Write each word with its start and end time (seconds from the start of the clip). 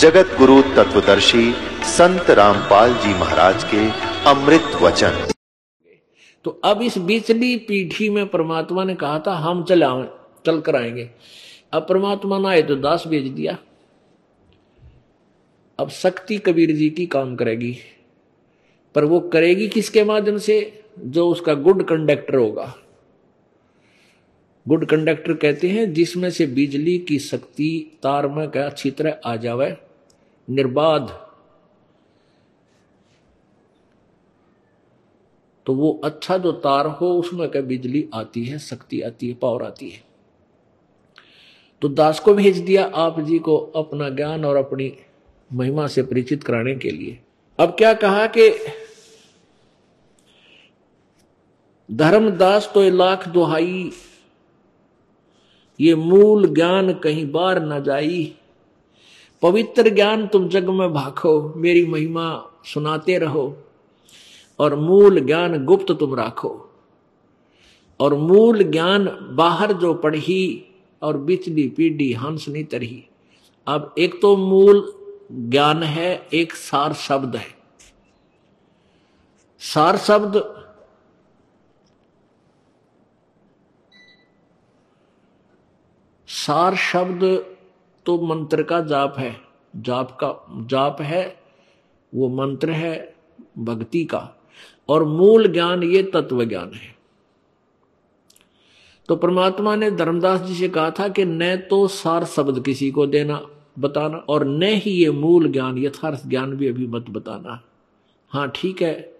जगत 0.00 0.26
गुरु 0.38 0.62
तत्वदर्शी 0.62 1.52
संत 1.82 2.30
रामपाल 2.30 2.94
जी 2.94 3.14
महाराज 3.14 3.64
के 3.64 3.90
अमृत 4.30 4.82
वचन। 4.82 5.28
तो 6.44 6.50
अब 6.50 6.82
इस 6.82 6.98
बीचली 6.98 7.56
पीढ़ी 7.56 8.08
में 8.10 8.28
परमात्मा 8.28 8.84
ने 8.84 8.94
कहा 8.94 9.18
था, 9.18 9.34
हम 9.34 9.64
चल 9.64 10.08
चल 10.46 10.60
कर 10.60 10.76
आएँगे। 10.76 11.10
अब 11.72 11.86
परमात्मा 11.88 12.38
ने 12.38 12.48
आए 12.48 12.62
तो 12.62 12.76
दास 12.76 13.04
भेज 13.06 13.32
दिया। 13.32 13.58
अब 15.78 15.90
शक्ति 15.90 16.38
कबीर 16.38 16.72
जी 16.72 16.90
की 16.90 17.06
काम 17.06 17.36
करेगी। 17.36 17.78
पर 18.94 19.04
वो 19.04 19.20
करेगी 19.20 19.68
किसके 19.68 20.04
माध्यम 20.04 20.38
से? 20.38 20.82
जो 20.98 21.28
उसका 21.28 21.54
गुड 21.54 21.84
कंडक्टर 21.84 22.34
होगा। 22.34 22.74
गुड 24.68 24.86
कंडक्टर 24.86 25.32
कहते 25.32 25.68
हैं, 25.68 25.92
जिसमें 25.92 26.30
से 26.30 26.46
बिजली 26.46 26.98
की 26.98 27.18
शक्ति, 27.18 27.98
तार 28.02 28.28
में 28.28 28.50
क्या 28.50 28.66
अच्छी 28.66 28.90
तरह 28.90 29.18
आ 29.24 29.36
जावे। 29.36 29.76
निर्बाध। 30.48 31.08
तो 35.66 35.74
वो 35.74 36.00
अच्छा 36.04 36.36
जो 36.38 36.52
तार 36.52 36.86
हो, 36.86 37.12
उसमें 37.12 37.48
क्या 37.50 37.62
बिजली 37.62 38.08
आती 38.14 38.44
है, 38.44 38.58
शक्ति 38.58 39.00
आती 39.00 39.28
है, 39.28 39.34
पावर 39.34 39.62
आती 39.62 39.88
है। 39.90 40.02
तो 41.82 41.88
दास 41.90 42.20
को 42.20 42.34
भेज 42.34 42.58
दिया 42.58 42.84
आप 42.96 43.20
जी 43.20 43.38
को 43.38 43.56
अपना 43.76 44.08
ज्ञान 44.10 44.44
और 44.44 44.56
अपनी 44.56 44.92
महिमा 45.50 45.86
से 45.86 46.02
परिचित 46.02 46.42
कराने 46.42 46.74
के 46.74 46.90
लिए। 46.90 47.18
अब 47.58 47.74
क्या 47.78 47.92
कहा 47.94 48.26
कि 48.26 48.50
धर्मदास 51.88 52.70
तो 52.74 52.88
लाख 52.90 53.28
दुहाई, 53.28 53.90
ये 55.80 55.94
मूल 55.94 56.46
ज्ञान 56.54 56.92
कहीं 56.94 57.30
बार 57.32 57.62
न 57.62 57.82
जाई। 57.82 58.34
पवित्र 59.44 59.88
ज्ञान 59.88 60.26
तुम 60.26 60.48
जग 60.48 60.68
में 60.68 60.92
भाखो 60.92 61.54
मेरी 61.56 61.86
महिमा 61.86 62.50
सुनाते 62.64 63.18
रहो, 63.18 63.56
और 64.58 64.74
मूल 64.74 65.20
ज्ञान 65.20 65.64
गुप्त 65.64 65.92
तुम 65.92 66.14
राखो। 66.14 66.70
और 68.00 68.14
मूल 68.14 68.62
ज्ञान 68.62 69.18
बाहर 69.30 69.72
जो 69.72 69.94
पढ़ी 69.94 70.64
और 71.02 71.16
बिचली 71.16 71.68
पीढ़ी, 71.68 72.12
हंस 72.12 72.48
नहीं 72.48 72.64
तरही। 72.64 73.04
अब 73.66 73.94
एक 73.98 74.22
तो 74.22 74.36
मूल 74.36 74.92
ज्ञान 75.32 75.82
है, 75.82 76.28
एक 76.34 76.52
सार 76.52 76.92
शब्द 76.92 77.36
है। 77.36 77.54
सार 79.60 79.96
शब्द 79.96 80.64
सार 86.28 86.76
शब्द 86.76 87.54
तो 88.06 88.20
मंत्र 88.20 88.62
का 88.62 88.80
जाप 88.80 89.18
है। 89.18 89.43
जाप 89.76 90.10
का, 90.10 90.46
जाप 90.66 91.00
है, 91.00 91.40
वो 92.14 92.28
मंत्र 92.28 92.70
है 92.70 93.14
भक्ति 93.58 94.04
का। 94.04 94.30
और 94.88 95.04
मूल 95.04 95.48
ज्ञान 95.48 95.82
ये 95.82 96.02
तत्व 96.02 96.44
ज्ञान 96.44 96.72
है। 96.72 96.94
तो 99.08 99.16
परमात्मा 99.16 99.76
ने 99.76 99.90
धर्मदास 99.90 100.40
जी 100.40 100.54
से 100.54 100.68
कहा 100.68 100.90
था 100.90 101.08
कि 101.08 101.24
न 101.24 101.56
तो 101.56 101.88
सार 101.88 102.24
शब्द 102.24 102.64
किसी 102.64 102.90
को 102.90 103.06
देना, 103.06 103.46
बताना, 103.78 104.16
और 104.16 104.44
न 104.44 104.62
ही 104.62 104.90
ये 104.90 105.10
मूल 105.10 105.48
ज्ञान, 105.48 105.78
यथार्थ 105.78 106.26
ज्ञान 106.26 106.56
भी 106.56 106.68
अभी 106.68 106.86
मत 106.86 107.10
बताना। 107.10 107.62
हाँ 108.28 108.52
ठीक 108.54 108.82
है। 108.82 109.14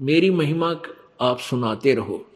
मेरी 0.00 0.30
महिमा 0.30 0.76
आप 1.20 1.38
सुनाते 1.38 1.94
रहो। 1.94 2.26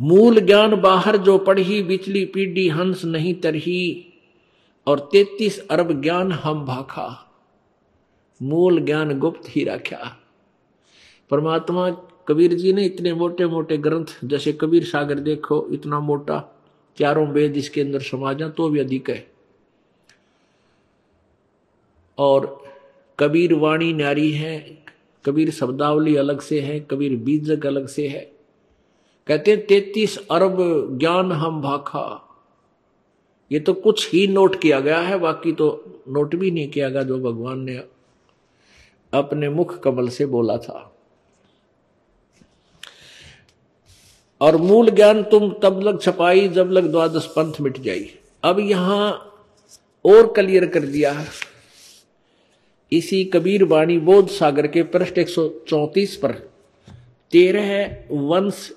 मूल 0.00 0.40
ज्ञान 0.40 0.80
बाहर 0.80 1.16
जो 1.16 1.38
पढ़ी 1.38 1.82
बिचली 1.82 2.24
पीढ़ी 2.24 2.68
हंस 2.68 3.04
नहीं 3.04 3.34
तरही, 3.34 4.12
और 4.86 5.08
तैतीस 5.12 5.68
अरब 5.68 6.02
ज्ञान 6.02 6.32
हम 6.32 6.64
भाखा। 6.66 7.08
मूल 8.42 8.80
ज्ञान 8.80 9.18
गुप्त 9.18 9.42
ही 9.48 9.64
रखा 9.64 10.16
परमात्मा 11.30 11.90
कबीर 12.28 12.54
जी 12.54 12.72
ने 12.72 12.84
इतने 12.86 13.12
मोटे 13.14 13.46
मोटे 13.46 13.76
ग्रंथ, 13.76 14.06
जैसे 14.24 14.52
कबीर 14.52 14.84
सागर 14.84 15.14
देखो, 15.14 15.68
इतना 15.72 16.00
मोटा, 16.00 16.42
चारों 16.98 17.26
वेद 17.28 17.56
इसके 17.56 17.80
अंदर 17.80 18.00
समाजा 18.00 18.48
तो 18.48 18.68
भी 18.68 18.80
अधिक 18.80 19.10
है। 19.10 19.26
और 22.18 22.64
कबीर 23.18 23.54
वाणी 23.54 23.92
नारी 23.92 24.30
है, 24.32 24.78
कबीर 25.24 25.50
शब्दावली 25.50 26.16
अलग 26.16 26.40
से 26.40 26.60
है, 26.60 26.80
कबीर 26.80 27.16
बीजक 27.16 27.66
अलग 27.66 27.86
से 27.86 28.08
है। 28.08 28.33
कहते 29.26 29.50
हैं, 29.50 29.66
तैतीस 29.66 30.18
अरब 30.30 30.56
ज्ञान 30.98 31.32
हम 31.32 31.62
भाखा। 31.62 32.20
ये 33.52 33.60
तो 33.60 33.74
कुछ 33.74 34.12
ही 34.12 34.26
नोट 34.26 34.60
किया 34.60 34.80
गया 34.80 34.98
है, 34.98 35.18
बाकी 35.18 35.52
तो 35.52 35.84
नोट 36.08 36.34
भी 36.36 36.50
नहीं 36.50 36.68
किया 36.68 36.88
गया 36.88 37.02
जो 37.02 37.18
भगवान 37.18 37.60
ने 37.60 37.76
अपने 39.12 39.48
मुख 39.48 39.78
कमल 39.80 40.08
से 40.08 40.26
बोला 40.26 40.56
था। 40.56 40.90
और 44.40 44.56
मूल 44.56 44.90
ज्ञान 44.90 45.22
तुम 45.22 45.50
तब 45.62 45.80
लग 45.80 46.00
छपाई 46.00 46.48
जब 46.48 46.70
लग 46.70 46.90
द्वादश 46.90 47.26
पंथ 47.26 47.60
मिट 47.60 47.78
जाई। 47.78 48.10
अब 48.44 48.60
यहाँ 48.60 49.12
और 50.04 50.32
क्लियर 50.32 50.66
कर 50.66 50.80
दिया 50.80 51.12
है। 51.12 51.26
इसी 52.92 53.24
कबीर 53.24 53.64
वाणी 53.64 53.98
बोध 53.98 54.28
सागर 54.28 54.66
के 54.66 54.82
पृष्ठ 54.82 55.18
134 55.18 56.16
पर, 56.16 56.32
तेरह 57.32 58.04
वंश 58.10 58.72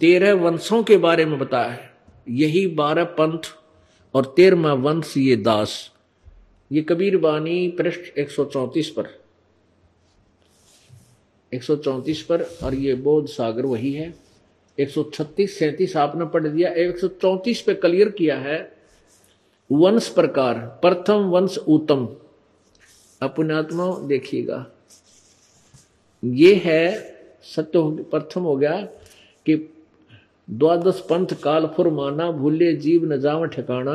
तेरह 0.00 0.34
वंशों 0.34 0.82
के 0.82 0.96
बारे 0.96 1.24
में 1.24 1.38
बताया 1.38 1.70
है। 1.70 1.94
यही 2.28 2.66
बारह 2.66 3.04
पंथ 3.04 3.38
और 4.14 4.34
तेरहवा 4.36 4.72
वंश 4.72 5.14
ये 5.16 5.36
दास। 5.36 5.90
ये 6.72 6.82
कबीर 6.82 7.16
बानी 7.16 7.68
पृष्ठ 7.68 8.18
134 8.18 8.90
पर। 8.90 9.20
134 11.54 12.22
पर 12.22 12.42
और 12.42 12.74
ये 12.74 12.94
बोध 12.94 13.26
सागर 13.26 13.66
वही 13.66 13.92
है। 13.92 14.14
136 14.78 15.58
सैंतीस 15.58 15.96
आपने 15.96 16.24
पढ़ 16.24 16.46
दिया 16.46 16.72
134 16.74 17.60
पे 17.60 17.74
क्लियर 17.74 18.10
किया 18.10 18.36
है। 18.38 18.76
वंश 19.72 20.08
प्रकार। 20.08 20.54
प्रथम 20.58 21.14
वंश 21.14 21.58
उत्तम। 21.58 22.16
अपनात्मा 23.22 23.98
देखिएगा। 23.98 24.66
ये 26.24 26.54
है, 26.64 27.14
सत्य 27.42 28.02
प्रथम 28.02 28.40
हो 28.40 28.56
गया 28.56 28.82
कि 29.46 29.76
द्वादश 30.50 31.00
पंथ 31.00 31.26
काल 31.42 31.66
फुरमाना, 31.66 32.30
भूले 32.30 32.72
जीव 32.76 33.04
न 33.12 33.20
जाव 33.20 33.46
ठिकाना 33.46 33.94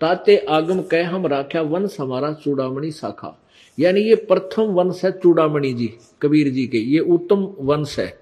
ताते 0.00 0.36
आगम 0.48 0.82
कह 0.82 1.08
हम 1.08 1.26
राख्या 1.26 1.62
वंश 1.62 1.96
हमारा 2.00 2.32
चूड़ामणि 2.34 2.90
शाखा 2.92 3.36
यानी 3.78 4.00
ये 4.00 4.14
प्रथम 4.28 4.72
वंश 4.74 5.04
है 5.04 5.10
चूड़ामणि 5.12 5.72
जी, 5.72 5.86
कबीर 6.22 6.48
जी 6.48 6.66
के। 6.66 6.78
ये 6.78 6.98
उत्तम 6.98 7.42
वंश 7.60 7.98
है। 7.98 8.18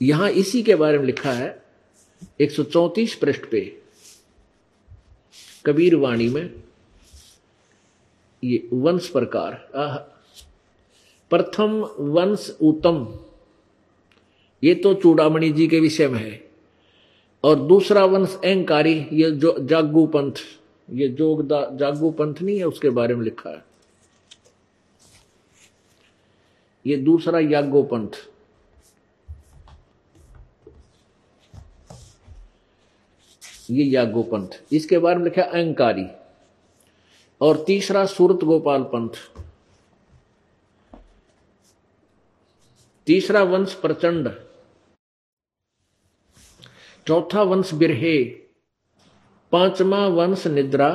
यहाँ 0.00 0.30
इसी 0.32 0.62
के 0.62 0.74
बारे 0.74 0.98
में 0.98 1.06
लिखा 1.06 1.32
है 1.32 1.64
134 2.40 3.14
पृष्ठ 3.14 3.44
पे। 3.50 3.60
कबीर 5.66 5.96
वाणी 5.96 6.28
में 6.28 6.50
ये 8.42 8.68
वंश 8.72 9.08
प्रकार 9.08 9.52
प्रथम 11.30 11.80
वंश 11.98 12.50
उत्तम। 12.62 13.06
ये 14.62 14.74
तो 14.74 14.94
चूड़ामणि 14.94 15.50
जी 15.50 15.66
के 15.68 15.80
विषय 15.80 16.08
में 16.08 16.18
है। 16.20 16.43
और 17.44 17.56
दूसरा 17.60 18.04
वंश 18.04 18.38
अहंकारी 18.44 18.94
ये 19.12 19.30
जो 19.30 19.56
जागू 19.60 20.06
पंथ 20.06 20.40
ये 20.88 21.08
जोग 21.08 21.42
जागू 21.78 22.10
पंथ 22.10 22.40
नहीं 22.42 22.58
है, 22.58 22.64
उसके 22.64 22.90
बारे 22.90 23.14
में 23.14 23.22
लिखा 23.24 23.50
है। 23.50 23.64
ये 26.86 26.96
दूसरा 26.96 27.38
यागो 27.40 27.82
पंथ 27.82 28.10
ये 33.70 33.84
यागो 33.84 34.22
पंथ 34.22 34.48
इसके 34.72 34.98
बारे 34.98 35.16
में 35.16 35.24
लिखा 35.24 35.42
अहंकारी। 35.42 36.06
और 37.40 37.62
तीसरा 37.66 38.04
सूरत 38.06 38.44
गोपाल 38.44 38.82
पंथ। 38.92 39.10
तीसरा 43.06 43.42
वंश 43.42 43.74
प्रचंड। 43.74 44.28
चौथा 47.08 47.42
वंश 47.42 47.74
बिरहे, 47.74 48.24
पांचवा 49.52 50.06
वंश 50.06 50.46
निद्रा, 50.46 50.90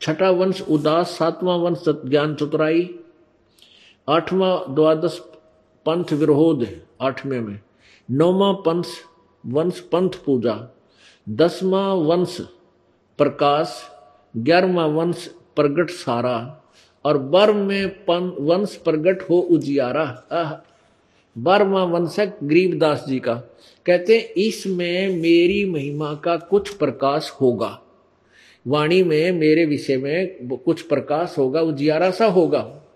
छठा 0.00 0.30
वंश 0.30 0.60
उदास, 0.60 1.06
सातवां 1.06 1.58
वंश 1.58 1.84
ज्ञान 1.88 2.34
चतुराई, 2.34 2.98
आठवां 4.08 4.74
द्वादश 4.74 5.18
पंथ 5.86 6.12
विरोध 6.12 6.66
आठवें 7.02 7.40
में, 7.40 7.60
नौवा 8.10 8.52
पंथ 8.52 8.84
वंश 9.46 9.80
पंथ 9.80 10.10
पूजा, 10.26 10.68
दसवां 11.28 11.96
वंश 11.96 12.40
प्रकाश, 13.18 13.90
ग्यारहवा 14.36 14.86
वंश 14.86 15.26
प्रगट 15.56 15.90
सारा 15.90 16.62
और 17.04 17.18
बारहवें 17.18 17.86
वंश 18.40 18.76
प्रगट 18.76 19.22
हो 19.30 19.38
उजियारा। 19.38 20.24
बारहवा 21.38 21.84
वंश 21.84 22.20
है 22.20 22.38
गरीबदास 22.42 23.04
जी 23.08 23.18
का। 23.20 23.42
कहते 23.86 24.18
इसमें 24.18 25.16
मेरी 25.16 25.64
महिमा 25.64 26.14
का 26.14 26.36
कुछ 26.36 26.74
प्रकाश 26.74 27.30
होगा। 27.40 27.80
वाणी 28.66 29.02
में, 29.02 29.32
मेरे 29.32 29.64
विषय 29.64 29.96
में 29.96 30.48
कुछ 30.56 30.82
प्रकाश 30.82 31.34
होगा, 31.38 31.60
उजियारा 31.60 32.10
सा 32.10 32.26
होगा। 32.26 32.90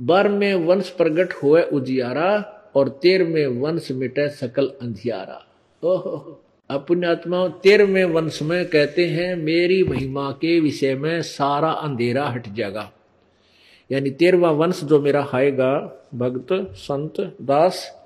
बर 0.00 0.28
में 0.28 0.54
वंश 0.54 0.88
प्रगट 0.88 1.32
हुए 1.32 1.62
उजियारा, 1.62 2.54
और 2.76 2.88
तेर 2.88 3.24
में 3.24 3.46
वंश 3.46 3.92
मिटे 3.92 4.28
सकल 4.28 4.66
अंधियारा। 4.82 5.46
ओहो 5.84 6.44
पुण्यात्मा 6.70 7.48
तेरहवें 7.48 8.04
वंश 8.04 8.42
में 8.42 8.66
कहते 8.66 9.06
हैं, 9.06 9.36
मेरी 9.36 9.82
महिमा 9.82 10.30
के 10.30 10.60
विषय 10.60 10.94
में 10.94 11.22
सारा 11.22 11.70
अंधेरा 11.70 12.26
हट 12.26 12.48
जाएगा। 12.48 12.92
यानी 13.92 14.10
तेरवा 14.10 14.50
वंश 14.50 14.84
जो 14.84 15.00
मेरा 15.00 15.28
आएगा 15.34 15.72
भक्त, 16.14 16.74
संत, 16.74 17.36
दास 17.42 17.97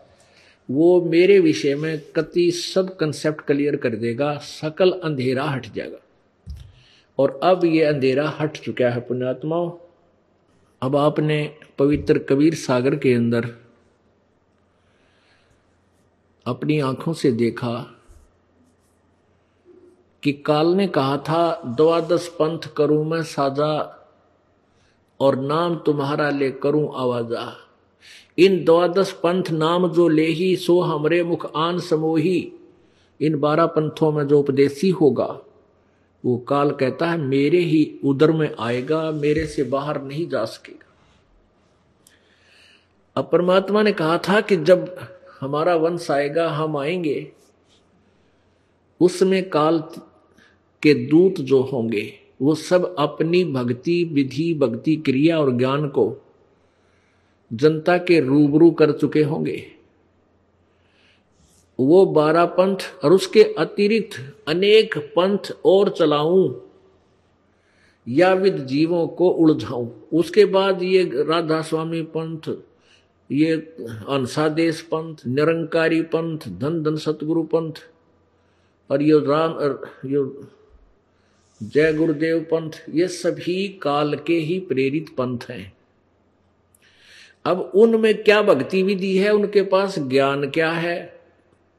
वो 0.68 1.00
मेरे 1.00 1.38
विषय 1.38 1.74
में 1.74 2.00
कति 2.16 2.50
सब 2.50 2.96
कंसेप्ट 2.96 3.40
क्लियर 3.40 3.76
कर 3.76 3.96
देगा, 3.96 4.36
सकल 4.36 4.90
अंधेरा 4.92 5.44
हट 5.44 5.72
जाएगा। 5.72 5.98
और 7.18 7.40
अब 7.42 7.64
ये 7.64 7.84
अंधेरा 7.84 8.28
हट 8.28 8.56
चुका 8.56 8.90
है 8.90 9.00
पुण्यात्माओं 9.00 9.70
अब 10.82 10.96
आपने 10.96 11.56
पवित्र 11.78 12.18
कबीर 12.18 12.54
सागर 12.54 12.96
के 12.96 13.14
अंदर 13.14 13.48
अपनी 16.46 16.78
आँखों 16.80 17.12
से 17.12 17.32
देखा 17.32 17.98
कि 20.22 20.32
काल 20.32 20.66
ने 20.66 20.86
कहा 20.86 21.16
था, 21.16 21.62
द्वादश 21.66 22.28
पंथ 22.28 22.68
करूँ 22.76 23.04
मैं 23.06 23.22
साजा 23.22 23.98
और 25.20 25.36
नाम 25.36 25.76
तुम्हारा 25.76 26.30
ले 26.30 26.50
करूँ 26.50 26.90
आवाजा। 26.94 27.61
इन 28.38 28.64
द्वादश 28.64 29.12
पंथ 29.12 29.50
नाम 29.50 29.88
जो 29.88 30.08
ले 30.08 30.26
ही 30.26 30.56
सो 30.56 30.80
हमरे 30.80 31.24
मुख 31.24 31.52
आन 31.56 31.78
समोही। 31.78 32.52
इन 33.20 33.40
बारह 33.40 33.66
पंथों 33.66 34.12
में 34.12 34.28
जो 34.28 34.40
उपदेशी 34.40 34.90
होगा, 34.90 35.40
वो 36.24 36.36
काल 36.36 36.70
कहता 36.70 37.10
है, 37.10 37.18
मेरे 37.18 37.58
ही 37.58 37.98
उदर 38.04 38.32
में 38.32 38.54
आएगा, 38.60 39.10
मेरे 39.10 39.46
से 39.46 39.62
बाहर 39.62 40.02
नहीं 40.02 40.28
जा 40.28 40.44
सकेगा। 40.44 40.94
अब 43.16 43.28
परमात्मा 43.32 43.82
ने 43.82 43.92
कहा 43.92 44.18
था 44.18 44.40
कि 44.40 44.56
जब 44.56 44.96
हमारा 45.40 45.76
वंश 45.76 46.10
आएगा, 46.10 46.50
हम 46.50 46.76
आएँगे, 46.76 47.32
उसमें 49.00 49.50
काल 49.50 49.78
के 50.82 50.94
दूत 50.94 51.34
जो 51.40 51.60
होंगे, 51.60 52.12
वो 52.42 52.54
सब 52.54 52.96
अपनी 52.98 53.44
भक्ति, 53.44 54.04
विधि, 54.04 54.54
भक्ति, 54.54 54.96
क्रिया 54.96 55.40
और 55.40 55.52
ज्ञान 55.52 55.88
को 55.88 56.21
जनता 57.52 57.96
के 57.98 58.20
रूबरू 58.20 58.70
कर 58.70 58.92
चुके 58.92 59.22
होंगे। 59.22 59.64
वो 61.78 62.04
बारह 62.06 62.44
पंथ 62.46 62.76
और 63.04 63.12
उसके 63.12 63.42
अतिरिक्त 63.58 64.18
अनेक 64.48 64.98
पंथ 65.16 65.52
और 65.64 65.88
चलाऊं 65.90 66.52
या 68.06 68.32
विद 68.32 68.56
जीवों 68.66 69.06
को 69.08 69.28
उलझाऊं। 69.28 69.88
उसके 70.12 70.44
बाद 70.44 70.82
ये 70.82 71.02
राधा 71.22 71.60
स्वामी 71.62 72.02
पंथ, 72.16 72.48
ये 73.30 73.54
अंसादेश 73.54 74.80
पंथ, 74.84 75.26
निरंकारी 75.26 76.00
पंथ, 76.04 76.48
धन 76.60 76.82
धन 76.82 76.96
सतगुरु 76.96 77.42
पंथ 77.44 77.72
और 78.90 79.02
ये 79.02 79.18
राम 79.20 79.58
ये 80.06 80.24
जय 81.60 81.92
गुरुदेव 81.92 82.40
पंथ, 82.50 82.70
ये 82.90 83.08
सभी 83.08 83.68
काल 83.82 84.14
के 84.16 84.34
ही 84.34 84.58
प्रेरित 84.60 85.14
पंथ 85.16 85.38
हैं। 85.50 85.72
अब 87.44 87.72
उनमें 87.74 88.22
क्या 88.22 88.42
भक्ति 88.42 88.82
विधि 88.82 89.18
है? 89.18 89.30
उनके 89.30 89.62
पास 89.62 89.98
ज्ञान 89.98 90.50
क्या 90.50 90.70
है? 90.70 91.20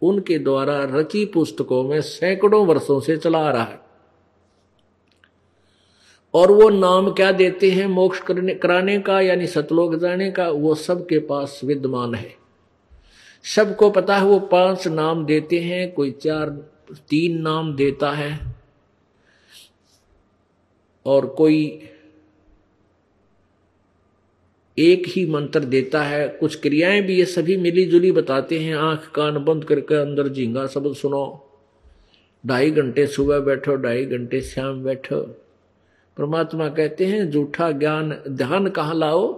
उनके 0.01 0.39
द्वारा 0.39 0.83
रची 0.83 1.25
पुस्तकों 1.25 1.83
में 1.83 2.01
सैकड़ों 2.01 2.65
वर्षों 2.65 2.99
से 2.99 3.17
चला 3.17 3.51
रहा 3.51 3.63
है। 3.63 3.79
और 6.33 6.51
वो 6.51 6.69
नाम 6.69 7.11
क्या 7.11 7.31
देते 7.31 7.71
हैं? 7.71 7.87
मोक्ष 7.87 8.19
करने 8.19 8.55
कराने 8.55 8.99
का, 8.99 9.21
यानी 9.21 9.47
सतलोक 9.47 9.95
जाने 9.95 10.31
का, 10.31 10.49
वो 10.49 10.75
सबके 10.75 11.19
पास 11.19 11.61
विद्यमान 11.63 12.15
है। 12.15 12.35
सबको 13.43 13.89
पता 13.89 14.17
है 14.17 14.25
वो 14.25 14.39
पाँच 14.39 14.87
नाम 14.87 15.25
देते 15.25 15.59
हैं, 15.59 15.91
कोई 15.91 16.11
चार, 16.11 16.49
तीन 17.09 17.41
नाम 17.41 17.75
देता 17.75 18.11
है। 18.11 18.55
और 21.05 21.25
कोई 21.25 21.89
एक 24.77 25.03
ही 25.07 25.25
मंत्र 25.25 25.59
देता 25.59 26.03
है, 26.03 26.27
कुछ 26.27 26.55
क्रियाएँ 26.55 27.01
भी 27.01 27.15
ये 27.15 27.25
सभी 27.25 27.57
मिली 27.57 27.85
जुली 27.85 28.11
बताते 28.11 28.59
हैं। 28.59 28.75
आँख, 28.75 29.11
कान 29.15 29.45
बंद 29.45 29.65
करके 29.65 29.95
अंदर 29.95 30.27
झींगा 30.27 30.67
शब्द 30.67 30.95
सुनो। 30.95 31.49
ढाई 32.45 32.71
घंटे 32.71 33.07
सुबह 33.07 33.39
बैठो, 33.39 33.75
ढाई 33.75 34.05
घंटे 34.05 34.41
शाम 34.41 34.83
बैठो। 34.83 35.21
परमात्मा 36.17 36.69
कहते 36.69 37.05
हैं, 37.05 37.31
झूठा 37.31 37.71
ज्ञान, 37.71 38.19
ध्यान 38.29 38.67
कहाँ 38.67 38.95
लाओ? 38.95 39.33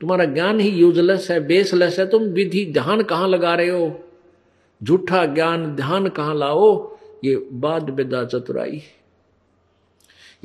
तुम्हारा 0.00 0.24
ज्ञान 0.24 0.60
ही 0.60 0.68
यूजलेस 0.68 1.30
है 1.30 1.46
बेसलेस 1.46 1.98
है। 1.98 2.06
तुम 2.06 2.22
विधि 2.22 2.66
ध्यान 2.72 3.02
कहाँ 3.02 3.28
लगा 3.28 3.54
रहे 3.54 3.68
हो? 3.68 4.00
झूठा 4.82 5.26
ज्ञान, 5.26 5.76
ध्यान 5.76 6.08
कहाँ 6.08 6.34
लाओ? 6.34 6.96
ये 7.24 7.48
बाद 7.52 7.90
बेदा 7.90 8.24
चतुराई 8.24 8.82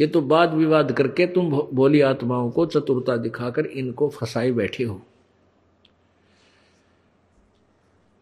ये 0.01 0.07
तो 0.07 0.21
वाद 0.21 0.53
विवाद 0.53 0.91
करके 0.91 1.25
तुम 1.27 1.49
बोली 1.73 2.01
आत्माओं 2.01 2.51
को 2.51 2.65
चतुरता 2.65 3.17
दिखाकर 3.17 3.65
इनको 3.65 4.09
फंसाए 4.09 4.51
बैठे 4.51 4.83
हो। 4.83 5.01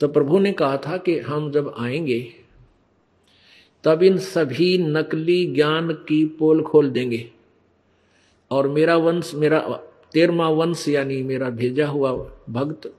तो 0.01 0.07
प्रभु 0.07 0.39
ने 0.39 0.51
कहा 0.51 0.77
था 0.77 0.97
कि 0.97 1.19
हम 1.19 1.51
जब 1.51 1.73
आएँगे, 1.79 2.33
तब 3.83 4.03
इन 4.03 4.17
सभी 4.17 4.77
नकली 4.77 5.45
ज्ञान 5.45 5.91
की 5.91 6.25
पोल 6.25 6.61
खोल 6.63 6.89
देंगे 6.89 7.31
और 8.51 8.67
मेरा 8.67 8.95
वंश, 8.97 9.31
मेरा 9.35 9.59
तेरवा 10.13 10.49
वंश 10.49 10.87
यानी 10.87 11.23
मेरा 11.23 11.49
भेजा 11.49 11.87
हुआ 11.87 12.11
भक्त 12.49 12.93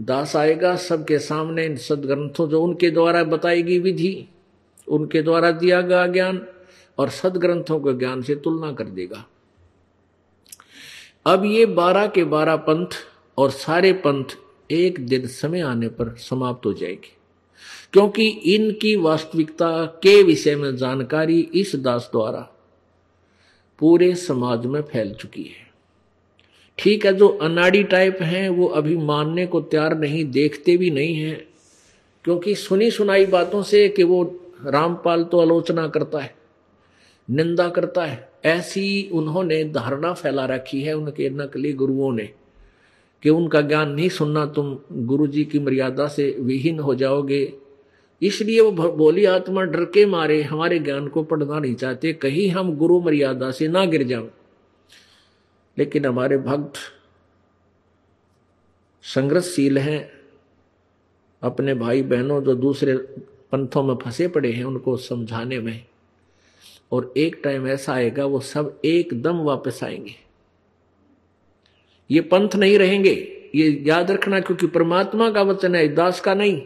दास 0.00 0.36
आएगा, 0.36 0.76
सबके 0.76 1.18
सामने 1.18 1.64
इन 1.64 1.76
सदग्रंथों 1.76 2.48
जो 2.48 2.62
उनके 2.62 2.90
द्वारा 2.90 3.24
बताएगी 3.24 3.78
विधि, 3.78 4.28
उनके 4.88 5.22
द्वारा 5.22 5.50
दिया 5.50 5.80
गया 5.80 6.06
ज्ञान 6.06 6.46
और 6.98 7.08
सदग्रंथों 7.10 7.78
के 7.80 7.92
ज्ञान 7.98 8.22
से 8.22 8.34
तुलना 8.34 8.72
कर 8.72 8.84
देगा। 8.90 9.24
अब 11.26 11.44
ये 11.44 11.64
बारह 11.68 12.06
के 12.06 12.24
बारह 12.26 12.56
पंथ 12.58 12.94
और 13.38 13.50
सारे 13.50 13.92
पंथ 14.02 14.36
एक 14.70 14.98
दिन 15.06 15.26
समय 15.28 15.60
आने 15.62 15.88
पर 15.88 16.14
समाप्त 16.18 16.66
हो 16.66 16.72
जाएगी, 16.72 17.12
क्योंकि 17.92 18.26
इनकी 18.54 18.94
वास्तविकता 18.96 19.84
के 20.02 20.22
विषय 20.22 20.56
में 20.56 20.76
जानकारी 20.76 21.40
इस 21.54 21.74
दास 21.76 22.08
द्वारा 22.12 22.40
पूरे 23.80 24.14
समाज 24.14 24.66
में 24.66 24.80
फैल 24.82 25.12
चुकी 25.14 25.42
है। 25.42 25.68
ठीक 26.78 27.06
है, 27.06 27.12
जो 27.12 27.28
अनाड़ी 27.28 27.82
टाइप 27.84 28.18
हैं, 28.22 28.48
वो 28.48 28.66
अभी 28.66 28.96
मानने 28.96 29.46
को 29.46 29.60
तैयार 29.60 29.96
नहीं, 29.98 30.24
देखते 30.26 30.76
भी 30.76 30.90
नहीं 30.90 31.14
हैं, 31.14 31.46
क्योंकि 32.24 32.54
सुनी 32.54 32.90
सुनाई 32.90 33.26
बातों 33.26 33.62
से 33.62 33.88
कि 33.88 34.02
वो 34.02 34.22
रामपाल 34.64 35.24
तो 35.24 35.40
आलोचना 35.40 35.86
करता 35.88 36.18
है। 36.18 36.34
निंदा 37.30 37.68
करता 37.68 38.04
है। 38.04 38.28
ऐसी 38.44 39.10
उन्होंने 39.12 39.64
धारणा 39.64 40.12
फैला 40.12 40.44
रखी 40.46 40.82
है 40.82 40.94
उनके 40.94 41.30
नकली 41.30 41.72
गुरुओं 41.72 42.12
ने 42.12 42.28
कि 43.22 43.30
उनका 43.30 43.60
ज्ञान 43.60 43.90
नहीं 43.90 44.08
सुनना 44.08 44.46
तुम 44.46 44.78
गुरु 44.92 45.26
जी 45.26 45.44
की 45.44 45.58
मर्यादा 45.58 46.06
से 46.08 46.36
विहीन 46.40 46.78
हो 46.78 46.94
जाओगे। 46.94 47.52
इसलिए 48.22 48.60
वो 48.60 48.70
बोली, 48.92 49.24
आत्मा 49.24 49.62
डर 49.62 49.84
के 49.84 50.06
मारे, 50.06 50.42
हमारे 50.42 50.78
ज्ञान 50.78 51.08
को 51.08 51.22
पढ़ना 51.22 51.58
नहीं 51.58 51.74
चाहते, 51.74 52.12
कहीं 52.12 52.48
हम 52.50 52.76
गुरु 52.76 53.00
मर्यादा 53.00 53.50
से 53.50 53.68
ना 53.68 53.84
गिर 53.84 54.02
जाओ 54.02 54.28
लेकिन 55.78 56.06
हमारे 56.06 56.38
भक्त 56.38 56.72
संघर्षशील 59.02 59.78
हैं। 59.78 60.10
अपने 61.42 61.74
भाई 61.74 62.02
बहनों 62.02 62.42
जो 62.42 62.54
दूसरे 62.54 62.96
पंथों 63.52 63.82
में 63.82 63.94
फंसे 63.94 64.28
पड़े 64.28 64.52
हैं, 64.52 64.64
उनको 64.64 64.96
समझाने 64.96 65.58
में 65.58 65.84
और 66.92 67.14
एक 67.16 67.40
टाइम 67.44 67.68
ऐसा 67.68 67.92
आएगा, 67.92 68.24
वो 68.24 68.40
सब 68.40 68.80
एकदम 68.84 69.38
वापस 69.38 69.84
आएँगे। 69.84 70.14
ये 72.10 72.20
पंथ 72.20 72.48
नहीं 72.56 72.78
रहेंगे। 72.78 73.36
ये 73.54 73.84
याद 73.86 74.10
रखना, 74.10 74.40
क्योंकि 74.40 74.66
परमात्मा 74.66 75.30
का 75.30 75.42
वचन 75.42 75.74
है, 75.74 75.88
दास 75.88 76.20
का 76.20 76.34
नहीं। 76.34 76.62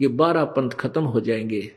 ये 0.00 0.08
बारह 0.08 0.44
पंथ 0.44 0.70
खत्म 0.70 1.04
हो 1.04 1.20
जाएँगे। 1.20 1.72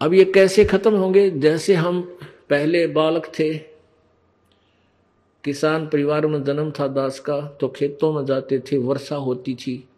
अब 0.00 0.14
ये 0.14 0.24
कैसे 0.24 0.64
खत्म 0.64 0.94
होंगे? 0.94 1.30
जैसे 1.30 1.74
हम 1.74 2.18
पहले 2.50 2.86
बालक 2.86 3.32
थे, 3.38 3.58
किसान 5.44 5.86
परिवार 5.86 6.26
में 6.26 6.44
जन्म 6.44 6.70
था 6.70 6.86
दास 6.88 7.20
का 7.20 7.40
तो 7.60 7.68
खेतों 7.68 8.12
में 8.12 8.24
जाते 8.24 8.58
थे, 8.58 8.78
वर्षा 8.78 9.16
होती 9.16 9.54
थी। 9.54 9.88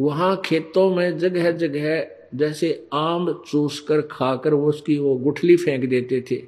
वहाँ 0.00 0.40
खेतों 0.44 0.94
में 0.94 1.18
जगह 1.18 1.50
जगह 1.50 2.17
जैसे 2.34 2.88
आम 2.92 3.42
चूस 3.46 3.80
कर 3.80 4.00
खाकर 4.00 4.54
वो 4.54 4.68
उसकी 4.68 4.98
वो 4.98 5.14
गुठली 5.14 5.56
फेंक 5.56 5.84
देते 5.84 6.24
थे। 6.30 6.42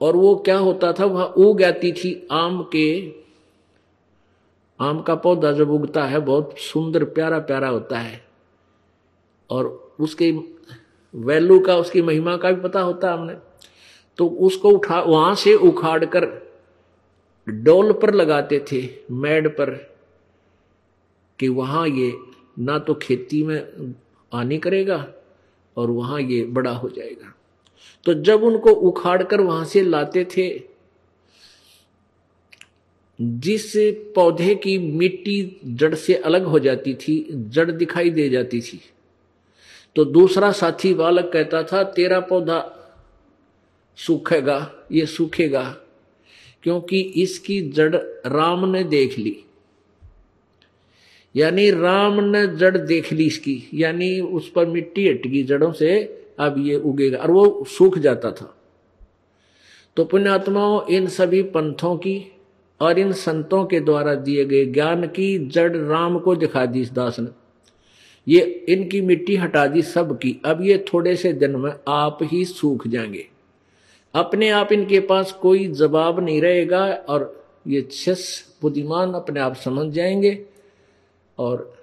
और 0.00 0.16
वो 0.16 0.36
क्या 0.36 0.58
होता 0.58 0.92
था, 0.92 1.04
वह 1.04 1.24
उग 1.24 1.62
आती 1.62 1.92
थी 1.92 2.28
आम 2.30 2.62
के। 2.62 3.14
आम 4.80 5.02
का 5.02 5.14
पौधा 5.14 5.52
जब 5.52 5.70
उगता 5.70 6.04
है, 6.04 6.18
बहुत 6.18 6.58
सुंदर 6.58 7.04
प्यारा 7.04 7.38
प्यारा 7.38 7.68
होता 7.68 7.98
है। 7.98 8.24
और 9.50 9.94
उसके 10.00 10.32
वैल्यू 11.14 11.60
का, 11.60 11.76
उसकी 11.76 12.02
महिमा 12.02 12.36
का 12.36 12.52
भी 12.52 12.60
पता 12.60 12.80
होता 12.80 13.12
हमने। 13.12 13.36
तो 14.18 14.26
उसको 14.26 14.70
उठा, 14.70 15.00
वहाँ 15.00 15.34
से 15.34 15.54
उखाड़ 15.54 16.04
कर 16.04 16.52
डोल 17.48 17.92
पर 17.92 18.14
लगाते 18.14 18.64
थे, 18.72 18.88
मैड 19.10 19.48
पर, 19.48 19.70
कि 21.38 21.48
वहाँ 21.48 21.88
ये 21.88 22.18
ना 22.58 22.78
तो 22.78 22.94
खेती 22.94 23.42
में 23.42 23.94
आनी 24.32 24.58
करेगा 24.58 25.06
और 25.76 25.90
वहाँ 25.90 26.20
ये 26.20 26.44
बड़ा 26.46 26.70
हो 26.72 26.88
जाएगा। 26.88 27.32
तो 28.06 28.14
जब 28.14 28.42
उनको 28.44 28.70
उखाड़ 28.70 29.22
कर 29.22 29.40
वहाँ 29.40 29.64
से 29.64 29.82
लाते 29.82 30.24
थे, 30.26 30.48
जिस 33.18 33.72
पौधे 34.14 34.54
की 34.54 34.78
मिट्टी 34.78 35.60
जड़ 35.66 35.94
से 35.94 36.14
अलग 36.16 36.44
हो 36.44 36.58
जाती 36.58 36.94
थी, 36.96 37.26
जड़ 37.30 37.70
दिखाई 37.70 38.10
दे 38.10 38.28
जाती 38.28 38.60
थी 38.60 38.80
तो 39.96 40.04
दूसरा 40.04 40.50
साथी 40.52 40.92
बालक 40.94 41.30
कहता 41.32 41.62
था, 41.62 41.82
तेरा 41.84 42.20
पौधा 42.22 42.60
सूखेगा, 43.98 44.86
ये 44.92 45.06
सूखेगा, 45.06 45.62
क्योंकि 46.62 47.00
इसकी 47.22 47.60
जड़ 47.70 47.94
राम 48.26 48.68
ने 48.68 48.82
देख 48.84 49.18
ली। 49.18 49.36
यानी 51.36 51.70
राम 51.70 52.24
ने 52.24 52.46
जड़ 52.46 52.78
देख 52.78 53.12
ली 53.12 53.26
इसकी, 53.26 53.62
यानी 53.74 54.20
उस 54.20 54.50
पर 54.50 54.66
मिट्टी 54.66 55.08
हटगी 55.08 55.42
जड़ों 55.42 55.72
से 55.72 56.18
अब 56.38 56.54
ये 56.58 56.76
उगेगा, 56.76 57.18
और 57.18 57.30
वो 57.30 57.64
सूख 57.68 57.98
जाता 57.98 58.32
था। 58.32 58.56
तो 59.96 60.04
पुण्यात्माओं, 60.04 60.86
इन 60.86 61.06
सभी 61.06 61.42
पंथों 61.42 61.96
की 61.96 62.32
और 62.80 62.98
इन 62.98 63.12
संतों 63.12 63.64
के 63.64 63.80
द्वारा 63.80 64.14
दिए 64.14 64.44
गए 64.44 64.66
ज्ञान 64.66 65.06
की 65.06 65.38
जड़ 65.38 65.76
राम 65.76 66.18
को 66.18 66.36
दिखा 66.36 66.66
दी 66.66 66.80
इस 66.80 66.92
दास 66.92 67.20
ने। 67.20 67.28
ये 68.28 68.40
इनकी 68.68 69.00
मिट्टी 69.00 69.36
हटा 69.36 69.66
दी 69.66 69.82
सबकी, 69.82 70.40
अब 70.44 70.62
ये 70.62 70.84
थोड़े 70.94 71.16
से 71.16 71.32
दिन 71.32 71.56
में 71.56 71.72
आप 71.88 72.18
ही 72.22 72.44
सूख 72.44 72.88
जाएँगे। 72.88 73.26
अपने 74.14 74.50
आप 74.50 74.72
इनके 74.72 75.00
पास 75.00 75.32
कोई 75.32 75.68
जवाब 75.68 76.20
नहीं 76.20 76.42
रहेगा 76.42 76.84
और 77.08 77.46
ये 77.66 77.88
छस 77.92 78.54
बुद्धिमान 78.62 79.12
अपने 79.12 79.40
आप 79.40 79.56
समझ 79.56 79.92
जाएँगे। 79.92 80.44
और 81.38 81.74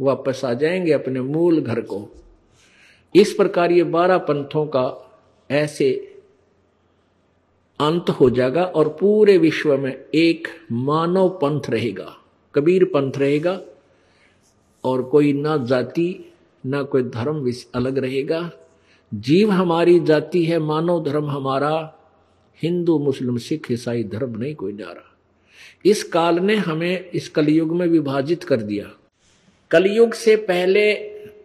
वापस 0.00 0.44
आ 0.44 0.52
जाएँगे 0.54 0.92
अपने 0.92 1.20
मूल 1.20 1.60
घर 1.60 1.80
को। 1.80 2.08
इस 3.14 3.32
प्रकार 3.32 3.72
ये 3.72 3.84
बारह 3.84 4.18
पंथों 4.18 4.66
का 4.66 5.12
ऐसे 5.50 6.18
अंत 7.80 8.10
हो 8.10 8.30
जाएगा 8.30 8.64
और 8.64 8.88
पूरे 8.88 9.38
विश्व 9.38 9.78
में 9.78 10.04
एक 10.14 10.48
मानव 10.72 11.28
पंथ 11.28 11.60
रहेगा, 11.70 12.16
कबीर 12.54 12.84
पंथ 12.84 13.12
रहेगा 13.16 13.60
और 14.84 15.02
कोई 15.02 15.32
ना 15.32 15.56
जाति, 15.56 16.32
ना 16.66 16.82
कोई 16.82 17.02
धर्म 17.02 17.52
अलग 17.74 17.98
रहेगा। 17.98 18.50
जीव 19.14 19.50
हमारी 19.50 20.00
जाति 20.00 20.44
है, 20.44 20.58
मानव 20.58 21.04
धर्म 21.04 21.30
हमारा, 21.30 21.94
हिंदू, 22.62 22.98
मुस्लिम, 22.98 23.36
सिख, 23.36 23.70
ईसाई 23.70 24.04
धर्म 24.04 24.38
नहीं 24.38 24.54
कोई 24.54 24.76
जा 24.76 24.86
रहा। 24.86 25.05
इस 25.86 26.04
काल 26.04 26.38
ने 26.38 26.56
हमें 26.56 27.10
इस 27.10 27.28
कलयुग 27.28 27.76
में 27.76 27.86
विभाजित 27.86 28.44
कर 28.44 28.56
दिया। 28.56 28.92
कलयुग 29.70 30.12
से 30.12 30.36
पहले 30.36 30.94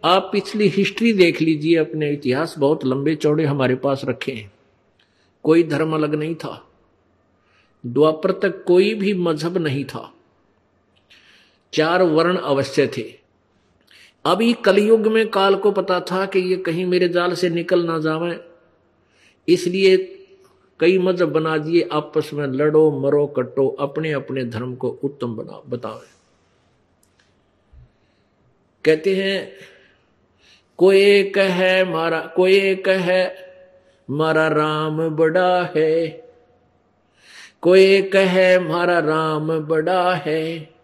आप 0.04 0.28
पिछली 0.32 0.68
हिस्ट्री 0.68 1.12
देख 1.12 1.42
लीजिए, 1.42 1.76
अपने 1.76 2.10
इतिहास 2.10 2.54
बहुत 2.58 2.84
लंबे 2.84 3.14
चौड़े 3.14 3.44
हमारे 3.44 3.74
पास 3.74 4.02
रखे 4.04 4.32
हैं। 4.32 4.52
कोई 5.42 5.62
धर्म 5.62 5.94
अलग 5.94 6.14
नहीं 6.14 6.34
था। 6.34 6.68
द्वापर 7.86 8.30
तक 8.30 8.64
कोई 8.64 8.94
भी 8.94 9.14
मज़हब 9.14 9.58
नहीं 9.58 9.84
था। 9.84 10.14
चार 11.72 12.02
वर्ण 12.02 12.36
अवश्य 12.36 12.86
थे। 12.86 13.12
अभी 14.24 14.52
कलयुग 14.52 15.06
में 15.06 15.28
काल 15.28 15.54
को 15.54 15.70
पता 15.70 16.00
था 16.00 16.26
कि 16.26 16.38
ये 16.38 16.56
कहीं 16.56 16.86
मेरे 16.86 17.08
जाल 17.08 17.34
से 17.34 17.50
निकल 17.50 17.84
ना 17.84 17.98
जावे। 17.98 18.40
इसलिए 19.48 20.21
कई 20.82 20.98
मज़हब 20.98 21.28
बना 21.28 21.58
दिए, 21.58 21.88
आपस 21.92 22.30
में 22.34 22.46
लड़ो, 22.46 23.00
मरो, 23.00 23.26
कटो 23.26 23.68
अपने 23.68 24.12
अपने 24.12 24.44
धर्म 24.44 24.74
को 24.74 24.88
उत्तम 24.88 25.36
बना 25.36 25.62
बतावे 25.68 26.12
कहते 28.84 29.14
हैं, 29.14 29.52
कोई 30.78 31.00
एक 31.00 31.38
है 31.38 31.92
मारा, 31.92 32.32
कोई 32.36 32.54
एक 32.54 32.88
है 32.88 33.36
मारा 34.10 34.48
राम 34.48 35.08
बड़ा 35.08 35.72
है। 35.76 36.22
कोई 37.62 37.84
एक 37.84 38.16
है 38.16 38.68
मारा 38.68 38.98
राम 38.98 39.60
बड़ा 39.60 40.14
है। 40.14 40.74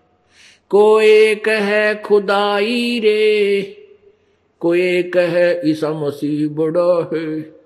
कोई 0.71 1.07
एक 1.07 1.49
है 1.49 2.03
खुदाई 2.03 3.01
रे। 3.01 3.63
कोई 4.61 4.81
एक 4.81 5.17
है 5.17 5.71
ईसा 5.71 5.91
मसीह 5.91 6.49
बड़ा 6.49 7.11
है। 7.15 7.58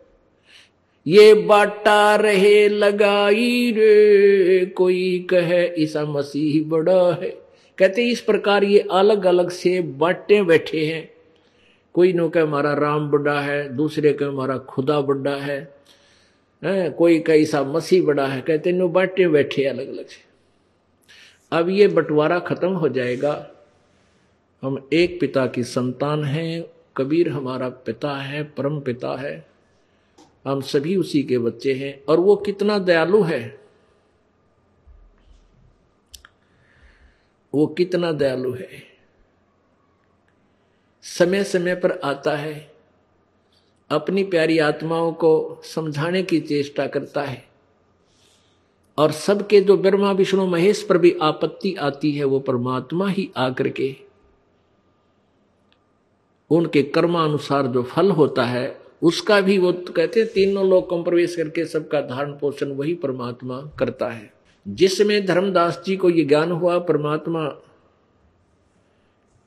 ये 1.06 1.34
बाटा 1.34 2.16
रहे 2.16 2.68
लगाई 2.68 3.72
रे, 3.72 4.66
कोई 4.66 5.26
कहे 5.30 5.82
ईसा 5.82 6.04
मसीह 6.04 6.68
बड़ा 6.68 7.12
है। 7.14 7.30
कहते 7.78 8.06
इस 8.06 8.20
प्रकार 8.20 8.64
ये 8.64 8.88
अलग 8.90 9.26
अलग 9.26 9.50
से 9.50 9.80
बाटे 9.80 10.42
बैठे 10.42 10.86
हैं। 10.86 11.10
कोई 11.94 12.12
नो 12.12 12.28
कह 12.28 12.42
हमारा 12.42 12.72
राम 12.74 13.10
बड़ा 13.10 13.40
है, 13.40 13.76
दूसरे 13.76 14.12
कह 14.12 14.26
हमारा 14.26 14.58
खुदा 14.58 15.00
बड़ा 15.00 15.36
है 15.36 15.74
है, 16.64 16.90
कोई 16.90 17.18
कह 17.18 17.32
ईसा 17.32 17.62
मसीह 17.62 18.02
बड़ा 18.02 18.26
है। 18.26 18.40
कहते 18.40 18.72
नो, 18.72 18.88
बाटे 18.88 19.28
बैठे 19.28 19.64
अलग 19.64 19.88
अलग 19.88 20.06
से। 20.06 20.24
अब 21.52 21.68
ये 21.68 21.88
बंटवारा 21.88 22.38
खत्म 22.38 22.68
हो 22.68 22.88
जाएगा। 22.88 23.50
हम 24.62 24.88
एक 24.92 25.20
पिता 25.20 25.46
की 25.46 25.62
संतान 25.62 26.24
हैं, 26.24 26.64
कबीर 26.96 27.28
हमारा 27.28 27.68
पिता 27.68 28.16
है, 28.16 28.42
परम 28.42 28.80
पिता 28.80 29.20
है। 29.20 29.51
हम 30.46 30.60
सभी 30.60 30.96
उसी 30.96 31.22
के 31.22 31.38
बच्चे 31.38 31.74
हैं 31.74 32.04
और 32.04 32.20
वो 32.20 32.36
कितना 32.36 32.78
दयालु 32.78 33.22
है। 33.22 33.60
वो 37.54 37.66
कितना 37.66 38.12
दयालु 38.12 38.52
है। 38.52 38.68
समय 41.02 41.44
समय 41.44 41.74
पर 41.74 41.92
आता 41.92 42.36
है, 42.36 42.74
अपनी 43.90 44.24
प्यारी 44.24 44.58
आत्माओं 44.58 45.12
को 45.12 45.62
समझाने 45.64 46.22
की 46.22 46.40
चेष्टा 46.40 46.86
करता 46.86 47.22
है 47.22 47.48
और 48.98 49.12
सबके 49.12 49.60
जो 49.60 49.76
ब्रह्मा, 49.76 50.12
विष्णु, 50.12 50.46
महेश 50.46 50.86
पर 50.88 50.98
भी 50.98 51.18
आपत्ति 51.22 51.74
आती 51.74 52.12
है, 52.12 52.24
वो 52.24 52.40
परमात्मा 52.40 53.08
ही 53.08 53.30
आकर 53.36 53.68
के 53.68 53.96
उनके 56.50 56.82
कर्मानुसार 56.82 57.66
जो 57.66 57.82
फल 57.82 58.10
होता 58.10 58.44
है 58.44 58.81
उसका 59.02 59.40
भी 59.40 59.58
वो 59.58 59.72
कहते 59.72 60.20
हैं, 60.20 60.28
तीनों 60.28 60.68
लोग 60.70 61.04
प्रवेश 61.04 61.36
करके 61.36 61.64
सबका 61.64 62.00
धारण 62.00 62.32
पोषण 62.32 62.66
वही 62.66 62.94
परमात्मा 62.94 63.60
करता 63.78 64.08
है। 64.08 64.32
जिसमें 64.68 65.26
धर्मदास 65.26 65.82
जी 65.86 65.96
को 65.96 66.10
ये 66.10 66.24
ज्ञान 66.24 66.50
हुआ, 66.50 66.78
परमात्मा 66.78 67.48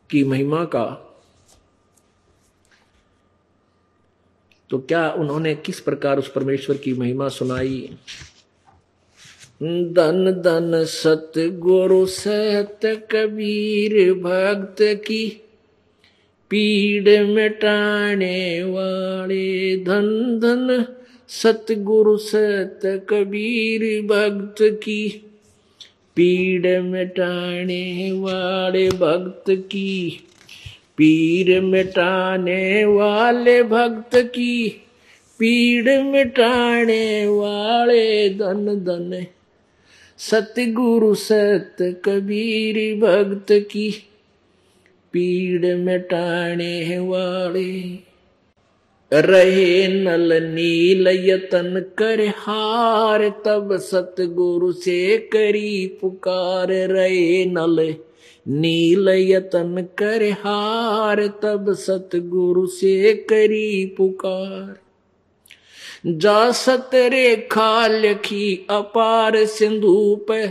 की 0.10 0.24
महिमा 0.24 0.66
का 0.66 1.02
तो 4.70 4.80
क्या 4.80 5.12
उन्होंने 5.12 5.56
किस 5.56 5.80
प्रकार 5.80 6.20
उस 6.20 6.32
परमेश्वर 6.32 6.78
की 6.78 6.94
महिमा 6.94 7.28
सुनाई? 7.30 7.98
धन 9.64 10.42
धन 10.46 10.86
सत 10.86 11.32
गुरु 11.38 12.06
सत 12.06 12.80
कबीर, 12.86 14.14
भक्त 14.14 14.78
की 14.82 15.45
पीड़ 16.56 17.24
मिटाने 17.24 18.64
वाले 18.64 19.78
धन 19.78 20.40
धन, 20.40 20.86
सतगुरु 21.28 22.18
सत 22.18 22.80
कबीर 23.10 24.02
भक्त 24.02 24.56
की। 24.62 25.10
पीड़ 26.16 26.82
मिटाने 26.82 28.12
वाले 28.12 28.90
भक्त 28.90 29.50
की 29.50 30.28
पीर 30.98 31.62
मिटाने 31.62 32.86
वाले 32.86 33.64
भक्त 33.64 34.16
की। 34.16 34.70
पीड़ 35.40 36.04
मिटाने 36.04 37.26
वाले 37.28 38.30
धन 38.30 38.66
धन, 38.66 39.26
सतगुरु 40.18 41.16
सत 41.16 42.02
कबीर 42.06 42.96
भक्त 42.96 43.52
की। 43.52 44.04
पीड़ 45.16 45.76
मिटाने 45.76 47.00
वाले 47.00 48.06
रहे 49.14 49.88
नल 49.88 50.34
नील 50.44 51.08
यतन 51.08 51.86
कर 51.98 52.28
हार, 52.38 53.30
तब 53.30 53.78
सतगुरु 53.78 54.72
से 54.72 55.18
करी 55.18 55.98
पुकार। 56.02 56.68
रहे 56.68 57.46
नल 57.46 57.96
नील 58.48 59.10
यतन 59.10 59.88
कर 59.98 60.24
हार, 60.24 61.28
तब 61.28 61.74
सतगुरु 61.74 62.68
से 62.68 63.14
करी 63.14 63.86
पुकार। 63.86 64.80
जा 66.08 66.52
सतरेखा 66.52 67.88
लखी 67.88 68.68
अपार 68.70 69.46
सिंधु 69.46 70.26
पे 70.32 70.48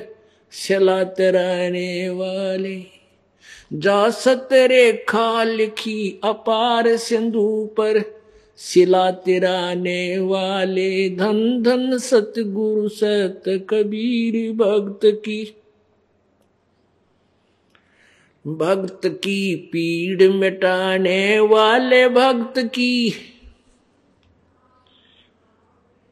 सलात 0.53 1.17
रहने 1.21 2.09
वाले। 2.09 2.94
जा 3.73 4.11
सत 4.11 4.49
रेखा 4.53 5.45
लिखी 5.45 6.21
अपार 6.25 6.97
सिंधु 6.97 7.71
पर, 7.77 8.23
सिला 8.57 9.11
तिराने 9.11 10.19
वाले 10.19 11.11
धन 11.11 11.63
धन 11.63 11.99
सतगुरु 11.99 12.89
सत 12.89 13.43
कबीर 13.47 14.53
भक्त 14.53 15.01
की। 15.05 15.57
भक्त 18.47 19.01
की 19.05 19.57
पीड़ 19.57 20.29
मिटाने 20.29 21.41
वाले 21.41 22.09
भक्त 22.09 22.59
की। 22.59 23.13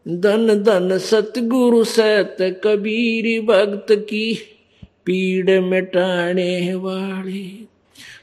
धन 0.09 0.63
धन 0.63 0.99
सतगुरु 0.99 1.85
सत 1.85 2.37
कबीर 2.65 3.43
भक्त 3.43 3.87
की। 3.93 4.52
पीड़ 5.07 5.61
मिटाने 5.61 6.75
वाले। 6.75 7.73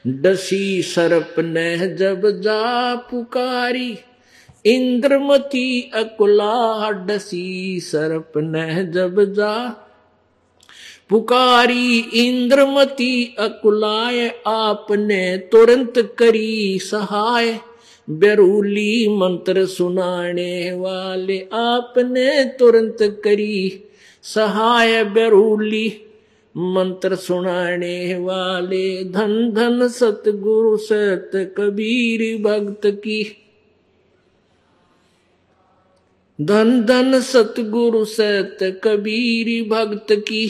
डसी 0.06 0.82
सरप 0.82 1.34
ने 1.38 1.94
जब 1.94 2.40
जा 2.40 2.94
पुकारी, 2.94 3.98
इंद्रमती 4.66 5.90
अकुला 5.94 6.90
डसी 6.90 7.80
सरप 7.80 8.32
ने 8.36 8.84
जब 8.84 9.32
जा 9.34 9.68
पुकारी, 11.10 11.98
इंद्रमती 11.98 13.36
अकुलाय 13.38 14.28
आपने 14.46 15.36
तुरंत 15.36 16.16
करी 16.18 16.78
सहाय। 16.78 17.58
बेरूली 18.10 19.08
मंत्र 19.08 19.66
सुनाने 19.66 20.72
वाले 20.72 21.46
आपने 21.52 22.44
तुरंत 22.44 22.98
करी 23.02 23.84
सहाय 24.22 25.04
बेरूली। 25.04 26.09
मंत्र 26.56 27.16
सुनाने 27.16 28.18
वाले 28.18 29.04
धन 29.04 29.50
धन 29.50 29.88
सतगुरु 29.88 30.76
सत 30.76 31.30
कबीर 31.34 32.42
भक्त 32.42 32.86
की। 32.86 33.36
धन 36.40 36.82
धन 36.82 37.20
सतगुरु 37.20 38.04
सत 38.04 38.80
कबीर 38.84 39.68
भक्त 39.68 40.06
की। 40.12 40.48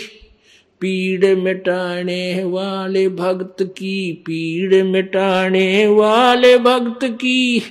पीड़ 0.80 1.37
मिटाने 1.37 2.45
वाले 2.45 3.09
भक्त 3.09 3.62
की, 3.62 4.12
पीड़ 4.12 4.85
मिटाने 4.85 5.87
वाले 5.87 6.59
भक्त 6.59 7.04
की। 7.04 7.62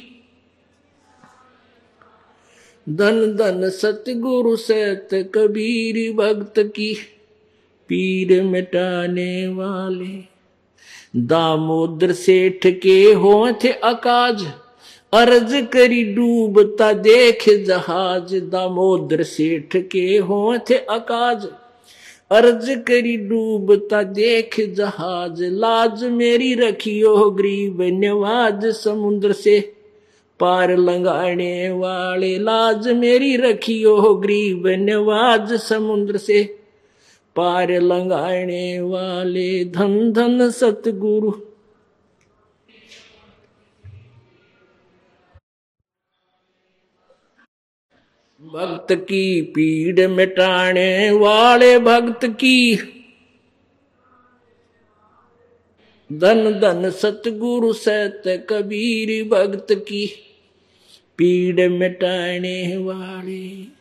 धन 2.89 3.33
धन 3.33 3.69
सतगुरु 3.69 4.55
सत 4.55 5.09
कबीर 5.13 6.13
भक्त 6.13 6.59
की। 6.59 6.97
पीर 7.89 8.41
मिटाने 8.43 9.47
वाले। 9.47 10.17
दामोदर 11.15 12.11
सेठ 12.11 12.67
के 12.81 13.01
हो 13.13 13.51
थे 13.63 13.69
अकाज, 13.69 14.45
अर्ज़ 15.13 15.55
करी 15.65 16.03
डूबता 16.13 16.91
देख 16.93 17.43
जहाज़। 17.67 18.35
दामोदर 18.49 19.23
सेठ 19.23 19.77
के 19.91 20.17
हो 20.19 20.57
थे 20.69 20.75
अकाज, 20.89 21.47
अर्ज़ 22.31 22.71
करी 22.79 23.15
डूबता 23.17 24.01
देख 24.03 24.59
जहाज़। 24.75 25.43
लाज 25.43 26.03
मेरी 26.03 26.53
रखियो 26.55 27.29
गरीब 27.31 27.81
नवाज़ 27.93 28.67
समुद्र 28.73 29.33
से, 29.33 29.59
पार 30.39 30.75
लंगाने 30.77 31.69
वाले। 31.71 32.37
लाज 32.39 32.87
मेरी 32.87 33.35
रखियो 33.37 34.13
गरीब 34.15 34.67
नवाज़ 34.79 35.55
समुद्र 35.55 36.17
से। 36.17 36.58
पार 37.35 37.71
लंगाने 37.71 38.81
वाले 38.81 39.65
धन 39.65 40.11
धन 40.11 40.49
सतगुरु। 40.49 41.31
भक्त 48.41 48.87
की 48.91 49.41
पीड़ 49.41 50.07
मिटाने 50.07 51.11
वाले 51.11 51.79
भक्त 51.79 52.25
की। 52.25 52.75
धन 56.09 56.59
धन 56.59 56.89
सतगुरु 56.89 57.73
सत 57.73 58.23
कबीर 58.49 59.27
भक्त 59.29 59.67
की। 59.71 60.05
पीड़ 61.17 61.69
मिटाने 61.69 62.77
वाले 62.77 63.78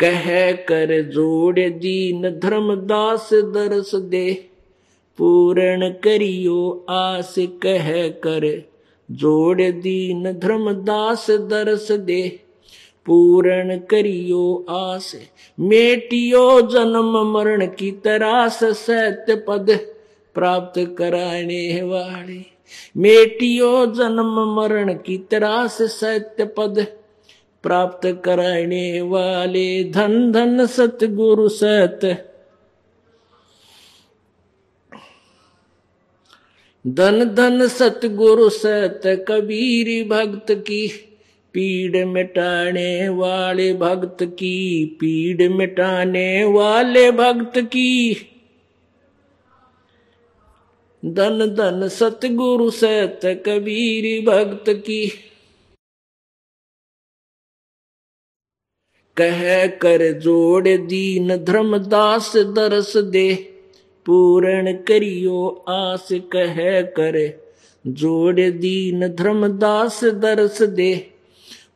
कह 0.00 0.52
कर 0.52 1.02
जोड़ 1.02 1.58
दीन 1.58 2.22
धर्मदास 2.38 3.30
दरस 3.32 3.94
दे। 3.94 4.32
पूर्ण 5.18 5.88
करियो 5.90 6.86
आस 6.90 7.34
कह 7.38 8.08
कर 8.08 8.46
जोड़ 9.10 9.62
दीन 9.62 10.32
धर्मदास 10.32 11.26
दरस 11.30 11.92
दे। 11.92 12.40
पूर्ण 13.06 13.78
करियो 13.78 14.66
आस, 14.70 15.12
मेटियो 15.58 16.60
जन्म 16.60 17.32
मरण 17.32 17.66
की 17.66 17.90
तरास 18.04 18.64
सत्य 18.64 19.34
पद। 19.48 19.70
प्राप्त 20.34 20.78
कराने 20.98 21.82
वाले, 21.82 22.40
मेटियो 22.96 23.86
जन्म 23.86 24.38
मरण 24.56 24.94
की 24.94 25.18
तरास 25.30 25.82
सत्य 25.82 26.44
पद। 26.44 26.86
प्राप्त 27.68 28.22
कराने 28.24 29.00
वाले 29.00 29.84
धन 29.84 30.32
धन 30.32 30.66
सतगुरु 30.66 31.48
सत। 31.48 32.00
धन 36.86 37.24
धन 37.24 37.66
सतगुरु 37.68 38.48
सत, 38.48 39.02
कबीर 39.28 40.08
भक्त 40.08 40.52
की 40.52 40.88
पीड़ 41.54 42.06
मिटाने 42.06 43.08
वाले 43.08 43.74
भक्त 43.74 44.24
की 44.24 44.84
पीड़ 45.00 45.48
मिटाने 45.48 46.44
वाले 46.44 47.10
भक्त 47.12 47.58
की। 47.58 48.16
धन 51.04 51.46
धन 51.46 51.88
सतगुरु 51.88 52.70
सत, 52.70 53.20
कबीर 53.24 54.24
भक्त 54.30 54.64
की 54.68 55.12
कह 59.20 59.66
कर 59.66 60.12
जोड़ 60.18 60.68
दीन 60.68 61.36
धर्मदास 61.44 62.32
दरस 62.36 62.96
दे। 62.96 63.32
पूर्ण 64.06 64.72
करियो 64.88 65.64
आस 65.68 66.08
कह 66.32 66.56
कर 66.96 67.16
जोड़ 67.86 68.40
दीन 68.40 69.08
धर्मदास 69.08 70.04
दरस 70.04 70.62
दे। 70.62 70.94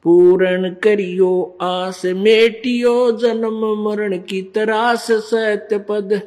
पूर्ण 0.05 0.71
करियो 0.75 1.59
आस 1.63 2.03
मेटियो 2.05 2.95
जन्म 3.13 3.65
मरण 3.83 4.17
की 4.19 4.43
तरास 4.55 5.07
सत्य 5.11 5.79
पद। 5.79 6.21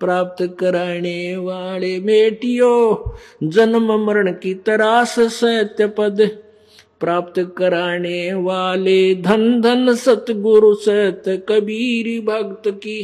प्राप्त 0.00 0.42
कराने 0.60 1.36
वाले 1.36 1.98
मेटियो 1.98 2.72
जन्म 3.42 3.92
मरण 4.06 4.32
की 4.32 4.54
तरास 4.54 5.14
सत्य 5.20 5.86
पद। 5.86 6.20
प्राप्त 7.00 7.54
कराने 7.58 8.34
वाले 8.34 9.14
धन 9.14 9.60
धन 9.60 9.94
सतगुरु 9.94 10.74
सत 10.74 11.22
कबीर 11.48 12.24
भक्त 12.24 12.68
की, 12.68 13.02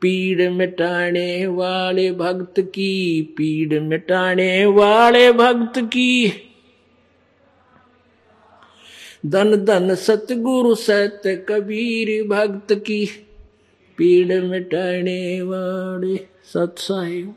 पीड़ 0.00 0.50
मिटाने 0.50 1.46
वाले 1.46 2.12
भक्त 2.12 2.60
की, 2.60 3.22
पीड़ 3.22 3.80
मिटाने 3.80 4.66
वाले 4.66 5.32
भक्त 5.32 5.78
की। 5.78 6.32
धन 9.26 9.56
धन 9.56 9.94
सतगुरु 9.94 10.74
सत 10.74 11.22
कबीर 11.48 12.28
भक्त 12.28 12.72
की, 12.72 13.06
पीड़ 13.98 14.42
मिटाने 14.42 15.42
वाले 15.42 16.16
सत्साहिब 16.44 17.34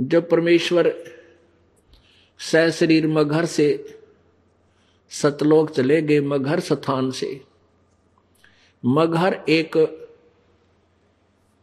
जब 0.00 0.28
परमेश्वर 0.28 0.92
सशरीर 2.38 3.06
मघर 3.06 3.44
से, 3.44 3.98
सतलोक 5.10 5.70
चले 5.70 6.02
गए 6.02 6.20
मघर 6.20 6.60
स्थान 6.60 7.10
से। 7.10 7.40
मघर 8.84 9.44
एक 9.48 10.04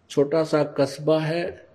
छोटा 0.10 0.44
सा 0.44 0.64
कस्बा 0.64 1.20
है। 1.20 1.68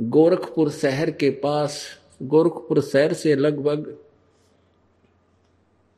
गोरखपुर 0.00 0.70
शहर 0.70 1.10
के 1.10 1.30
पास, 1.30 1.98
गोरखपुर 2.22 2.80
शहर 2.80 3.12
से 3.12 3.34
लगभग 3.34 3.98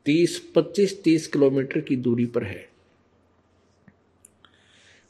तीस, 0.04 0.52
पच्चीस, 0.54 1.02
तीस 1.02 1.26
किलोमीटर 1.26 1.80
की 1.80 1.96
दूरी 1.96 2.26
पर 2.26 2.44
है। 2.44 2.68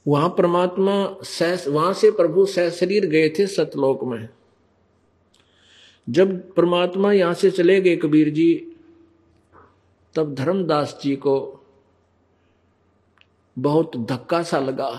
वहाँ 0.09 0.29
परमात्मा 0.29 1.17
सह 1.23 1.71
वहाँ 1.71 1.95
से 1.95 2.11
प्रभु 2.11 2.47
सह 2.47 2.71
शरीर 2.71 3.07
गए 3.07 3.29
थे 3.29 3.47
सतलोक 3.47 4.05
में। 4.05 4.29
जब 6.07 6.53
परमात्मा 6.55 7.13
यहाँ 7.13 7.35
से 7.35 7.51
चले 7.51 7.81
गए 7.81 7.97
कबीर 7.97 8.29
जी, 8.31 8.55
तब 10.15 10.35
धर्मदास 10.35 10.99
जी 11.03 11.15
को 11.17 11.37
बहुत 13.57 13.97
धक्का 14.07 14.43
सा 14.43 14.59
लगा। 14.59 14.91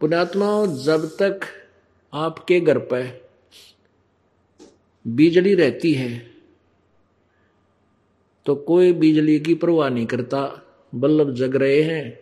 पुणात्मा 0.00 0.50
जब 0.84 1.06
तक 1.18 1.40
आपके 2.12 2.60
घर 2.60 2.78
पर 2.78 3.06
बिजली 5.04 5.54
रहती 5.54 5.92
है 5.94 6.10
तो 8.46 8.54
कोई 8.54 8.92
बिजली 8.92 9.38
की 9.40 9.54
परवाह 9.54 9.88
नहीं 9.88 10.06
करता। 10.06 10.40
बल्ब 10.92 11.34
जग 11.34 11.56
रहे 11.56 11.80
हैं, 11.82 12.18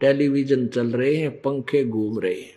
टेलीविज़न 0.00 0.66
चल 0.66 0.90
रहे 0.90 1.14
हैं, 1.16 1.30
पंखे 1.42 1.84
घूम 1.84 2.18
रहे 2.18 2.40
हैं। 2.40 2.56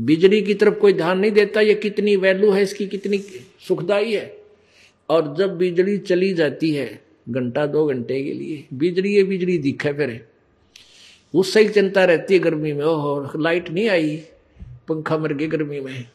बिजली 0.00 0.42
की 0.42 0.54
तरफ़ 0.54 0.74
कोई 0.74 0.92
ध्यान 0.92 1.18
नहीं 1.18 1.30
देता 1.30 1.60
ये 1.60 1.74
कितनी 1.74 2.16
वैल्यू 2.16 2.50
है, 2.50 2.62
इसकी 2.62 2.86
कितनी 2.86 3.18
सुखदाई 3.68 4.12
है। 4.12 4.38
और 5.08 5.34
जब 5.38 5.58
बिजली 5.58 5.98
चली 5.98 6.34
जाती 6.34 6.70
है, 6.72 7.02
घंटा 7.28 7.66
दो 7.66 7.86
घंटे 7.86 8.24
के 8.24 8.32
लिए, 8.32 8.66
बिजली 8.74 9.14
ये 9.14 9.22
बिजली 9.22 9.58
दिखे 9.58 9.92
फिर 9.92 10.26
उससे 11.34 11.62
ही 11.62 11.68
चिंता 11.68 12.04
रहती 12.04 12.34
है 12.34 12.40
गर्मी 12.40 12.72
में, 12.72 12.84
ओहो, 12.84 13.32
लाइट 13.38 13.70
नहीं 13.70 13.88
आई, 13.88 14.22
पंखा 14.88 15.18
मर 15.18 15.32
गया 15.32 15.48
गर्मी 15.48 15.80
में, 15.80 16.08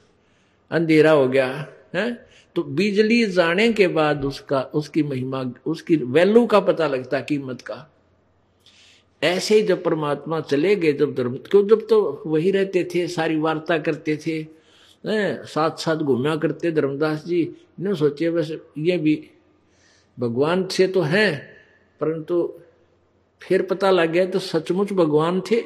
अंधेरा 0.72 1.12
हो 1.12 1.28
गया, 1.28 1.68
है? 1.96 2.26
तो 2.56 2.64
बिजली 2.64 3.26
जाने 3.26 3.74
के 3.74 3.88
बाद 3.88 4.26
उसका, 4.26 4.62
उसकी 4.62 5.04
महिमा, 5.04 5.54
उसकी 5.66 5.96
वैल्यू 5.96 6.46
का 6.46 6.60
पता 6.60 6.88
लगता 6.88 7.20
कीमत 7.20 7.62
का। 7.62 7.91
ऐसे 9.22 9.56
ही 9.56 9.62
जब 9.64 9.84
परमात्मा 9.84 10.40
चले 10.42 10.76
गए, 10.76 10.94
जब 10.94 11.14
धर्म, 11.16 11.36
क्यों 11.50 11.68
जब 11.68 11.86
तो 11.88 12.24
वही 12.26 12.52
रहते 12.52 12.84
थे, 12.96 13.08
सारी 13.08 13.36
वार्ता 13.40 13.78
करते 13.80 14.18
थे 14.18 14.44
साथ 15.04 15.78
साथ 15.78 15.96
घूमया 15.98 16.36
करते 16.36 16.72
धर्मदास 16.72 17.24
जी, 17.26 17.44
ने 17.80 17.96
सोचे 17.96 18.30
बस 18.30 18.52
ये 18.78 18.98
भी, 18.98 19.16
भगवान 20.18 20.66
से 20.68 20.88
तो 20.88 21.02
हैं, 21.02 21.32
परंतु 22.02 22.36
फिर 23.42 23.62
पता 23.62 23.92
लग 23.92 24.12
गया 24.12 24.26
तो 24.26 24.40
सचमुच 24.40 24.92
भगवान 24.94 25.42
थे। 25.42 25.62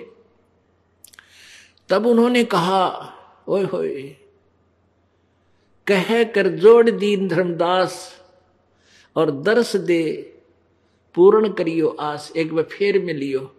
तब 1.89 2.05
उन्होंने 2.05 2.43
कहा, 2.43 2.83
ओए 3.47 3.63
होए, 3.63 4.03
कह 5.87 6.23
कर 6.25 6.47
जोड़ 6.57 6.89
दीन 6.89 7.27
धर्मदास 7.27 7.97
और 9.15 9.31
दर्श 9.41 9.75
दे 9.77 10.01
पूर्ण 11.15 11.49
करियो 11.49 11.87
आस, 11.87 12.31
एक 12.37 12.53
बार 12.53 12.63
फिर 12.63 12.99
मिलियो। 12.99 13.51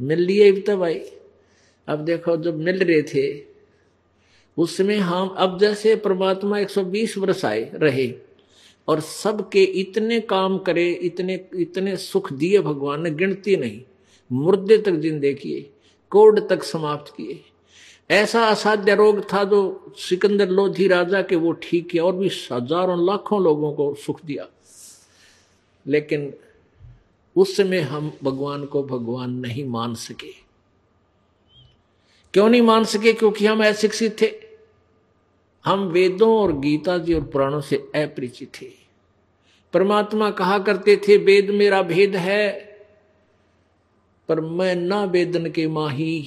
मिल 0.00 0.18
लिए 0.18 0.52
तब 0.52 0.78
भाई। 0.78 1.00
अब 1.88 1.98
देखो, 1.98 2.36
जब 2.36 2.58
मिल 2.58 2.78
रहे 2.78 3.02
थे 3.02 3.52
उसमें 4.56 4.98
हम, 4.98 5.28
अब 5.28 5.58
जैसे 5.60 5.96
परमात्मा 5.96 6.58
120 6.58 7.16
वर्ष 7.18 7.44
आए 7.44 7.70
रहे, 7.74 8.12
और 8.88 9.00
सबके 9.00 9.62
इतने 9.62 10.20
काम 10.20 10.58
करे, 10.58 10.90
इतने 10.92 11.34
इतने 11.54 11.96
सुख 11.96 12.32
दिए 12.32 12.58
भगवान 12.58 13.02
ने, 13.02 13.10
गिनती 13.10 13.56
नहीं, 13.56 13.80
मुर्दे 14.30 14.78
तक 14.78 14.92
जिंदे 14.92 15.32
किए, 15.34 15.70
कोड 16.12 16.48
तक 16.48 16.62
समाप्त 16.62 17.12
किए। 17.16 17.40
ऐसा 18.10 18.46
असाध्य 18.46 18.94
रोग 18.94 19.20
था 19.32 19.44
जो 19.44 19.92
सिकंदर 19.98 20.48
लोधी 20.48 20.88
राजा 20.88 21.22
के, 21.22 21.36
वो 21.36 21.52
ठीक 21.52 21.88
किया, 21.90 22.04
और 22.04 22.16
भी 22.16 22.28
हज़ारों 22.52 23.06
लाखों 23.06 23.42
लोगों 23.42 23.72
को 23.72 23.94
सुख 23.94 24.24
दिया। 24.24 24.48
लेकिन 25.86 26.32
उस 27.36 27.56
समय 27.56 27.80
हम 27.80 28.12
भगवान 28.24 28.64
को 28.64 28.82
भगवान 28.82 29.30
नहीं 29.30 29.64
मान 29.64 29.94
सके। 29.94 30.32
क्यों 32.34 32.48
नहीं 32.48 32.62
मान 32.62 32.84
सके? 32.84 33.12
क्योंकि 33.12 33.46
हम 33.46 33.66
अशिक्षित 33.66 34.22
थे। 34.22 34.32
हम 35.64 35.80
वेदों 35.80 36.38
और 36.38 36.58
गीता 36.58 36.98
जी 36.98 37.14
और 37.14 37.24
पुराणों 37.24 37.60
से 37.60 37.76
अपरिचित 37.76 38.52
थे। 38.62 38.70
परमात्मा 39.72 40.30
कहा 40.30 40.58
करते 40.58 40.96
थे, 40.96 41.16
वेद 41.16 41.50
मेरा 41.50 41.82
भेद 41.82 42.16
है, 42.16 42.72
पर 44.28 44.40
मैं 44.40 44.76
ना 44.76 45.04
वेदन 45.04 45.50
के 45.50 45.66
माही, 45.66 46.26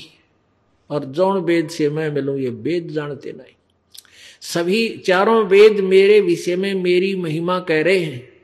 और 0.89 1.05
जौन 1.05 1.37
वेद 1.37 1.69
से 1.69 1.89
मैं 1.89 2.11
मिलूं, 2.11 2.37
ये 2.37 2.49
वेद 2.49 2.87
जानते 2.87 3.31
नहीं। 3.31 3.55
सभी 4.41 4.97
चारों 4.97 5.45
वेद 5.45 5.79
मेरे 5.79 6.21
विषय 6.21 6.55
में 6.55 6.73
मेरी 6.73 7.15
महिमा 7.15 7.59
कह 7.59 7.83
रहे 7.83 7.99
हैं। 7.99 8.34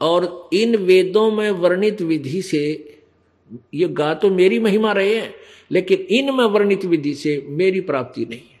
और 0.00 0.50
इन 0.52 0.76
वेदों 0.76 1.30
में 1.30 1.50
वर्णित 1.50 2.02
विधि 2.02 2.42
से, 2.42 2.96
ये 3.74 3.88
गा 3.88 4.14
तो 4.14 4.30
मेरी 4.30 4.58
महिमा 4.58 4.92
रहे 4.92 5.14
हैं, 5.14 5.34
लेकिन 5.70 5.98
इन 6.00 6.34
में 6.34 6.44
वर्णित 6.44 6.84
विधि 6.84 7.14
से 7.14 7.46
मेरी 7.48 7.80
प्राप्ति 7.80 8.26
नहीं 8.26 8.38
है। 8.38 8.60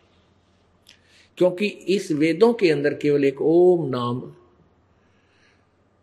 क्योंकि 1.36 1.66
इस 1.66 2.12
वेदों 2.12 2.52
के 2.52 2.70
अंदर 2.70 2.94
केवल 2.94 3.24
एक 3.24 3.42
ओम 3.42 3.88
नाम 3.88 4.32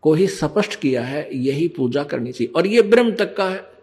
को 0.01 0.13
ही 0.13 0.27
स्पष्ट 0.27 0.79
किया 0.79 1.03
है, 1.03 1.29
यही 1.37 1.67
पूजा 1.67 2.03
करनी 2.03 2.31
चाहिए। 2.31 2.53
और 2.55 2.67
ये 2.67 2.81
ब्रह्म 2.81 3.15
तक 3.15 3.35
का 3.35 3.49
है। 3.49 3.75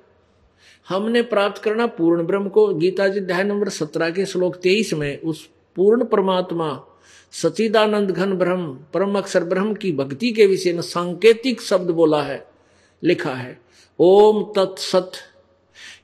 हमने 0.89 1.23
प्राप्त 1.23 1.63
करना 1.63 1.87
पूर्ण 1.87 2.23
ब्रह्म 2.23 2.49
को, 2.49 2.75
गीता 2.75 3.09
जी 3.09 3.21
अध्याय 3.21 3.45
नंबर 3.45 3.69
सत्रह 3.69 4.11
के 4.11 4.27
श्लोक 4.27 4.57
तेईस 4.57 4.95
में, 4.95 5.21
उस 5.21 5.51
पूर्ण 5.77 6.05
परमात्मा 6.05 6.87
सचिदानंद 7.33 8.11
घन 8.11 8.35
ब्रह्म, 8.35 8.79
परम 8.95 9.19
अक्षर 9.19 9.45
ब्रह्म 9.45 9.75
की 9.75 9.93
भक्ति 9.93 10.33
के 10.33 10.47
विषय 10.47 10.73
में 10.73 10.83
सांकेतिक 10.83 11.61
शब्द 11.61 11.91
बोला 11.91 12.23
है, 12.23 12.47
लिखा 13.03 13.35
है, 13.35 13.61
ओम 13.99 14.53
तत्सत 14.57 15.13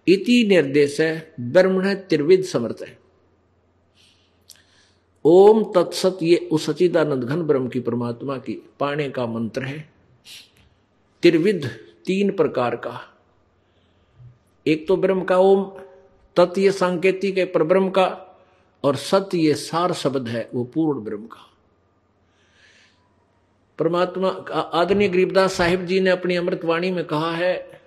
इति 0.09 0.47
निर्देश 0.49 1.01
है 1.01 1.35
ब्रह्म 1.41 1.95
त्रिविद 1.95 2.45
समर्थ 2.45 2.77
है। 2.83 2.99
ओम 5.25 5.73
तत्सत 5.75 6.19
ये 6.23 6.49
उस 6.53 6.67
सचिदानंद 6.67 7.25
घन 7.25 7.43
ब्रह्म 7.43 7.69
की 7.69 7.81
परमात्मा 7.81 8.38
की 8.38 8.53
पाने 8.81 9.11
का 9.11 9.27
मंत्र 9.27 9.62
है। 9.62 9.93
त्रिविध 11.23 11.71
तीन 12.07 12.31
प्रकार 12.31 12.77
का। 12.77 13.19
एक 14.67 14.88
तो 14.88 14.97
ब्रह्म 14.97 15.25
का 15.25 15.38
ओम, 15.38 15.64
तत् 16.37 16.71
सांकेतिक 16.71 17.38
है, 17.38 17.45
पर 17.45 17.62
ब्रह्म 17.62 17.91
का 17.91 18.25
और 18.85 18.97
सत्य 18.97 19.38
ये 19.38 19.55
सार 19.55 19.93
शब्द 19.93 20.29
है, 20.29 20.49
वो 20.55 20.64
पूर्ण 20.64 21.01
ब्रह्म 21.01 21.27
का। 21.27 21.45
परमात्मा 23.79 24.29
आदरणीय 24.51 25.09
गरीबदास 25.09 25.53
साहिब 25.53 25.85
जी 25.87 26.01
ने 26.01 26.11
अपनी 26.11 26.37
अमृतवाणी 26.37 26.91
में 26.91 27.05
कहा 27.05 27.31
है, 27.33 27.81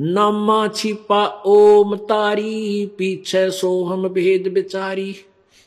नामा 0.00 0.66
छिपा 0.68 1.26
ओम 1.46 1.96
तारी, 1.96 2.86
पीछे 2.98 3.50
सोहम 3.50 4.08
भेद 4.08 4.52
बिचारी। 4.52 5.14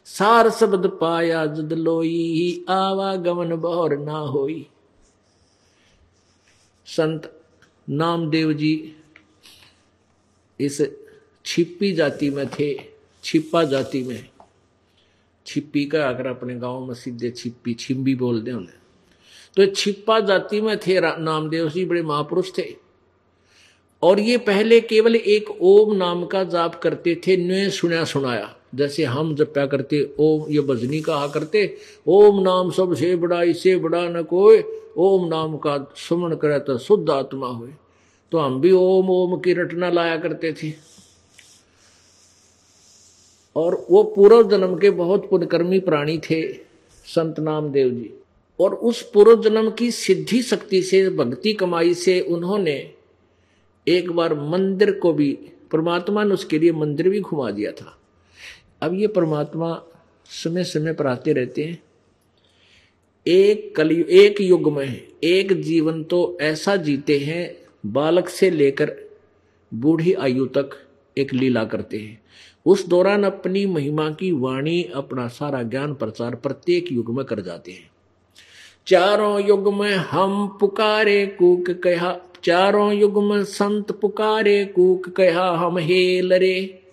सार 0.07 0.49
शब्द 0.49 0.87
पाया 1.01 1.45
जद 1.45 1.73
लोई, 1.73 2.65
आवागमन 2.69 3.55
बौर 3.55 3.97
ना 3.97 4.17
होई। 4.17 4.67
संत 6.87 7.31
नामदेव 7.89 8.53
जी, 8.53 8.95
इस 10.59 10.81
छिपी 11.45 11.91
जाति 11.93 12.29
में 12.29 12.47
थे। 12.49 12.92
छिपा 13.23 13.63
जाति 13.63 14.03
में। 14.03 14.29
छिप्पी 15.47 15.85
का 15.85 16.09
अगर 16.09 16.27
अपने 16.27 16.55
गाँव 16.55 16.85
में 16.85 16.93
सीधे 16.93 17.29
छिप्पी 17.29 17.73
छिम्बी 17.73 18.15
बोल 18.15 18.41
दे 18.41 18.51
उन्हें। 18.51 18.79
तो 19.57 19.65
छिप्पा 19.65 20.19
जाति 20.19 20.61
में 20.61 20.77
थे 20.77 20.99
नामदेव 21.19 21.69
जी 21.69 21.85
बड़े 21.85 22.01
महापुरुष 22.01 22.51
थे। 22.57 22.75
और 24.03 24.19
ये 24.19 24.37
पहले 24.37 24.81
केवल 24.81 25.15
एक 25.15 25.61
ओम 25.61 25.95
नाम 25.95 26.25
का 26.25 26.43
जाप 26.43 26.75
करते 26.75 27.21
थे, 27.27 27.37
न्य 27.37 27.69
सुना 27.69 28.03
सुनाया। 28.03 28.55
जैसे 28.75 29.03
हम 29.03 29.35
जब 29.35 29.53
क्या 29.53 29.65
करते, 29.65 30.15
ओम, 30.19 30.45
ये 30.49 30.59
बजनी 30.59 31.01
कहा 31.01 31.27
करते, 31.27 31.77
ओम 32.07 32.41
नाम 32.41 32.71
सबसे 32.71 33.15
बड़ा 33.15 33.43
इससे 33.43 33.77
बड़ा 33.77 34.09
न 34.09 34.23
कोई, 34.23 34.63
ओम 34.97 35.27
नाम 35.27 35.57
का 35.57 35.93
सुमन 35.95 36.35
करे 36.35 36.59
तो 36.59 36.77
शुद्ध 36.77 37.09
आत्मा 37.09 37.47
हुए 37.47 37.69
तो 38.31 38.37
हम 38.37 38.61
भी 38.61 38.71
ओम 38.71 39.09
ओम 39.09 39.39
की 39.39 39.53
रटना 39.53 39.89
लाया 39.89 40.17
करते 40.17 40.53
थे। 40.53 40.92
और 43.55 43.87
वो 43.91 44.03
पूर्व 44.03 44.49
जन्म 44.49 44.77
के 44.77 44.89
बहुत 44.89 45.29
पुण्यकर्मी 45.29 45.79
प्राणी 45.79 46.17
थे, 46.17 46.53
संत 47.05 47.39
नामदेव 47.39 47.89
जी। 47.89 48.13
और 48.59 48.73
उस 48.73 49.11
पूर्व 49.11 49.43
जन्म 49.43 49.71
की 49.71 49.91
सिद्धि 49.91 50.41
शक्ति 50.41 50.81
से, 50.81 51.09
भक्ति 51.09 51.53
कमाई 51.53 51.93
से 51.93 52.19
उन्होंने 52.19 52.91
एक 53.87 54.11
बार 54.11 54.33
मंदिर 54.33 54.91
को 54.91 55.13
भी, 55.13 55.37
परमात्मा 55.71 56.23
ने 56.23 56.33
उसके 56.33 56.59
लिए 56.59 56.71
मंदिर 56.71 57.09
भी 57.09 57.19
घुमा 57.19 57.51
दिया 57.51 57.71
था। 57.71 57.99
अब 58.81 58.93
ये 58.93 59.07
परमात्मा 59.07 59.83
समय 60.25 60.63
समय 60.63 60.93
पर 60.93 61.07
आते 61.07 61.33
रहते 61.33 61.63
हैं। 61.63 61.83
एक 63.27 63.75
कलयुग 63.75 64.09
एक 64.09 64.41
युग 64.41 64.71
में, 64.71 65.07
एक 65.23 65.61
जीवन 65.61 66.03
तो 66.03 66.37
ऐसा 66.41 66.75
जीते 66.75 67.19
हैं, 67.19 67.57
बालक 67.85 68.29
से 68.29 68.49
लेकर 68.49 68.95
बूढ़ी 69.73 70.13
आयु 70.13 70.45
तक 70.45 70.69
एक 71.17 71.33
लीला 71.33 71.63
करते 71.63 71.97
हैं। 71.97 72.21
उस 72.65 72.87
दौरान 72.87 73.23
अपनी 73.23 73.65
महिमा 73.65 74.09
की 74.09 74.31
वाणी 74.31 74.83
अपना 74.95 75.27
सारा 75.27 75.63
ज्ञान 75.63 75.93
प्रचार 75.93 76.35
प्रत्येक 76.35 76.91
युग 76.91 77.15
में 77.15 77.25
कर 77.25 77.41
जाते 77.41 77.71
हैं। 77.71 77.89
चारों 78.87 79.47
युग 79.47 79.73
में 79.73 79.95
हम 79.95 80.57
पुकारे 80.59 81.25
कूक 81.25 81.69
कहा 81.69 82.15
चारों 82.43 82.93
युग 82.93 83.23
में 83.23 83.43
संत 83.43 83.91
पुकारे 83.91 84.65
कूक 84.65 85.09
कहा 85.09 85.57
हम 85.57 85.77
हेल 85.77 86.33
रे 86.33 86.83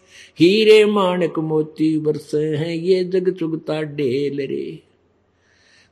हीरे 0.41 0.85
माणक 0.85 1.39
मोती 1.39 1.99
बरसे 1.99 2.45
हैं 2.57 2.75
ये 2.75 3.05
जग 3.05 3.31
चुगता 3.31 3.83
डेल 3.83 4.41
रे। 4.41 4.83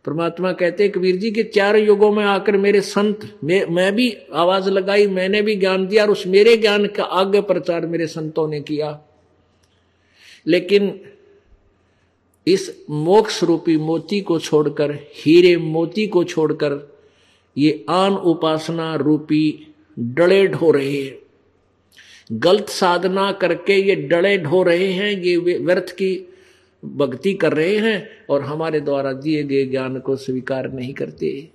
परमात्मा 0.05 0.53
कहते 0.53 0.83
हैं 0.83 0.93
कबीर 0.93 1.17
जी 1.17 1.31
के 1.31 1.43
चार 1.43 1.77
युगों 1.77 2.13
में 2.13 2.25
आकर 2.25 2.57
मेरे 2.57 2.81
संत 2.81 3.39
मैं, 3.45 3.65
मैं 3.67 3.95
भी 3.95 4.17
आवाज़ 4.35 4.71
लगाई 4.71 5.07
मैंने 5.07 5.43
भी 5.43 5.57
ज्ञान 5.57 5.87
दिया 5.87 6.05
और 6.05 6.11
उस 6.11 6.27
मेरे 6.27 6.57
ज्ञान 6.57 6.87
का 6.87 7.05
आगे 7.05 7.41
प्रचार 7.41 7.87
मेरे 7.87 8.07
संतों 8.07 8.49
ने 8.49 8.61
किया। 8.61 8.99
लेकिन 10.47 11.01
इस 12.47 12.85
मोक्ष 12.91 13.43
रूपी 13.45 13.77
मोती 13.77 14.21
को 14.21 14.39
छोड़कर, 14.39 14.93
हीरे 14.93 15.57
मोती 15.57 16.07
को 16.07 16.25
छोड़कर, 16.25 16.97
ये 17.59 17.85
आन 17.89 18.13
उपासना 18.13 18.95
रूपी 18.95 19.67
डड़े 19.99 20.47
ढो 20.47 20.71
रहे 20.71 21.03
हैं। 21.03 21.19
गलत 22.33 22.69
साधना 22.69 23.33
करके 23.33 23.75
ये 23.75 23.95
डड़े 23.95 24.39
ढो 24.39 24.63
रहे 24.63 24.93
हैं, 24.93 25.23
ये 25.23 25.37
व्यर्थ 25.37 25.91
की 25.91 26.29
भक्ति 26.85 27.35
कर 27.35 27.53
रहे 27.53 27.77
हैं 27.77 28.09
और 28.31 28.43
हमारे 28.43 28.81
द्वारा 28.81 29.13
दिए 29.13 29.43
गए 29.43 29.67
ज्ञान 29.67 29.99
को 29.99 30.17
स्वीकार 30.17 30.73
नहीं 30.73 30.95
करते। 30.95 31.49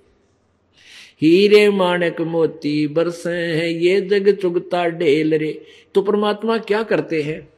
हीरे 1.22 1.70
माणक 1.70 2.20
मोती 2.20 2.86
बरसे 2.86 3.30
हैं, 3.30 3.68
ये 3.68 4.00
जग 4.00 4.34
चुगता 4.34 4.86
डेल 4.86 5.34
रे। 5.34 5.66
तो 5.94 6.02
परमात्मा 6.02 6.58
क्या 6.58 6.82
करते 6.82 7.22
हैं? 7.22 7.53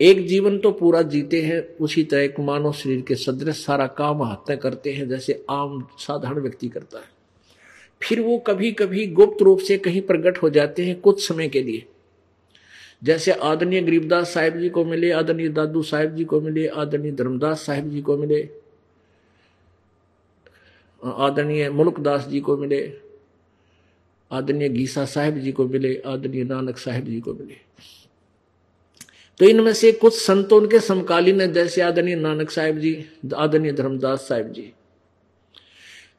एक 0.00 0.26
जीवन 0.26 0.58
तो 0.58 0.70
पूरा 0.70 1.02
जीते 1.02 1.42
हैं, 1.42 1.76
उसी 1.76 2.04
तरह 2.04 2.20
एक 2.20 2.40
मानव 2.40 2.72
शरीर 2.72 3.00
के 3.00 3.14
सदृश 3.14 3.64
सारा 3.64 3.86
काम 3.86 4.22
हाथ 4.22 4.56
करते 4.56 4.92
हैं, 4.92 5.08
जैसे 5.08 5.44
आम 5.50 5.86
साधारण 5.98 6.40
व्यक्ति 6.40 6.68
करता 6.68 6.98
है। 6.98 7.12
फिर 8.02 8.20
वो 8.20 8.38
कभी 8.38 8.72
कभी 8.72 9.06
गुप्त 9.06 9.42
रूप 9.42 9.58
से 9.58 9.78
कहीं 9.78 10.02
प्रकट 10.02 10.38
हो 10.42 10.50
जाते 10.50 10.84
हैं 10.84 11.00
कुछ 11.00 11.28
समय 11.28 11.48
के 11.48 11.62
लिए। 11.62 11.86
जैसे 13.04 13.32
आदरणीय 13.32 13.82
गरीबदास 13.82 14.34
साहिब 14.34 14.58
जी 14.58 14.68
को 14.68 14.84
मिले, 14.84 15.10
आदरणीय 15.10 15.48
दादू 15.48 15.82
साहिब 15.82 16.14
जी 16.16 16.24
को 16.24 16.40
मिले, 16.40 16.66
आदरणीय 16.66 17.12
धर्मदास 17.12 17.66
साहिब 17.66 17.90
जी 17.90 18.00
को 18.02 18.16
मिले, 18.16 18.48
आदरणीय 21.02 21.70
मुल्कदास 21.70 22.26
जी 22.28 22.40
को 22.40 22.56
मिले, 22.56 22.80
आदरणीय 24.30 24.68
गीसा 24.68 25.04
साहिब 25.04 25.38
जी 25.38 25.52
को 25.52 25.66
मिले, 25.68 25.96
आदरणीय 26.06 26.44
नानक 26.44 26.78
साहिब 26.78 27.04
जी 27.04 27.20
को 27.20 27.34
मिले। 27.34 27.63
तो 29.40 29.44
इनमें 29.44 29.72
से 29.72 29.92
कुछ 29.92 30.14
संतों 30.14 30.60
के 30.68 30.80
समकालीन 30.80 31.40
है 31.40 31.52
जैसे 31.52 31.80
आदरणीय 31.80 32.16
नानक 32.16 32.50
साहिब 32.50 32.78
जी 32.78 33.04
आदरणीय 33.34 33.72
धर्मदास 33.72 34.28
साहिब 34.28 34.52
जी। 34.52 34.72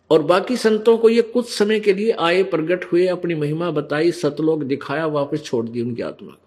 और 0.10 0.24
बाकी 0.24 0.58
संतों 0.58 0.98
को 0.98 1.10
ये 1.10 1.22
कुछ 1.22 1.50
समय 1.50 1.80
के 1.80 1.94
लिए 1.94 2.12
आए 2.12 2.44
प्रकट 2.44 2.86
हुए 2.86 3.08
अपनी 3.08 3.36
महिमा 3.36 3.72
बताई 3.72 4.12
सतलोक 4.12 4.64
दिखाया 4.64 5.06
वापस 5.06 5.44
छोड़ 5.44 5.66
दी 5.70 5.82
उनकी 5.82 6.02
आत्मा 6.02 6.32
को। 6.32 6.40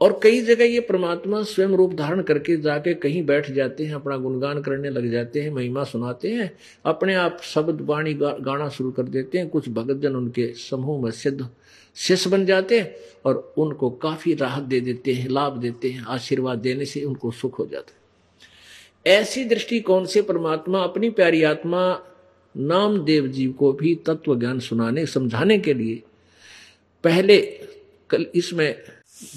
और 0.00 0.20
कई 0.22 0.40
जगह 0.40 0.64
ये 0.64 0.80
परमात्मा 0.80 1.42
स्वयं 1.42 1.68
रूप 1.68 1.92
धारण 1.94 2.22
करके 2.22 2.56
जाके 2.56 2.94
कहीं 2.94 3.22
बैठ 3.26 3.50
जाते 3.50 3.84
हैं 3.84 3.94
अपना 3.94 4.16
गुणगान 4.16 4.62
करने 4.62 4.90
लग 4.90 5.10
जाते 5.10 5.40
हैं 5.40 5.50
महिमा 5.50 5.84
सुनाते 5.84 6.28
हैं 6.28 6.50
अपने 6.84 7.14
आप 7.14 7.40
शब्द 7.42 7.80
वाणी 7.80 8.14
गा, 8.14 8.36
गाना 8.40 8.68
शुरू 8.68 8.90
कर 8.90 9.02
देते 9.02 9.38
हैं 9.38 9.48
कुछ 9.48 9.68
भगत 9.68 10.00
जन 10.02 10.16
उनके 10.16 10.52
समूह 10.52 11.02
में 11.04 11.10
सिद्ध 11.10 11.48
शिष्य 11.94 12.30
बन 12.30 12.46
जाते 12.46 12.80
हैं 12.80 12.96
और 13.24 13.54
उनको 13.58 13.90
काफ़ी 13.90 14.34
राहत 14.34 14.62
दे 14.62 14.80
देते 14.80 15.12
हैं 15.12 15.28
लाभ 15.28 15.58
देते 15.58 15.90
हैं 15.90 16.04
आशीर्वाद 16.04 16.58
देने 16.58 16.84
से 16.84 17.04
उनको 17.04 17.30
सुख 17.30 17.58
हो 17.58 17.66
जाता 17.66 17.92
है। 17.92 18.02
ऐसी 19.20 19.44
दृष्टिकोण 19.44 20.04
से 20.04 20.22
परमात्मा 20.22 20.82
अपनी 20.82 21.10
प्यारी 21.10 21.42
आत्मा 21.42 22.04
नामदेव 22.56 23.26
जी 23.26 23.46
को 23.46 23.72
भी 23.72 23.94
तत्व 23.94 24.38
ज्ञान 24.38 24.60
सुनाने 24.60 25.06
समझाने 25.06 25.58
के 25.58 25.74
लिए 25.74 26.02
पहले 27.04 27.60
कल 28.10 28.26
इसमें 28.34 28.82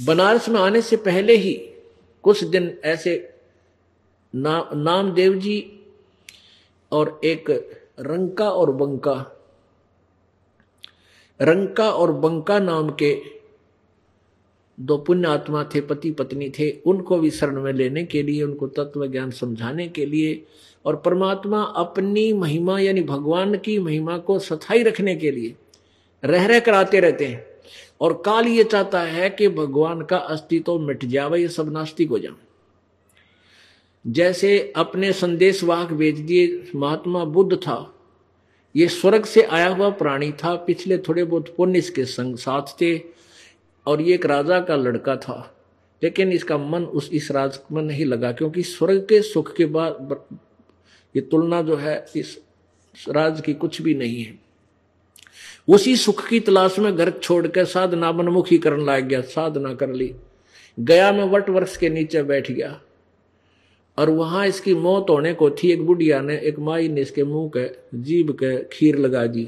बनारस 0.06 0.50
में 0.50 0.60
आने 0.60 0.82
से 0.82 0.98
पहले 0.98 1.38
ही 1.38 1.54
कुछ 2.24 2.44
दिन 2.44 2.78
ऐसे 2.84 3.34
ना, 4.36 4.70
नामदेव 4.76 5.34
जी 5.34 5.80
और 6.92 7.22
एक 7.24 7.50
रंका 8.00 8.50
और 8.50 8.72
बंका 8.72 9.35
रंका 11.42 11.92
और 11.92 12.12
बंका 12.12 12.60
नाम 12.60 12.90
के 12.90 13.22
दो 14.80 14.98
पुण्य 14.98 15.28
आत्मा 15.28 15.64
थे, 15.64 15.82
पति 15.82 16.12
पत्नी 16.12 16.50
थे, 16.50 16.72
उनको 16.72 17.18
भी 17.18 17.30
शरण 17.30 17.62
में 17.62 17.74
लेने 17.74 18.04
के 18.04 18.24
लिए, 18.24 18.44
उनको 18.44 18.68
तत्व 18.68 19.08
ज्ञान 19.08 19.32
समझाने 19.32 19.88
के 19.88 20.06
लिए 20.06 20.46
और 20.86 20.96
परमात्मा 20.96 21.64
अपनी 21.64 22.34
महिमा 22.34 22.80
यानी 22.80 23.02
भगवान 23.02 23.58
की 23.58 23.80
महिमा 23.80 24.18
को 24.18 24.40
सथाई 24.40 24.84
रखने 24.84 25.16
के 25.16 25.32
लिए 25.32 25.56
रह 26.26 26.46
रह 26.46 26.60
कर 26.60 26.74
आते 26.74 27.00
रहते 27.00 27.26
हैं। 27.26 27.46
और 28.02 28.24
काल 28.26 28.48
ये 28.48 28.64
चाहता 28.64 29.02
है 29.02 29.30
कि 29.30 29.50
भगवान 29.50 30.02
का 30.02 30.18
अस्तित्व 30.18 30.80
मिट 30.80 31.06
जावे, 31.06 31.42
ये 31.42 31.48
सब 31.48 31.72
नास्तिक 31.72 32.10
हो 32.10 32.20
जाए। 32.20 32.32
जैसे 34.08 34.74
अपने 34.76 35.14
संदेश 35.14 35.64
वाहक 35.64 35.94
भेज 35.94 36.20
दिए, 36.20 36.72
महात्मा 36.76 37.26
बुद्ध 37.26 37.58
था 37.58 37.95
ये 38.76 38.88
स्वर्ग 38.88 39.26
से 39.26 39.44
आया 39.44 39.68
हुआ 39.68 39.90
प्राणी 39.90 40.32
था। 40.32 40.56
पिछले 40.56 40.98
थोड़े 40.98 41.24
बहुत 41.24 41.54
पुण्य 41.58 41.80
इसके 41.80 42.06
संग 42.06 42.38
साथ 42.38 42.62
थे 42.82 43.02
और 43.88 44.02
ये 44.02 44.16
एक 44.16 44.26
राजा 44.26 44.60
का 44.60 44.76
लड़का 44.76 45.16
था। 45.16 45.52
लेकिन 46.04 46.32
इसका 46.32 46.58
मन 46.58 46.84
उस, 46.84 47.10
इस 47.14 47.32
राज 47.32 47.60
में 47.72 47.82
नहीं 47.84 48.06
लगा, 48.06 48.32
क्योंकि 48.32 48.64
स्वर्ग 48.64 49.06
के 49.10 49.22
सुख 49.22 49.56
के 49.56 49.66
बाद 49.66 50.26
ये 51.16 51.22
तुलना 51.22 51.62
जो 51.62 51.76
है, 51.76 52.06
इस 52.16 52.40
राज 53.10 53.42
की 53.42 53.54
कुछ 53.54 53.82
भी 53.82 53.94
नहीं 53.94 54.24
है। 54.24 54.40
उसी 55.68 55.96
सुख 55.96 56.28
की 56.28 56.40
तलाश 56.40 56.80
में 56.80 56.96
घर 56.96 57.12
छोड़कर 57.12 57.66
साधना 57.66 58.12
मनमुखी 58.12 58.58
करने 58.58 58.84
लग 58.84 59.08
गया, 59.08 59.22
साधना 59.22 59.74
कर 59.74 59.90
ली। 59.90 60.16
गया 60.80 61.12
में 61.12 61.24
वट 61.24 61.50
वर्ष 61.50 61.78
के 61.78 61.90
नीचे 61.90 62.24
बैठ 62.24 62.52
गया। 62.52 62.80
और 63.98 64.10
वहाँ 64.10 64.46
इसकी 64.48 64.74
मौत 64.76 65.10
होने 65.10 65.34
को 65.34 65.50
थी 65.52 65.72
एक 65.72 65.86
बुढ़िया 65.86 66.22
ने, 66.22 66.38
एक 66.38 66.60
माई 66.60 66.88
ने 66.90 67.02
इसके 67.02 67.24
मुँह 67.24 67.50
के, 67.50 67.68
जीभ 67.98 68.32
के 68.34 68.58
खीर 68.68 68.98
लगा 68.98 69.26
दी। 69.28 69.48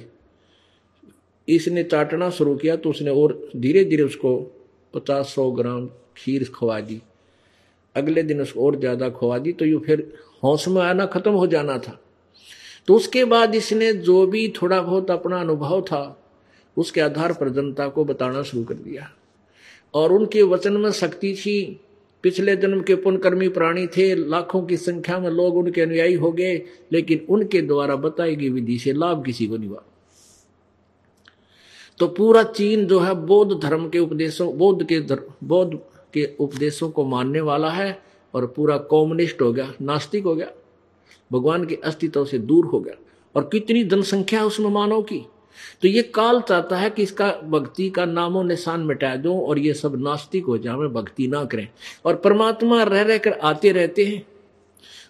इसने 1.48 1.84
चाटना 1.84 2.30
शुरू 2.30 2.56
किया 2.56 2.76
तो 2.76 2.90
उसने 2.90 3.12
और 3.12 3.40
धीरे 3.56 3.84
धीरे 3.86 4.04
उसको 4.04 4.36
पचास 4.94 5.34
सौ 5.36 5.50
ग्राम 5.52 5.88
खीर 6.18 6.50
खवा 6.56 6.80
दी। 6.80 7.02
अगले 7.96 8.24
दिन 8.24 8.42
उसको 8.42 8.66
और 8.66 8.80
ज़्यादा 8.80 9.10
खवा 9.10 9.38
दी 9.38 9.52
तो 9.54 9.66
ये 9.66 9.78
फिर 9.78 10.12
हौस 10.44 10.68
में 10.68 10.82
आना 10.82 11.06
खत्म 11.06 11.32
हो 11.32 11.48
जाना 11.48 11.78
था। 11.78 12.00
तो 12.88 12.96
उसके 12.96 13.24
बाद 13.26 13.56
इसने 13.56 13.94
जो 13.94 14.26
भी 14.28 14.48
थोड़ा 14.62 14.82
बहुत 14.82 15.12
अपना 15.12 15.40
अनुभव 15.40 15.82
था, 15.82 16.18
उसके 16.78 17.02
आधार 17.02 17.34
पर 17.34 17.50
जनता 17.50 17.88
को 17.88 18.06
बताना 18.06 18.44
शुरू 18.44 18.64
कर 18.64 18.76
दिया। 18.76 19.10
और 19.94 20.12
उनके 20.12 20.44
वचन 20.44 20.74
में 20.74 20.92
शक्ति 20.92 21.34
थी 21.36 21.80
पिछले 22.24 22.56
जन्म 22.56 22.82
के 22.82 22.96
पुनकर्मी 22.96 23.50
प्राणी 23.50 23.88
थे, 23.88 24.16
लाखों 24.16 24.66
की 24.66 24.78
संख्या 24.78 25.20
में 25.20 25.30
लोग 25.30 25.58
उनके 25.58 25.82
अनुयायी 25.82 26.14
हो 26.14 26.32
गए, 26.32 26.62
लेकिन 26.92 27.26
उनके 27.30 27.62
द्वारा 27.62 27.96
बताई 27.96 28.36
गई 28.36 28.50
विधि 28.50 28.80
से 28.80 28.94
लाभ 28.94 29.26
किसी 29.26 29.48
को 29.48 29.58
नहीं 29.58 29.70
हुआ। 29.70 29.84
तो 32.00 32.08
पूरा 32.08 32.44
चीन 32.44 32.86
जो 32.88 33.00
है, 33.00 33.16
बौद्ध 33.16 33.62
धर्म 33.62 33.90
के 33.90 34.00
उपदेशों, 34.00 34.58
बौद्ध 34.58 34.88
के 34.92 35.00
बौद्ध 35.44 35.80
के 36.14 36.30
उपदेशों 36.40 36.90
को 36.90 37.06
मानने 37.06 37.42
वाला 37.42 37.70
है, 37.70 38.02
और 38.34 38.46
पूरा 38.46 38.78
कॉम्युनिस्ट 38.78 39.42
हो 39.42 39.54
गया, 39.54 39.74
नास्तिक 39.82 40.24
हो 40.24 40.36
गया, 40.36 40.52
भगवान 41.32 41.66
के 41.66 41.76
अस्तित्व 41.76 42.26
से 42.26 42.38
दूर 42.38 42.66
हो 42.66 42.80
गया। 42.80 42.96
और 43.36 43.50
कितनी 43.52 43.84
जनसंख्या 43.84 44.46
उसमें 44.46 44.70
मानव 44.70 45.02
की? 45.02 45.26
तो 45.82 45.88
ये 45.88 46.02
काल 46.02 46.42
चाहता 46.42 46.78
है 46.78 46.90
कि 46.90 47.04
इसका 47.04 47.32
भक्ति 47.32 47.90
का 47.90 48.06
नामो 48.06 48.44
निशान 48.44 48.80
मिटा 48.80 49.16
दो 49.16 49.40
और 49.40 49.60
ये 49.60 49.74
सब 49.74 49.96
नास्तिक 49.96 50.46
हो 50.46 50.58
जाए 50.58 50.76
भक्ति 50.76 51.28
ना 51.28 51.46
करें। 51.46 51.68
और 52.06 52.16
परमात्मा 52.16 52.84
रह 52.84 53.02
रह 53.02 53.18
कर 53.18 53.34
आते 53.34 53.72
रहते 53.72 54.06
हैं 54.06 54.28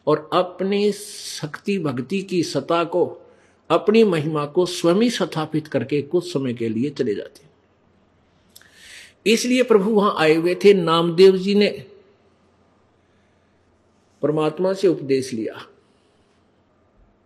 और 0.07 0.29
अपनी 0.33 0.91
शक्ति, 0.91 1.79
भक्ति 1.79 2.21
की 2.21 2.43
सता 2.43 2.83
को, 2.83 3.21
अपनी 3.69 4.03
महिमा 4.03 4.45
को 4.45 4.65
स्वयं 4.65 5.09
स्थापित 5.09 5.67
करके 5.67 6.01
कुछ 6.01 6.33
समय 6.33 6.53
के 6.53 6.69
लिए 6.69 6.89
चले 6.89 7.15
जाते 7.15 7.43
हैं। 7.43 7.51
इसलिए 9.25 9.63
प्रभु 9.63 9.91
वहाँ 9.91 10.15
आए 10.17 10.35
हुए 10.35 10.55
थे, 10.55 10.73
नामदेव 10.73 11.37
जी 11.37 11.55
ने 11.55 11.85
परमात्मा 14.21 14.73
से 14.73 14.87
उपदेश 14.87 15.33
लिया। 15.33 15.67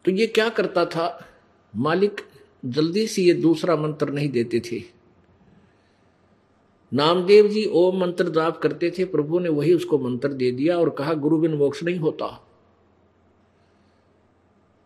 तो 0.06 0.12
ये 0.12 0.28
क्या 0.28 0.50
करता 0.50 0.86
था? 0.86 1.28
मालिक 1.76 2.22
जल्दी 2.66 3.08
से 3.08 3.22
ये 3.22 3.34
दूसरा 3.34 3.76
मंत्र 3.76 4.10
नहीं 4.10 4.30
देते 4.30 4.60
थे। 4.60 5.02
नामदेव 6.94 7.48
जी 7.48 7.66
ओम 7.66 8.00
मंत्र 8.00 8.30
जाप 8.30 8.58
करते 8.58 8.94
थे, 8.98 9.06
प्रभु 9.06 9.40
ने 9.40 9.50
वही 9.50 9.74
उसको 9.74 10.00
मंत्र 10.00 10.34
दे 10.34 10.52
दिया 10.52 10.78
और 10.78 10.90
कहा, 10.90 11.14
गुरु 11.14 11.38
बिन 11.38 11.54
मोक्ष 11.54 11.84
नहीं 11.84 12.00
होता। 12.00 12.48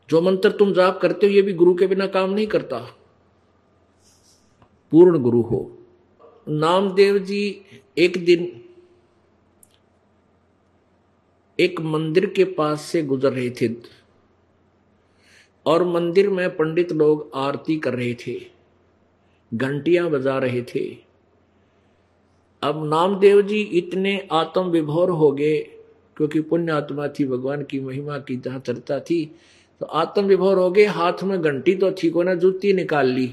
जो 0.10 0.22
मंत्र 0.22 0.52
तुम 0.52 0.74
जाप 0.74 1.00
करते 1.02 1.28
हो, 1.28 1.34
ये 1.34 1.42
भी 1.42 1.54
गुरु 1.54 1.76
के 1.76 1.88
बिना 1.88 2.08
काम 2.08 2.30
नहीं 2.30 2.48
करता। 2.48 2.80
पूर्ण 4.92 5.20
गुरु 5.20 5.42
हो। 5.42 5.78
नामदेव 6.50 7.18
जी 7.18 7.62
एक 7.98 8.26
दिन 8.26 8.62
एक 11.60 11.82
मंदिर 11.82 12.26
के 12.26 12.44
पास 12.44 12.82
से 12.82 13.04
गुजर 13.04 13.34
रहे 13.34 13.50
थे। 13.50 13.68
और 15.66 15.84
मंदिर 15.86 16.30
में 16.30 16.50
पंडित 16.56 16.92
लोग 16.92 17.30
आरती 17.36 17.78
कर 17.78 17.94
रहे 17.94 18.14
थे, 18.18 18.40
घंटियाँ 19.52 20.10
बजा 20.10 20.38
रहे 20.40 20.62
थे। 20.66 20.86
अब 22.64 22.84
नामदेव 22.86 23.42
जी 23.42 23.62
इतने 23.74 24.18
आत्म 24.32 24.62
विभोर 24.62 25.10
हो 25.12 25.32
गए, 25.32 25.58
क्योंकि 26.18 26.40
पुण्य 26.42 26.72
आत्मा 26.72 27.08
थी, 27.10 27.26
भगवान 27.26 27.64
की 27.64 27.80
महिमा 27.80 28.18
की 28.18 28.36
जहाँ 28.38 28.60
चर्चा 28.60 29.00
थी 29.00 29.26
तो 29.82 29.86
आत्म 29.86 30.22
विभोर 30.24 30.58
हो 30.58 30.70
गए। 30.72 30.86
हाथ 30.86 31.24
में 31.24 31.42
घंटी 31.42 31.76
तो 31.76 31.92
थी 31.94 32.10
को 32.10 32.24
ना 32.24 32.34
जूती 32.36 32.74
निकाल 32.74 33.08
ली। 33.08 33.28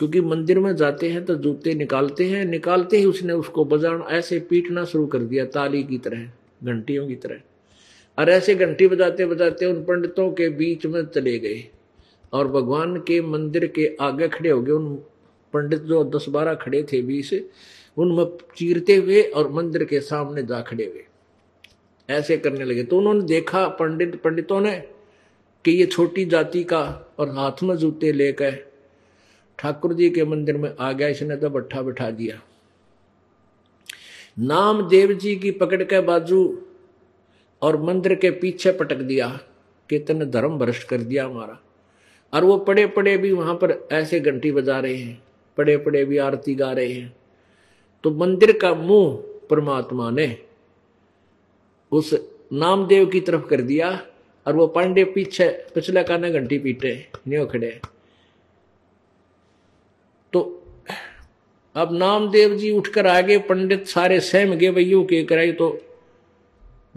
क्योंकि 0.00 0.20
मंदिर 0.20 0.58
में 0.58 0.74
जाते 0.76 1.08
हैं 1.10 1.24
तो 1.24 1.34
जूते 1.34 1.74
निकालते 1.74 2.24
हैं, 2.24 2.44
निकालते 2.44 2.98
ही 2.98 3.04
उसने 3.04 3.32
उसको 3.32 3.64
बजाना, 3.64 4.04
ऐसे 4.08 4.38
पीटना 4.40 4.84
शुरू 4.84 5.06
कर 5.06 5.18
दिया, 5.20 5.44
ताली 5.46 5.82
की 5.82 5.98
तरह, 5.98 6.24
घंटियों 6.64 7.06
की 7.08 7.14
तरह। 7.16 7.40
और 8.18 8.30
ऐसे 8.30 8.54
घंटी 8.54 8.86
बजाते 8.88 9.26
बजाते 9.26 9.66
उन 9.66 9.82
पंडितों 9.84 10.30
के 10.32 10.48
बीच 10.48 10.86
में 10.86 11.04
चले 11.06 11.38
गए 11.38 11.64
और 12.32 12.48
भगवान 12.48 12.96
के 13.00 13.20
मंदिर 13.20 13.66
के 13.66 13.96
आगे 14.00 14.28
खड़े 14.28 14.50
हो 14.50 14.60
गए। 14.62 14.72
उन 14.72 14.94
पंडित 15.54 15.80
जो 15.80 16.02
दस 16.04 16.26
बारह 16.28 16.54
खड़े 16.54 16.82
थे 16.82 17.02
बीस 17.02 17.30
उनमें 17.96 18.24
चीरते 18.56 18.96
हुए 18.96 19.22
और 19.22 19.50
मंदिर 19.50 19.84
के 19.84 20.00
सामने 20.00 20.42
जा 20.42 20.60
खड़े 20.60 20.84
हुए। 20.84 21.04
ऐसे 22.08 22.36
करने 22.36 22.64
लगे। 22.64 22.82
तो 22.82 22.98
उन्होंने 22.98 23.20
देखा 23.20 23.66
पंडित, 23.68 24.22
पंडितों 24.22 24.60
ने 24.60 24.76
कि 25.64 25.70
ये 25.70 25.86
छोटी 25.86 26.24
जाति 26.24 26.64
का 26.64 26.80
और 27.18 27.28
हाथ 27.28 27.62
में 27.62 27.74
जूते 27.76 28.12
लेकर 28.12 28.56
ठाकुर 29.58 29.94
जी 29.94 30.10
के 30.10 30.24
मंदिर 30.24 30.56
में 30.56 30.74
आ 30.80 30.92
गया। 30.92 31.08
इसने 31.08 31.36
तो 31.36 31.50
बट्ठा 31.50 31.82
बिठा 31.82 32.10
दिया। 32.10 32.40
नाम 34.38 34.88
देव 34.88 35.12
जी 35.12 35.36
की 35.36 35.50
पकड़ 35.50 35.82
के 35.82 36.00
बाजू 36.00 36.67
और 37.62 37.80
मंदिर 37.82 38.14
के 38.14 38.30
पीछे 38.30 38.72
पटक 38.72 38.96
दिया 38.96 39.28
कि 39.90 39.98
तेने 39.98 40.26
धर्म 40.26 40.58
भ्रष्ट 40.58 40.88
कर 40.88 40.98
दिया 40.98 41.24
हमारा। 41.24 41.58
और 42.32 42.44
वो 42.44 42.56
पड़े 42.58 42.86
पड़े 42.86 43.16
भी 43.16 43.32
वहाँ 43.32 43.54
पर 43.54 43.88
ऐसे 43.92 44.20
घंटी 44.20 44.52
बजा 44.52 44.78
रहे 44.80 44.96
हैं 44.96 45.22
पड़े 45.58 45.76
पड़े 45.76 46.04
भी 46.04 46.18
आरती 46.18 46.54
गा 46.54 46.72
रहे 46.72 46.92
हैं। 46.92 47.16
तो 48.04 48.10
मंदिर 48.10 48.58
का 48.58 48.74
मुँह 48.74 49.16
परमात्मा 49.50 50.10
ने 50.10 50.36
उस 51.92 52.14
नामदेव 52.52 53.06
की 53.06 53.20
तरफ़ 53.20 53.46
कर 53.46 53.60
दिया 53.60 53.90
और 54.46 54.56
वो 54.56 54.66
पांडे 54.66 55.04
पीछे, 55.04 55.48
पिछले 55.74 56.02
काने 56.04 56.30
घंटी 56.30 56.58
पीटे, 56.58 57.08
न्यो 57.28 57.46
खड़े। 57.46 57.80
तो 60.32 60.40
अब 61.74 61.92
नामदेव 61.92 62.54
जी 62.56 62.70
उठकर 62.70 63.06
आगे, 63.06 63.38
पंडित 63.38 63.86
सारे 63.86 64.20
सहम 64.20 64.54
गए 64.54 64.70
भैया 64.70 65.02
के 65.02 65.22
कराई 65.24 65.52
तो 65.52 65.68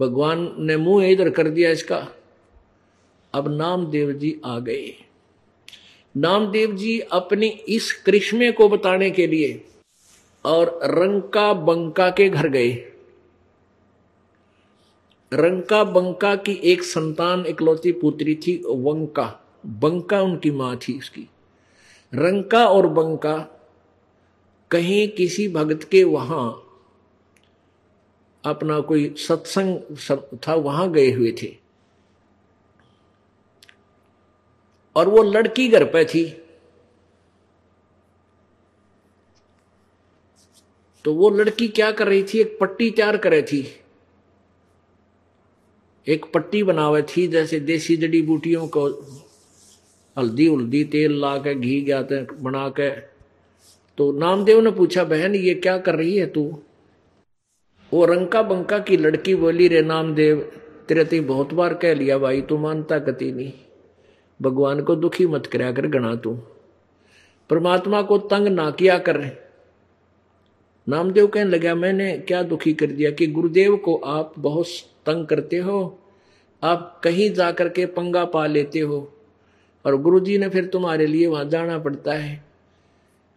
भगवान 0.02 0.56
ने 0.58 0.76
मुँह 0.76 1.06
इधर 1.06 1.30
कर 1.30 1.48
दिया 1.48 1.70
इसका। 1.70 2.08
अब 3.34 3.48
नामदेव 3.48 4.12
जी 4.12 4.40
आ 4.44 4.58
गए। 4.58 4.94
नामदेव 6.16 6.72
जी 6.72 7.00
अपनी 7.00 7.46
इस 7.46 7.92
करिश्मे 7.92 8.52
को 8.52 8.68
बताने 8.68 9.10
के 9.10 9.26
लिए 9.26 9.64
और 10.44 10.80
रंका 10.84 11.52
बंका 11.52 12.10
के 12.10 12.28
घर 12.28 12.48
गए। 12.48 12.72
रंका 15.32 15.84
बंका 15.84 16.36
की 16.36 16.60
एक 16.64 16.82
संतान, 16.82 17.46
इकलौती 17.46 17.92
पुत्री 17.92 18.34
थी, 18.34 18.62
वंका। 18.66 19.40
बंका 19.66 20.22
उनकी 20.22 20.50
माँ 20.50 20.76
थी 20.76 20.98
उसकी। 20.98 21.28
रंका 22.14 22.66
और 22.68 22.86
बंका 22.86 23.36
कहीं 24.70 25.08
किसी 25.08 25.48
भक्त 25.48 25.88
के 25.90 26.04
वहाँ 26.04 26.61
अपना 28.44 28.80
कोई 28.80 29.14
सत्संग 29.18 29.80
था, 30.48 30.54
वहाँ 30.54 30.92
गए 30.92 31.12
हुए 31.12 31.32
थे। 31.42 31.56
और 34.96 35.08
वो 35.08 35.22
लड़की 35.22 35.68
घर 35.68 35.84
पे 35.84 36.04
थी। 36.04 36.38
तो 41.04 41.14
वो 41.14 41.30
लड़की 41.30 41.68
क्या 41.68 41.92
कर 41.92 42.08
रही 42.08 42.22
थी? 42.22 42.40
एक 42.40 42.58
पट्टी 42.60 42.90
तैयार 42.90 43.16
कर 43.16 43.30
रही 43.30 43.42
थी। 43.42 43.80
एक 46.08 46.24
पट्टी 46.24 46.62
बनावे 46.62 47.02
थी, 47.02 47.28
जैसे 47.28 47.60
देसी 47.60 47.96
जड़ी 47.96 48.22
बूटियों 48.22 48.68
को 48.68 48.86
हल्दी 50.18 50.48
उल्दी, 50.48 50.84
तेल 50.84 51.20
ला 51.20 51.38
के 51.38 51.54
घी 51.54 51.84
जाते 51.84 52.22
बना 52.22 52.68
के। 52.68 52.90
तो 53.98 54.12
नामदेव 54.12 54.60
ने 54.60 54.70
पूछा, 54.70 55.04
बहन, 55.04 55.34
ये 55.34 55.54
क्या 55.54 55.78
कर 55.78 55.94
रही 55.94 56.16
है 56.16 56.26
तू? 56.26 56.62
वो 57.92 58.04
रंका 58.04 58.42
बंका 58.42 58.78
की 58.78 58.96
लड़की 58.96 59.34
बोली, 59.34 59.68
रे 59.68 59.82
नामदेव, 59.82 60.52
तेरे 60.88 61.04
ती 61.04 61.20
बहुत 61.20 61.54
बार 61.54 61.74
कह 61.74 61.94
लिया 61.94 62.18
भाई, 62.18 62.42
तू 62.42 62.58
मानता 62.58 62.98
कति 62.98 63.32
नहीं। 63.32 63.52
भगवान 64.42 64.82
को 64.82 64.96
दुखी 64.96 65.26
मत 65.26 65.46
कराया 65.46 65.72
कर 65.72 65.86
गणा 65.86 66.14
तू। 66.14 66.38
परमात्मा 67.50 68.02
को 68.02 68.18
तंग 68.18 68.48
ना 68.48 68.70
किया 68.70 68.98
कर। 68.98 69.30
नामदेव 70.88 71.26
कहने 71.26 71.50
लगा 71.50 71.74
मैंने 71.74 72.18
क्या 72.18 72.42
दुखी 72.42 72.72
कर 72.72 72.86
दिया 72.86 73.10
कि 73.10 73.26
गुरुदेव 73.26 73.76
को 73.76 73.96
आप 73.96 74.34
बहुत 74.38 74.66
तंग 75.06 75.26
करते 75.26 75.56
हो? 75.56 75.98
आप 76.62 77.00
कहीं 77.04 77.30
जाकर 77.30 77.68
के 77.68 77.86
पंगा 77.86 78.24
पा 78.24 78.46
लेते 78.46 78.78
हो 78.78 79.12
और 79.86 79.96
गुरुजी 79.96 80.38
ने 80.38 80.48
फिर 80.48 80.64
तुम्हारे 80.64 81.06
लिए 81.06 81.26
वहाँ 81.26 81.44
जाना 81.44 81.78
पड़ता 81.78 82.12
है। 82.12 82.44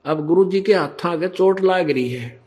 अब 0.06 0.28
गुरुजी 0.28 0.62
के 0.62 0.74
हाथ 0.74 1.06
आगे 1.06 1.28
चोट 1.28 1.62
लाग 1.62 1.92
रही 1.92 2.10
है। 2.10 2.45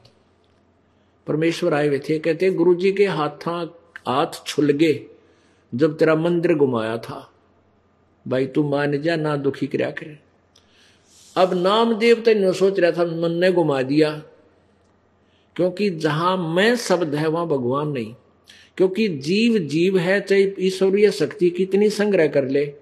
परमेश्वर 1.29 1.75
आए 1.75 1.89
हुए 1.89 1.99
थे। 1.99 2.19
कहते, 2.19 2.51
गुरु 2.51 2.75
जी 2.75 2.93
के 2.93 3.07
हाथा 3.07 3.79
हाथ 4.09 4.47
छुल 4.47 4.71
गए, 4.71 5.01
जब 5.75 5.99
तेरा 5.99 6.15
मंदिर 6.15 6.55
घुमाया 6.55 6.99
था। 6.99 7.33
भाई, 8.29 8.47
तू 8.47 8.69
मान 8.69 9.03
जा, 9.03 9.17
ना 9.17 9.37
दुखी 9.37 9.67
कराया 9.67 9.91
करे। 9.91 10.19
अब 11.37 11.55
नामदेव 11.55 12.21
तो 12.21 12.53
सोच 12.53 12.81
रहा 12.81 12.91
था, 12.91 13.05
मन 13.05 13.33
ने 13.33 13.53
घुमा 13.53 13.83
दिया, 13.83 14.23
क्योंकि 15.57 15.91
जहाँ 15.91 16.37
मैं 16.55 16.77
शब्द 16.77 17.15
है, 17.15 17.29
वहाँ 17.29 17.47
भगवान 17.47 17.89
नहीं। 17.89 18.15
क्योंकि 18.77 19.09
जीव 19.09 19.59
जीव 19.59 19.99
है, 19.99 20.21
चाहे 20.21 20.53
ईश्वरीय 20.59 21.11
शक्ति 21.11 21.51
कितनी 21.51 21.91
संग्रह 21.91 22.27
कर 22.29 22.49
ले, 22.49 22.73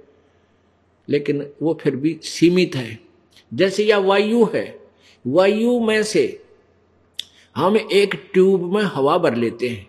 लेकिन 1.09 1.47
वो 1.63 1.79
फिर 1.83 1.97
भी 1.97 2.19
सीमित 2.23 2.77
है। 2.77 2.99
जैसे 3.55 3.85
या 3.85 3.99
वायु 3.99 4.45
है, 4.45 4.81
वायु 5.27 5.81
में 5.81 6.03
से 6.03 6.43
हम 7.57 7.77
एक 7.77 8.15
ट्यूब 8.33 8.63
में 8.75 8.83
हवा 8.85 9.17
भर 9.19 9.35
लेते 9.35 9.69
हैं 9.69 9.87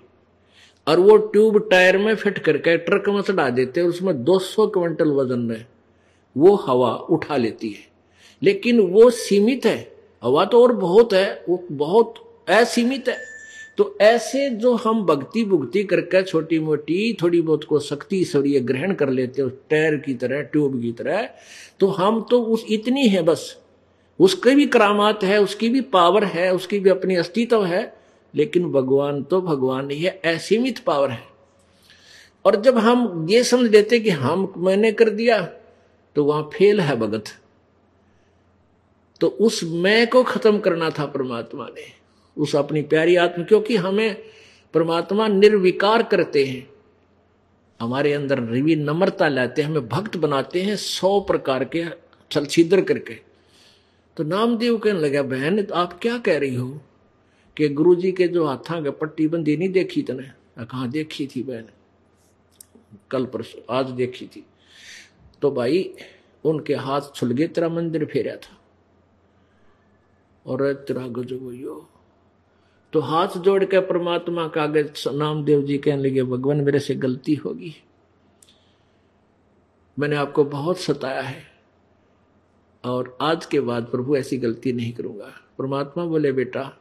और 0.88 1.00
वो 1.00 1.16
ट्यूब 1.18 1.58
टायर 1.72 1.98
में 1.98 2.16
फिट 2.16 2.38
करके 2.40 2.78
ट्रक 2.78 3.10
में 3.10 3.22
चढ़ा 3.22 3.50
देते 3.50 3.82
हैं, 3.82 3.88
उसमें 3.88 4.24
200 4.24 4.68
क्विंटल 4.68 5.12
वज़न 5.12 5.40
में 5.40 5.66
वो 6.36 6.56
हवा 6.56 6.92
उठा 6.92 7.38
लेती 7.38 7.70
है। 7.70 7.86
लेकिन 8.42 8.80
वो 8.80 9.10
सीमित 9.10 9.66
है, 9.66 9.92
हवा 10.24 10.46
तो 10.46 10.62
और 10.64 10.74
बहुत 10.74 11.14
है, 11.14 11.44
वो 11.50 11.64
बहुत 11.72 12.14
असीमित 12.50 13.10
है। 13.10 13.18
तो 13.78 13.98
ऐसे 14.02 14.50
जो 14.50 14.74
हम 14.76 15.06
भक्ति 15.06 15.44
भुक्ति 15.46 15.84
करके 15.84 16.24
छोटी 16.24 16.60
मोटी 16.60 17.18
थोड़ी 17.22 17.42
बहुत 17.42 17.64
को 17.64 17.80
शक्ति 17.80 18.18
ईश्वरीय 18.18 18.60
ग्रहण 18.60 18.94
कर 18.94 19.10
लेते 19.10 19.42
हैं 19.42 19.52
टायर 19.70 19.96
की 19.96 20.14
तरह, 20.14 20.42
ट्यूब 20.42 20.82
की 20.82 20.92
तरह 20.92 21.30
तो 21.80 21.88
हम 21.88 22.26
तो 22.30 22.42
उस 22.44 22.66
इतनी 22.70 23.08
है 23.08 23.22
बस। 23.22 23.58
उसकी 24.20 24.56
भी 24.56 24.66
करामात 24.66 25.24
है, 25.24 25.42
उसकी 25.42 25.70
भी 25.70 25.82
पावर 25.82 26.24
है, 26.24 26.54
उसकी 26.54 26.80
भी 26.80 26.90
अपनी 26.90 27.16
अस्तित्व 27.16 27.66
है, 27.66 27.98
लेकिन 28.36 28.72
भगवान 28.72 29.24
तो 29.24 29.42
भगवान 29.42 29.92
ही 29.92 30.02
है, 30.02 30.22
असीमित 30.26 30.80
पावर 30.80 31.10
है। 31.10 31.24
और 32.46 32.56
जब 32.56 32.78
हम 32.78 33.28
ये 33.30 33.44
समझ 33.44 33.72
लेते 33.72 34.00
कि 34.00 34.10
हम 34.10 34.54
मैंने 34.58 34.92
कर 34.92 35.10
दिया 35.10 35.42
तो 36.16 36.24
वहाँ 36.24 36.50
फेल 36.54 36.82
है 36.82 36.96
भगत। 36.96 37.24
तो 39.22 39.28
उस 39.28 39.64
मैं 39.64 40.08
को 40.08 40.24
खत्म 40.24 40.60
करना 40.60 40.90
था 40.90 41.06
परमात्मा 41.06 41.66
ने। 41.66 41.86
उस 42.38 42.56
अपनी 42.56 42.82
प्यारी 42.82 43.16
आत्मा, 43.16 43.46
क्योंकि 43.46 43.76
हमें 43.76 44.16
परमात्मा 44.74 45.28
निर्विकार 45.28 46.04
करते 46.04 46.46
हैं। 46.46 46.68
हमारे 47.82 48.14
अंदर 48.14 48.44
रिवी 48.44 48.76
नम्रता 48.76 49.28
लाते 49.28 49.62
हैं, 49.62 49.70
हमें 49.70 49.88
भक्त 49.88 50.18
बनाते 50.18 50.62
हैं, 50.62 50.76
सौ 50.76 51.20
प्रकार 51.20 51.64
के 51.66 51.86
छल 52.32 52.46
छिद्र 52.46 52.82
करके। 52.82 53.27
तो 54.18 54.24
नामदेव 54.24 54.78
कहने 54.78 55.00
लगा, 55.00 55.24
बहन 55.24 55.64
तो 55.64 55.76
आप 55.76 56.00
क्या 56.02 56.18
कह 56.18 56.38
रही 56.38 56.56
हो? 56.56 56.82
कि 57.58 57.70
गुरु 57.70 57.96
जी 57.96 58.12
के 58.12 58.28
जो 58.28 58.46
हाथा 58.46 58.82
के 58.82 58.92
पट्टी 58.92 59.28
बंदी 59.28 59.58
नहीं 59.58 59.70
देखी 59.70 60.02
तने? 60.02 60.64
कहा 60.66 60.88
देखी 60.88 61.28
थी 61.28 61.44
बहन। 61.44 61.66
कल 63.12 63.26
परसों, 63.26 63.76
आज 63.76 63.86
देखी 63.86 64.28
थी। 64.28 64.46
तो 65.42 65.52
भाई, 65.52 65.94
उनके 66.46 66.76
हाथ 66.76 67.02
छुल 67.16 67.32
गए 67.32 67.48
तेरा 67.48 67.70
मंदिर 67.70 68.06
फेरा 68.06 68.36
था। 68.36 68.62
और 70.46 70.74
तेरा 70.74 71.08
गजब 71.08 71.54
यो 71.54 71.90
तो 72.94 73.00
हाथ 73.00 73.28
जोड़ 73.28 73.66
के 73.66 73.80
परमात्मा 73.80 74.48
का 74.48 74.64
आगे 74.64 74.84
नामदेव 75.08 75.62
जी 75.62 75.78
कहने 75.78 76.10
लगे, 76.10 76.24
भगवान, 76.24 76.62
मेरे 76.62 76.80
से 76.80 76.96
गलती 76.96 77.36
होगी। 77.36 77.76
मैंने 80.00 80.16
आपको 80.16 80.44
बहुत 80.44 80.80
सताया 80.80 81.22
है। 81.22 81.47
और 82.88 83.18
आज 83.22 83.46
के 83.46 83.60
बाद 83.60 83.84
प्रभु 83.84 84.18
ऐसी 84.18 84.38
गलती 84.38 84.74
नहीं 84.74 84.94
करूँगा। 84.94 85.34
परमात्मा 85.60 86.06
बोले, 86.06 86.32
बेटा, 86.32 86.80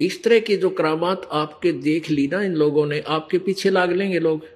इस 0.00 0.22
तरह 0.22 0.40
की 0.40 0.56
जो 0.56 0.70
करामात 0.70 1.28
आपके 1.32 1.72
देख 1.72 2.10
ली 2.10 2.28
ना 2.28 2.42
इन 2.42 2.54
लोगों 2.54 2.86
ने, 2.86 3.00
आपके 3.00 3.38
पीछे 3.38 3.70
लाग 3.70 3.92
लेंगे 3.92 4.18
लोग। 4.18 4.46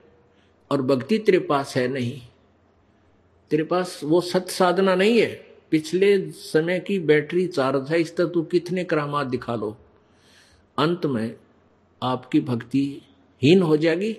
और 0.70 0.82
भक्ति 0.82 1.18
तेरे 1.18 1.38
पास 1.38 1.76
है 1.76 1.88
नहीं। 1.88 2.20
तेरे 3.50 3.64
पास 3.64 4.00
वो 4.04 4.20
सत 4.20 4.46
साधना 4.48 4.94
नहीं 4.94 5.18
है। 5.18 5.46
पिछले 5.70 6.30
समय 6.30 6.80
की 6.80 6.98
बैटरी 6.98 7.46
चार्ज 7.46 7.90
है 7.90 8.00
इस 8.00 8.16
तरह 8.16 8.28
तू 8.28 8.42
कितने 8.42 8.84
करामात 8.84 9.26
दिखा 9.26 9.54
लो। 9.54 9.76
अंत 10.78 11.06
में 11.06 11.36
आपकी 12.02 12.40
भक्ति 12.40 13.02
हीन 13.42 13.62
हो 13.62 13.76
जाएगी। 13.76 14.18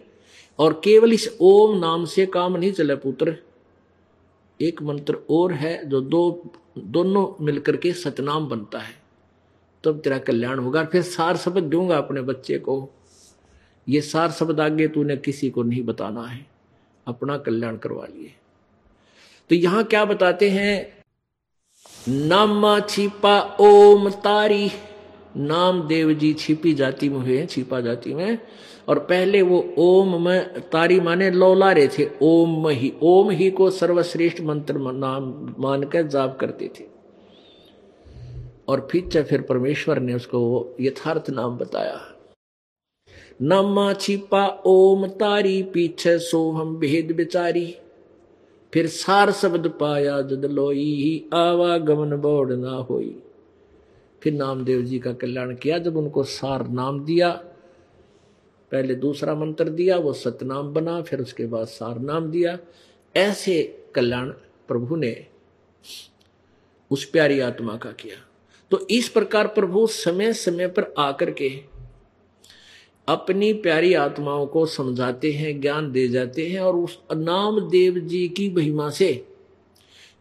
और 0.59 0.81
केवल 0.83 1.13
इस 1.13 1.37
ओम 1.41 1.77
नाम 1.77 2.05
से 2.05 2.25
काम 2.25 2.57
नहीं 2.57 2.71
चले 2.71 2.95
पुत्र। 2.95 3.37
एक 4.61 4.81
मंत्र 4.81 5.17
और 5.29 5.53
है 5.53 5.89
जो 5.89 6.01
दो, 6.01 6.53
दोनों 6.77 7.45
मिलकर 7.45 7.77
के 7.77 7.93
सतनाम 7.93 8.47
बनता 8.47 8.79
है। 8.79 8.95
तब 9.83 9.99
तेरा 9.99 10.17
कल्याण 10.17 10.59
होगा 10.59 10.85
फिर 10.85 11.01
सार 11.01 11.37
शब्द 11.37 11.63
दूँगा 11.63 11.97
अपने 11.97 12.21
बच्चे 12.21 12.59
को। 12.59 12.89
ये 13.89 14.01
सार 14.01 14.31
शब्द 14.31 14.59
आगे 14.59 14.87
तूने 14.87 15.17
किसी 15.17 15.49
को 15.49 15.63
नहीं 15.63 15.83
बताना 15.83 16.23
है। 16.23 16.45
अपना 17.07 17.37
कल्याण 17.37 17.77
करवा 17.77 18.05
लिए। 18.05 18.33
तो 19.49 19.55
यहाँ 19.55 19.83
क्या 19.83 20.05
बताते 20.05 20.49
हैं? 20.49 21.03
नामा 22.07 22.79
छिपा 22.79 23.57
ओम 23.59 24.09
तारी। 24.09 24.71
नाम 25.37 25.87
देव 25.87 26.13
जी 26.13 26.33
छिपी 26.33 26.73
जाति 26.73 27.09
में 27.09 27.17
हुए 27.17 27.45
छिपा 27.45 27.81
जाति 27.81 28.13
में। 28.13 28.39
और 28.87 28.99
पहले 28.99 29.41
वो 29.41 29.73
ओम 29.77 30.25
में 30.25 30.61
तारी 30.61 30.99
माने 30.99 31.31
लौलारे 31.31 31.87
थे। 31.87 32.09
ओम 32.21 32.67
ही 32.67 32.93
ओम 33.01 33.29
ही 33.29 33.51
को 33.51 33.69
सर्वश्रेष्ठ 33.69 34.41
मंत्र 34.41 34.77
नाम 34.77 35.55
मानकर 35.59 36.07
जाप 36.07 36.37
करते 36.39 36.71
थे। 36.79 36.83
और 38.67 38.87
फिर 38.91 39.23
फिर 39.23 39.41
परमेश्वर 39.41 39.99
ने 39.99 40.13
उसको 40.13 40.39
वो 40.39 40.75
यथार्थ 40.81 41.29
नाम 41.29 41.57
बताया। 41.57 42.01
नामा 43.41 43.93
छिपा 43.93 44.63
ओम 44.65 45.07
तारी 45.07 45.63
पीछे 45.63 46.19
सो 46.19 46.51
हम 46.51 46.77
भेद 46.77 47.11
बिचारी। 47.11 47.77
फिर 48.73 48.87
सार 48.87 49.31
शब्द 49.31 49.67
पाया 49.67 50.21
जद 50.21 50.45
लोई 50.45 50.93
ही, 50.95 51.25
आवागमन 51.33 52.17
बोड़ 52.17 52.53
ना 52.53 52.71
होई। 52.71 53.23
फिर 54.23 54.33
नामदेव 54.33 54.81
जी 54.81 54.99
का 54.99 55.13
कल्याण 55.13 55.55
किया 55.55 55.77
जब 55.77 55.97
उनको 55.97 56.23
सार 56.23 56.67
नाम 56.67 57.05
दिया। 57.05 57.43
पहले 58.73 58.95
दूसरा 58.95 59.35
मंत्र 59.35 59.69
दिया, 59.69 59.97
वो 59.97 60.13
सतनाम 60.13 60.73
बना, 60.73 61.01
फिर 61.01 61.21
उसके 61.21 61.45
बाद 61.45 61.67
सार 61.67 61.99
नाम 61.99 62.31
दिया। 62.31 62.57
ऐसे 63.15 63.83
कल्याण 63.95 64.29
प्रभु 64.67 64.95
ने 64.95 65.15
उस 66.91 67.05
प्यारी 67.05 67.39
आत्मा 67.39 67.75
का 67.77 67.91
किया। 67.91 68.15
तो 68.71 68.87
इस 68.89 69.09
प्रकार 69.09 69.47
प्रभु 69.47 69.87
समय 69.87 70.33
समय 70.33 70.67
पर 70.67 70.93
आकर 70.97 71.31
के 71.31 71.49
अपनी 73.07 73.53
प्यारी 73.53 73.93
आत्माओं 73.93 74.45
को 74.45 74.65
समझाते 74.65 75.31
हैं, 75.31 75.59
ज्ञान 75.61 75.91
दे 75.91 76.07
जाते 76.07 76.47
हैं 76.47 76.59
और 76.59 76.75
उस 76.75 76.99
नाम 77.13 77.59
देव 77.69 77.99
जी 77.99 78.27
की 78.29 78.49
महिमा 78.49 78.89
से, 78.89 79.13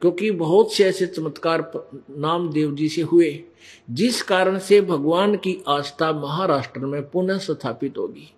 क्योंकि 0.01 0.31
बहुत 0.31 0.73
से 0.73 0.85
ऐसे 0.85 1.07
चमत्कार 1.07 1.71
नामदेव 2.11 2.75
जी 2.75 2.89
से 2.89 3.03
हुए, 3.03 3.45
जिस 3.91 4.23
कारण 4.23 4.59
से 4.59 4.81
भगवान 4.81 5.37
की 5.37 5.57
आस्था 5.69 6.13
महाराष्ट्र 6.13 6.81
में 6.81 7.11
पुनः 7.11 7.39
स्थापित 7.39 7.99
होगी। 7.99 8.33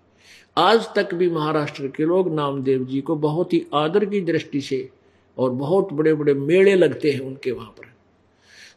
आज 0.56 0.86
तक 0.94 1.14
भी 1.14 1.28
महाराष्ट्र 1.30 1.86
के 1.86 2.04
लोग 2.04 2.34
नामदेव 2.34 2.84
जी 2.84 3.00
को 3.00 3.16
बहुत 3.16 3.52
ही 3.52 3.64
आदर 3.74 4.04
की 4.04 4.20
दृष्टि 4.20 4.60
से 4.60 4.88
और 5.38 5.50
बहुत 5.50 5.92
बड़े 5.92 6.14
बड़े 6.14 6.34
मेले 6.34 6.74
लगते 6.74 7.10
हैं 7.10 7.20
उनके 7.20 7.52
वहाँ 7.52 7.70
पर। 7.70 7.86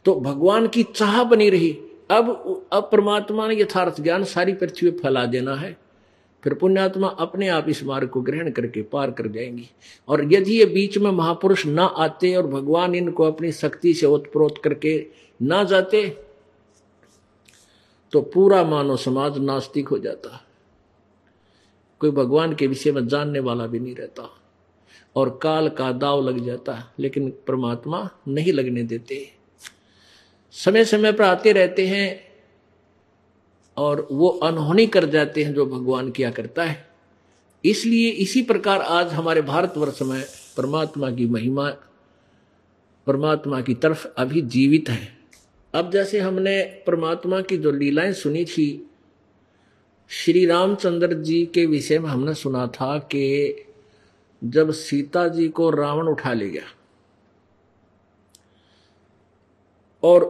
तो 0.04 0.14
भगवान 0.14 0.66
की 0.68 0.82
चाह 0.82 1.22
बनी 1.24 1.50
रही। 1.50 1.70
अब 2.10 2.66
अब 2.72 2.88
परमात्मा 2.92 3.46
ने 3.48 3.60
यथार्थ 3.60 4.00
ज्ञान 4.00 4.24
सारी 4.24 4.52
पृथ्वी 4.52 4.90
फैला 4.90 5.24
देना 5.26 5.54
है। 5.54 5.76
फिर 6.42 6.54
पुण्यात्मा 6.54 7.08
अपने 7.08 7.48
आप 7.48 7.68
इस 7.68 7.84
मार्ग 7.84 8.08
को 8.08 8.20
ग्रहण 8.20 8.50
करके 8.50 8.82
पार 8.82 9.10
कर 9.10 9.26
जाएँगी। 9.26 9.68
और 10.08 10.32
यदि 10.32 10.58
ये 10.58 10.66
बीच 10.66 10.98
में 10.98 11.10
महापुरुष 11.10 11.66
ना 11.66 11.84
आते 11.84 12.34
और 12.36 12.46
भगवान 12.46 12.94
इनको 12.94 13.24
अपनी 13.24 13.52
शक्ति 13.52 13.94
से 13.94 14.06
ओतप्रोत 14.06 14.58
करके 14.64 15.06
ना 15.42 15.62
जाते 15.64 16.06
तो 18.12 18.20
पूरा 18.20 18.62
मानव 18.64 18.96
समाज 18.96 19.38
नास्तिक 19.38 19.88
हो 19.88 19.98
जाता। 19.98 20.44
कोई 22.00 22.10
भगवान 22.10 22.54
के 22.54 22.66
विषय 22.66 22.92
में 22.92 23.08
जानने 23.08 23.40
वाला 23.40 23.66
भी 23.66 23.78
नहीं 23.78 23.94
रहता। 23.94 24.34
और 25.16 25.40
काल 25.42 25.68
का 25.68 25.92
दाव 25.92 26.28
लग 26.28 26.46
जाता, 26.46 26.92
लेकिन 26.98 27.30
परमात्मा 27.30 28.10
नहीं 28.28 28.52
लगने 28.52 28.82
देते। 28.82 29.32
समय 30.52 30.84
समय 30.84 31.12
पर 31.12 31.24
आते 31.24 31.52
रहते 31.52 31.86
हैं 31.86 32.28
और 33.76 34.08
वो 34.12 34.28
अनहोनी 34.28 34.86
कर 34.86 35.06
जाते 35.06 35.44
हैं 35.44 35.54
जो 35.54 35.66
भगवान 35.66 36.10
किया 36.10 36.30
करता 36.30 36.64
है। 36.64 36.88
इसलिए 37.64 38.10
इसी 38.10 38.42
प्रकार 38.42 38.80
आज 38.80 39.06
हमारे 39.06 39.42
भारतवर्ष 39.42 40.02
में 40.02 40.24
परमात्मा 40.56 41.10
की 41.10 41.26
महिमा, 41.26 41.70
परमात्मा 43.06 43.60
की 43.60 43.74
तरफ़ 43.74 44.06
अभी 44.16 44.40
जीवित 44.40 44.88
है। 44.88 45.18
अब 45.74 45.90
जैसे 45.90 46.20
हमने 46.20 46.62
परमात्मा 46.62 47.40
की 47.40 47.56
जो 47.56 47.70
लीलाएँ 47.70 48.12
सुनी 48.12 48.44
थी 48.44 48.87
श्री 50.10 50.46
रामचंद्र 50.46 51.14
जी 51.14 51.46
के 51.46 51.66
विषय 51.66 51.98
में 51.98 52.10
हमने 52.10 52.34
सुना 52.34 52.66
था 52.66 52.98
कि 52.98 53.64
जब 54.44 54.70
सीता 54.70 55.28
जी 55.28 55.48
को 55.48 55.70
रावण 55.70 56.08
उठा 56.08 56.32
ले 56.32 56.50
गया 56.50 56.62
और 60.02 60.26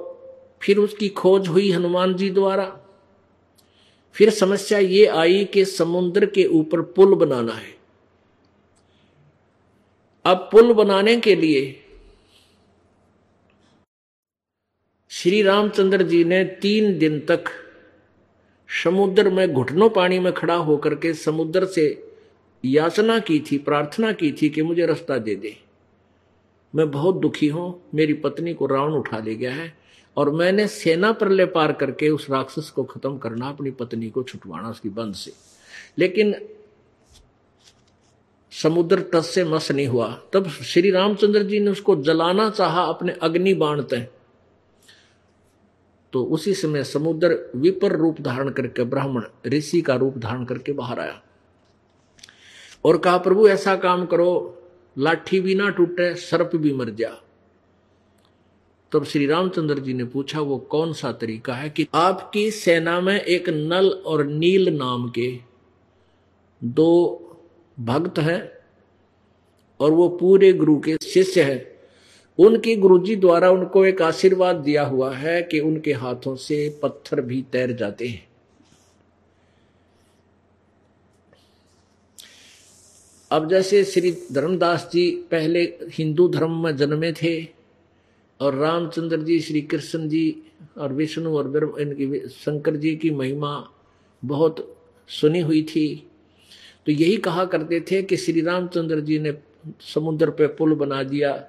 फिर 0.62 0.78
उसकी 0.78 1.08
खोज 1.08 1.48
हुई 1.48 1.70
हनुमान 1.70 2.14
जी 2.14 2.30
द्वारा, 2.30 2.80
फिर 4.12 4.30
समस्या 4.30 4.78
ये 4.78 5.06
आई 5.06 5.44
कि 5.44 5.64
समुद्र 5.64 6.26
के 6.26 6.46
ऊपर 6.46 6.82
पुल 6.82 7.14
बनाना 7.14 7.52
है। 7.52 7.76
अब 10.24 10.48
पुल 10.52 10.72
बनाने 10.72 11.20
के 11.20 11.36
लिए 11.36 11.84
श्री 15.08 15.42
रामचंद्र 15.42 16.02
जी 16.02 16.24
ने 16.24 16.44
तीन 16.44 16.98
दिन 16.98 17.20
तक 17.20 17.44
समुद्र 18.84 19.30
में 19.30 19.52
घुटनों 19.52 19.90
पानी 19.90 20.18
में 20.18 20.32
खड़ा 20.32 20.54
होकर 20.54 20.94
के 20.94 21.14
समुद्र 21.14 21.66
से 21.66 22.12
याचना 22.64 23.18
की 23.18 23.40
थी, 23.40 23.58
प्रार्थना 23.58 24.12
की 24.12 24.32
थी 24.32 24.48
कि 24.48 24.62
मुझे 24.62 24.86
रास्ता 24.86 25.18
दे 25.18 25.34
दे। 25.34 25.56
मैं 26.74 26.90
बहुत 26.90 27.14
दुखी 27.16 27.48
हूँ, 27.48 27.82
मेरी 27.94 28.12
पत्नी 28.12 28.54
को 28.54 28.66
रावण 28.66 28.92
उठा 28.92 29.18
ले 29.18 29.34
गया 29.34 29.54
है 29.54 29.78
और 30.16 30.30
मैंने 30.30 30.68
सेना 30.68 31.12
पर 31.12 31.28
ले 31.28 31.46
पार 31.46 31.72
करके 31.72 32.08
उस 32.08 32.30
राक्षस 32.30 32.70
को 32.70 32.84
खत्म 32.84 33.18
करना, 33.18 33.48
अपनी 33.48 33.70
पत्नी 33.70 34.10
को 34.10 34.22
छुटवाना 34.22 34.68
उसकी 34.68 34.88
बंद 34.88 35.14
से। 35.14 35.32
लेकिन 35.98 36.34
समुद्र 38.52 39.00
तट 39.00 39.20
से 39.20 39.44
मस 39.44 39.72
नहीं 39.72 39.86
हुआ। 39.86 40.22
तब 40.32 40.48
श्री 40.48 40.90
रामचंद्र 40.90 41.42
जी 41.42 41.60
ने 41.60 41.70
उसको 41.70 41.96
जलाना 41.96 42.50
चाहा, 42.50 42.82
अपने 42.82 43.12
अग्नि 43.12 43.54
बाण 43.54 43.82
तय 43.82 44.08
तो 46.12 46.24
उसी 46.24 46.54
समय 46.54 46.84
समुद्र 46.84 47.50
विपर 47.56 47.92
रूप 47.92 48.20
धारण 48.20 48.50
करके, 48.50 48.84
ब्राह्मण 48.84 49.22
ऋषि 49.46 49.80
का 49.80 49.94
रूप 49.94 50.18
धारण 50.18 50.44
करके 50.44 50.72
बाहर 50.72 51.00
आया। 51.00 51.22
और 52.84 52.98
कहा, 52.98 53.18
प्रभु, 53.18 53.48
ऐसा 53.48 53.76
काम 53.76 54.06
करो, 54.06 54.62
लाठी 54.98 55.40
भी 55.40 55.54
ना 55.54 55.68
टूटे, 55.68 56.14
सर्प 56.14 56.50
भी 56.56 56.72
मर 56.72 56.90
जा। 56.90 57.16
तब 58.92 59.04
श्री 59.04 59.26
रामचंद्र 59.26 59.78
जी 59.78 59.94
ने 59.94 60.04
पूछा, 60.04 60.40
वो 60.40 60.58
कौन 60.58 60.92
सा 60.92 61.12
तरीका 61.12 61.54
है 61.54 61.70
कि 61.70 61.88
आपकी 61.94 62.50
सेना 62.50 63.00
में 63.00 63.20
एक 63.20 63.48
नल 63.48 63.88
और 63.88 64.24
नील 64.24 64.76
नाम 64.76 65.10
के 65.10 65.38
दो 66.64 67.24
भक्त 67.80 68.18
हैं 68.18 68.52
और 69.80 69.90
वो 69.90 70.08
पूरे 70.08 70.52
गुरु 70.52 70.80
के 70.80 70.96
शिष्य 70.96 71.42
हैं? 71.42 71.77
उनके 72.38 72.76
गुरुजी 72.76 73.16
द्वारा 73.16 73.50
उनको 73.50 73.86
एक 73.86 74.02
आशीर्वाद 74.02 74.56
दिया 74.56 74.84
हुआ 74.84 75.14
है 75.16 75.42
कि 75.42 75.60
उनके 75.60 75.92
हाथों 75.92 76.36
से 76.36 76.78
पत्थर 76.82 77.20
भी 77.20 77.44
तैर 77.52 77.72
जाते 77.72 78.08
हैं। 78.08 78.28
अब 83.30 83.48
जैसे 83.48 83.84
श्री 83.84 84.16
धर्मदास 84.32 84.90
जी 84.92 85.10
पहले 85.30 85.62
हिंदू 85.82 86.28
धर्म 86.28 86.64
में 86.64 86.76
जन्मे 86.76 87.12
थे 87.12 87.48
और 88.40 88.54
रामचंद्र 88.54 89.22
जी, 89.22 89.40
श्री 89.40 89.60
कृष्ण 89.60 90.08
जी 90.08 90.42
और 90.78 90.92
विष्णु 90.92 91.36
और 91.36 91.76
इनकी 91.80 92.28
शंकर 92.28 92.76
जी 92.76 92.96
की 92.96 93.10
महिमा 93.10 93.70
बहुत 94.24 94.76
सुनी 95.08 95.40
हुई 95.40 95.62
थी 95.62 96.08
तो 96.86 96.92
यही 96.92 97.16
कहा 97.16 97.44
करते 97.44 97.80
थे 97.80 98.02
कि 98.02 98.16
श्री 98.16 98.40
रामचंद्र 98.40 99.00
जी 99.00 99.18
ने 99.18 99.32
समुद्र 99.80 100.30
पे 100.30 100.46
पुल 100.46 100.74
बना 100.74 101.02
दिया 101.02 101.48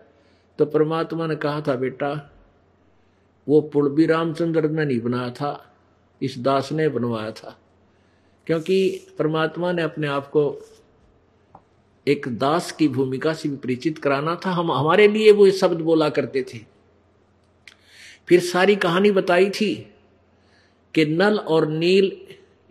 तो 0.59 0.65
परमात्मा 0.65 1.27
ने 1.27 1.35
कहा 1.35 1.61
था, 1.61 1.75
बेटा, 1.75 2.31
वो 3.47 3.61
पुल 3.61 3.89
भी 3.89 4.05
रामचंद्र 4.05 4.69
ने 4.69 4.85
नहीं 4.85 5.01
बनाया 5.01 5.29
था, 5.29 5.75
इस 6.21 6.35
दास 6.39 6.71
ने 6.71 6.89
बनवाया 6.89 7.31
था। 7.31 7.59
क्योंकि 8.47 9.07
परमात्मा 9.19 9.71
ने 9.71 9.81
अपने 9.81 10.07
आप 10.07 10.27
को 10.27 10.65
एक 12.07 12.25
दास 12.27 12.71
की 12.71 12.87
भूमिका 12.87 13.33
से 13.33 13.49
भी 13.49 13.55
परिचित 13.55 13.97
कराना 13.97 14.39
था। 14.45 14.51
हम, 14.51 14.71
हमारे 14.71 15.07
लिए 15.07 15.31
वो 15.31 15.51
शब्द 15.51 15.81
बोला 15.81 16.09
करते 16.09 16.43
थे। 16.43 16.59
फिर 18.27 18.39
सारी 18.39 18.75
कहानी 18.75 19.11
बताई 19.11 19.49
थी 19.49 19.93
कि 20.93 21.05
नल 21.05 21.37
और 21.37 21.67
नील, 21.67 22.17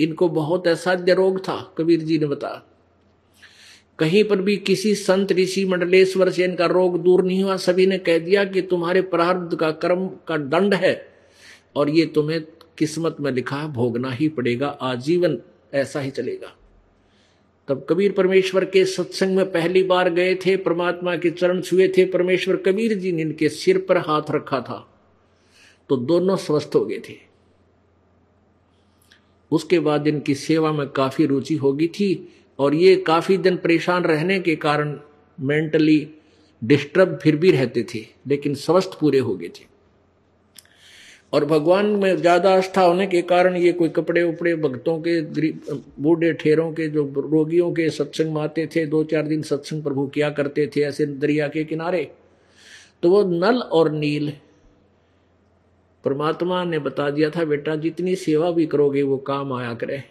इनको 0.01 0.29
बहुत 0.29 0.69
असाध्य 0.69 1.15
रोग 1.15 1.41
था, 1.41 1.75
कबीर 1.79 2.01
जी 2.01 2.19
ने 2.19 2.27
बताया। 2.27 2.63
कहीं 3.99 4.23
पर 4.25 4.41
भी 4.43 4.57
किसी 4.57 4.95
संत, 4.95 5.33
ऋषि, 5.33 5.65
मंडलेश्वर 5.65 6.31
से 6.31 6.45
इनका 6.45 6.67
रोग 6.67 7.03
दूर 7.03 7.23
नहीं 7.25 7.43
हुआ। 7.43 7.57
सभी 7.57 7.87
ने 7.87 7.99
कह 7.99 8.19
दिया 8.19 8.45
कि 8.45 8.63
तुम्हारे 8.63 9.01
प्रारब्ध 9.05 9.57
का 9.57 9.71
कर्म 9.73 10.07
का 10.29 10.37
दंड 10.37 10.75
है 10.75 10.95
और 11.77 11.91
ये 11.91 12.05
तुम्हें 12.07 12.41
किस्मत 12.79 13.17
में 13.21 13.31
लिखा 13.33 13.67
भोगना 13.69 14.11
ही 14.11 14.29
पड़ेगा, 14.29 14.69
आजीवन 14.69 15.39
ऐसा 15.75 16.01
ही 16.01 16.11
चलेगा। 16.11 16.55
तब 17.69 17.85
कबीर 17.89 18.13
परमेश्वर 18.13 18.65
के 18.65 18.85
सत्संग 18.85 19.37
में 19.37 19.51
पहली 19.53 19.83
बार 19.83 20.11
गए 20.11 20.35
थे, 20.37 20.57
परमात्मा 20.57 21.17
के 21.17 21.31
चरण 21.31 21.61
छुए 21.61 21.89
थे। 21.89 22.05
परमेश्वर 22.07 22.57
कबीर 22.57 22.95
जी 22.95 23.13
ने 23.13 23.23
इनके 23.23 23.49
सिर 23.49 23.79
पर 23.79 23.99
हाथ 23.99 24.31
रखा 24.31 24.61
था 24.61 24.85
तो 25.91 25.97
दोनों 25.99 26.37
स्वस्थ 26.37 26.71
हो 26.75 26.85
गए 26.85 26.99
थे। 27.09 27.17
उसके 29.53 29.79
बाद 29.81 30.07
इनकी 30.07 30.35
सेवा 30.37 30.73
में 30.73 30.89
काफ़ी 30.89 31.27
रुचि 31.27 31.55
होगी 31.57 31.89
थी 31.91 32.11
और 32.59 32.75
ये 32.75 32.95
काफ़ी 33.07 33.37
दिन 33.39 33.57
परेशान 33.57 34.05
रहने 34.05 34.39
के 34.41 34.57
कारण 34.59 34.97
मेंटली 35.39 36.07
डिस्टर्ब 36.63 37.19
फिर 37.23 37.37
भी 37.37 37.51
रहते 37.51 37.83
थे, 37.85 38.07
लेकिन 38.29 38.55
स्वस्थ 38.57 38.99
पूरे 39.01 39.19
हो 39.19 39.35
गए 39.37 39.49
थे। 39.49 39.67
और 41.33 41.45
भगवान 41.45 41.87
में 41.87 42.17
ज़्यादा 42.17 42.55
आस्था 42.57 42.83
होने 42.83 43.07
के 43.07 43.21
कारण 43.23 43.57
ये 43.57 43.73
कोई 43.73 43.89
कपड़े 43.91 44.23
उपड़े 44.23 44.55
भक्तों 44.57 44.99
के 45.01 45.21
बूढ़े 46.01 46.33
ठेरों 46.35 46.71
के, 46.73 46.89
जो 46.89 47.05
रोगियों 47.19 47.71
के 47.73 47.89
सत्संग 47.91 48.35
में 48.35 48.41
आते 48.43 48.67
थे, 48.67 48.85
दो 48.87 49.03
चार 49.05 49.23
दिन 49.25 49.43
सत्संग 49.45 49.83
प्रभु 49.83 50.07
किया 50.07 50.31
करते 50.31 50.67
थे, 50.67 50.81
ऐसे 50.81 51.07
दरिया 51.07 51.49
के 51.49 51.65
किनारे। 51.65 52.11
तो 53.03 53.11
वो 53.11 53.23
नल 53.25 53.59
और 53.59 53.93
नील, 53.93 54.33
परमात्मा 56.05 56.65
ने 56.65 56.79
बता 56.81 57.11
दिया 57.11 57.31
था, 57.31 57.45
बेटा 57.45 57.77
जितनी 57.77 58.17
सेवा 58.17 58.51
भी 58.51 58.67
करोगे 58.67 59.03
वो 59.03 59.17
काम 59.27 59.53
आया 59.53 59.75
करे। 59.75 60.03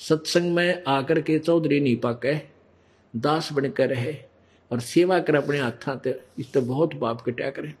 सत्संग 0.00 0.54
में 0.54 0.82
आकर 0.88 1.20
के 1.20 1.38
चौधरी 1.38 1.80
नीपा 1.80 2.12
पाके 2.12 2.34
दास 3.14 3.52
बनकर 3.52 3.88
रहे 3.88 4.16
और 4.70 4.80
सेवा 4.80 5.18
कर 5.18 5.34
अपने 5.34 5.58
हाथा 5.58 6.00
इस 6.38 6.52
तो 6.52 6.60
बहुत 6.62 6.94
बाप 6.94 7.20
कटा 7.20 7.50
करे। 7.50 7.74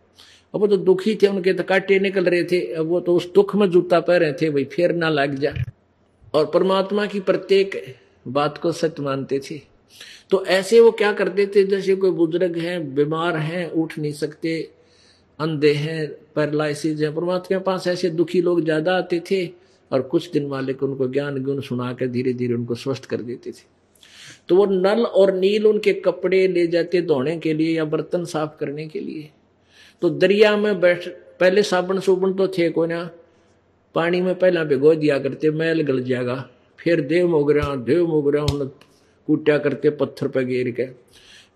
अब 0.54 0.60
वो 0.60 0.66
तो 0.66 0.76
दुखी 0.76 1.14
थे, 1.14 1.26
उनके 1.26 1.52
तो 1.52 1.62
काटे 1.62 1.98
निकल 2.00 2.24
रहे 2.24 2.44
थे, 2.44 2.60
अब 2.72 2.86
वो 2.86 3.00
तो 3.00 3.14
उस 3.16 3.32
दुख 3.32 3.54
में 3.56 3.68
जूता 3.70 4.00
पह 4.00 4.16
रहे 4.16 4.32
थे, 4.32 4.50
भाई 4.50 4.64
फिर 4.64 4.92
ना 4.92 5.08
लग 5.08 5.34
जा। 5.34 5.52
और 6.34 6.46
परमात्मा 6.46 7.06
की 7.06 7.20
प्रत्येक 7.20 7.96
बात 8.28 8.58
को 8.58 8.72
सत्य 8.72 9.02
मानते 9.02 9.40
थे। 9.40 9.60
तो 10.30 10.44
ऐसे 10.46 10.80
वो 10.80 10.90
क्या 10.90 11.12
करते 11.12 11.46
थे, 11.46 11.64
जैसे 11.64 11.94
कोई 11.96 12.10
बुज़ुर्ग 12.10 12.58
हैं, 12.58 12.94
बीमार 12.94 13.36
हैं, 13.36 13.70
उठ 13.70 13.98
नहीं 13.98 14.12
सकते, 14.12 14.58
अंधे 15.40 15.72
हैं, 15.74 16.08
पैरालाइसिस 16.34 17.00
है, 17.00 17.14
परमात्मा 17.14 17.58
के 17.58 17.64
पास 17.64 17.86
ऐसे 17.86 18.10
दुखी 18.10 18.40
लोग 18.42 18.64
ज़्यादा 18.64 18.96
आते 18.96 19.22
थे 19.30 19.46
और 19.90 20.02
कुछ 20.02 20.30
दिन 20.30 20.46
वाले 20.46 20.72
को 20.72 20.86
उनको 20.86 21.08
ज्ञान 21.08 21.42
गुण 21.42 21.60
सुनाकर 21.60 22.06
धीरे 22.06 22.32
धीरे 22.32 22.54
उनको 22.54 22.74
स्वस्थ 22.74 23.04
कर 23.04 23.22
देते 23.22 23.50
थे। 23.50 23.66
तो 24.48 24.56
वो 24.56 24.66
नल 24.66 25.04
और 25.04 25.32
नील 25.34 25.66
उनके 25.66 25.92
कपड़े 25.94 26.46
ले 26.48 26.66
जाते 26.66 27.02
धोने 27.02 27.36
के 27.38 27.52
लिए 27.54 27.76
या 27.76 27.84
बर्तन 27.84 28.24
साफ़ 28.24 28.58
करने 28.60 28.86
के 28.88 29.00
लिए। 29.00 29.28
तो 30.02 30.10
दरिया 30.10 30.56
में 30.56 30.80
बैठ, 30.80 31.08
पहले 31.08 31.62
साबुन 31.62 32.00
सुबुन 32.00 32.34
तो 32.34 32.48
थे 32.48 32.68
को 32.70 32.86
ना, 32.86 33.10
पानी 33.94 34.20
में 34.20 34.34
पहला 34.34 34.64
भिगो 34.64 34.94
दिया 34.94 35.18
करते, 35.18 35.50
मैल 35.50 35.82
गल 35.82 36.02
जाएगा, 36.02 36.48
फिर 36.78 37.00
देव 37.00 37.28
मोगरा 37.28 37.74
देव 37.76 38.06
मोगरा 38.06 38.42
हूँ 38.42 38.70
कूटा 39.28 39.58
करते, 39.58 39.90
पत्थर 39.90 40.28
पर 40.28 40.44
गिर 40.44 40.70
के। 40.70 40.86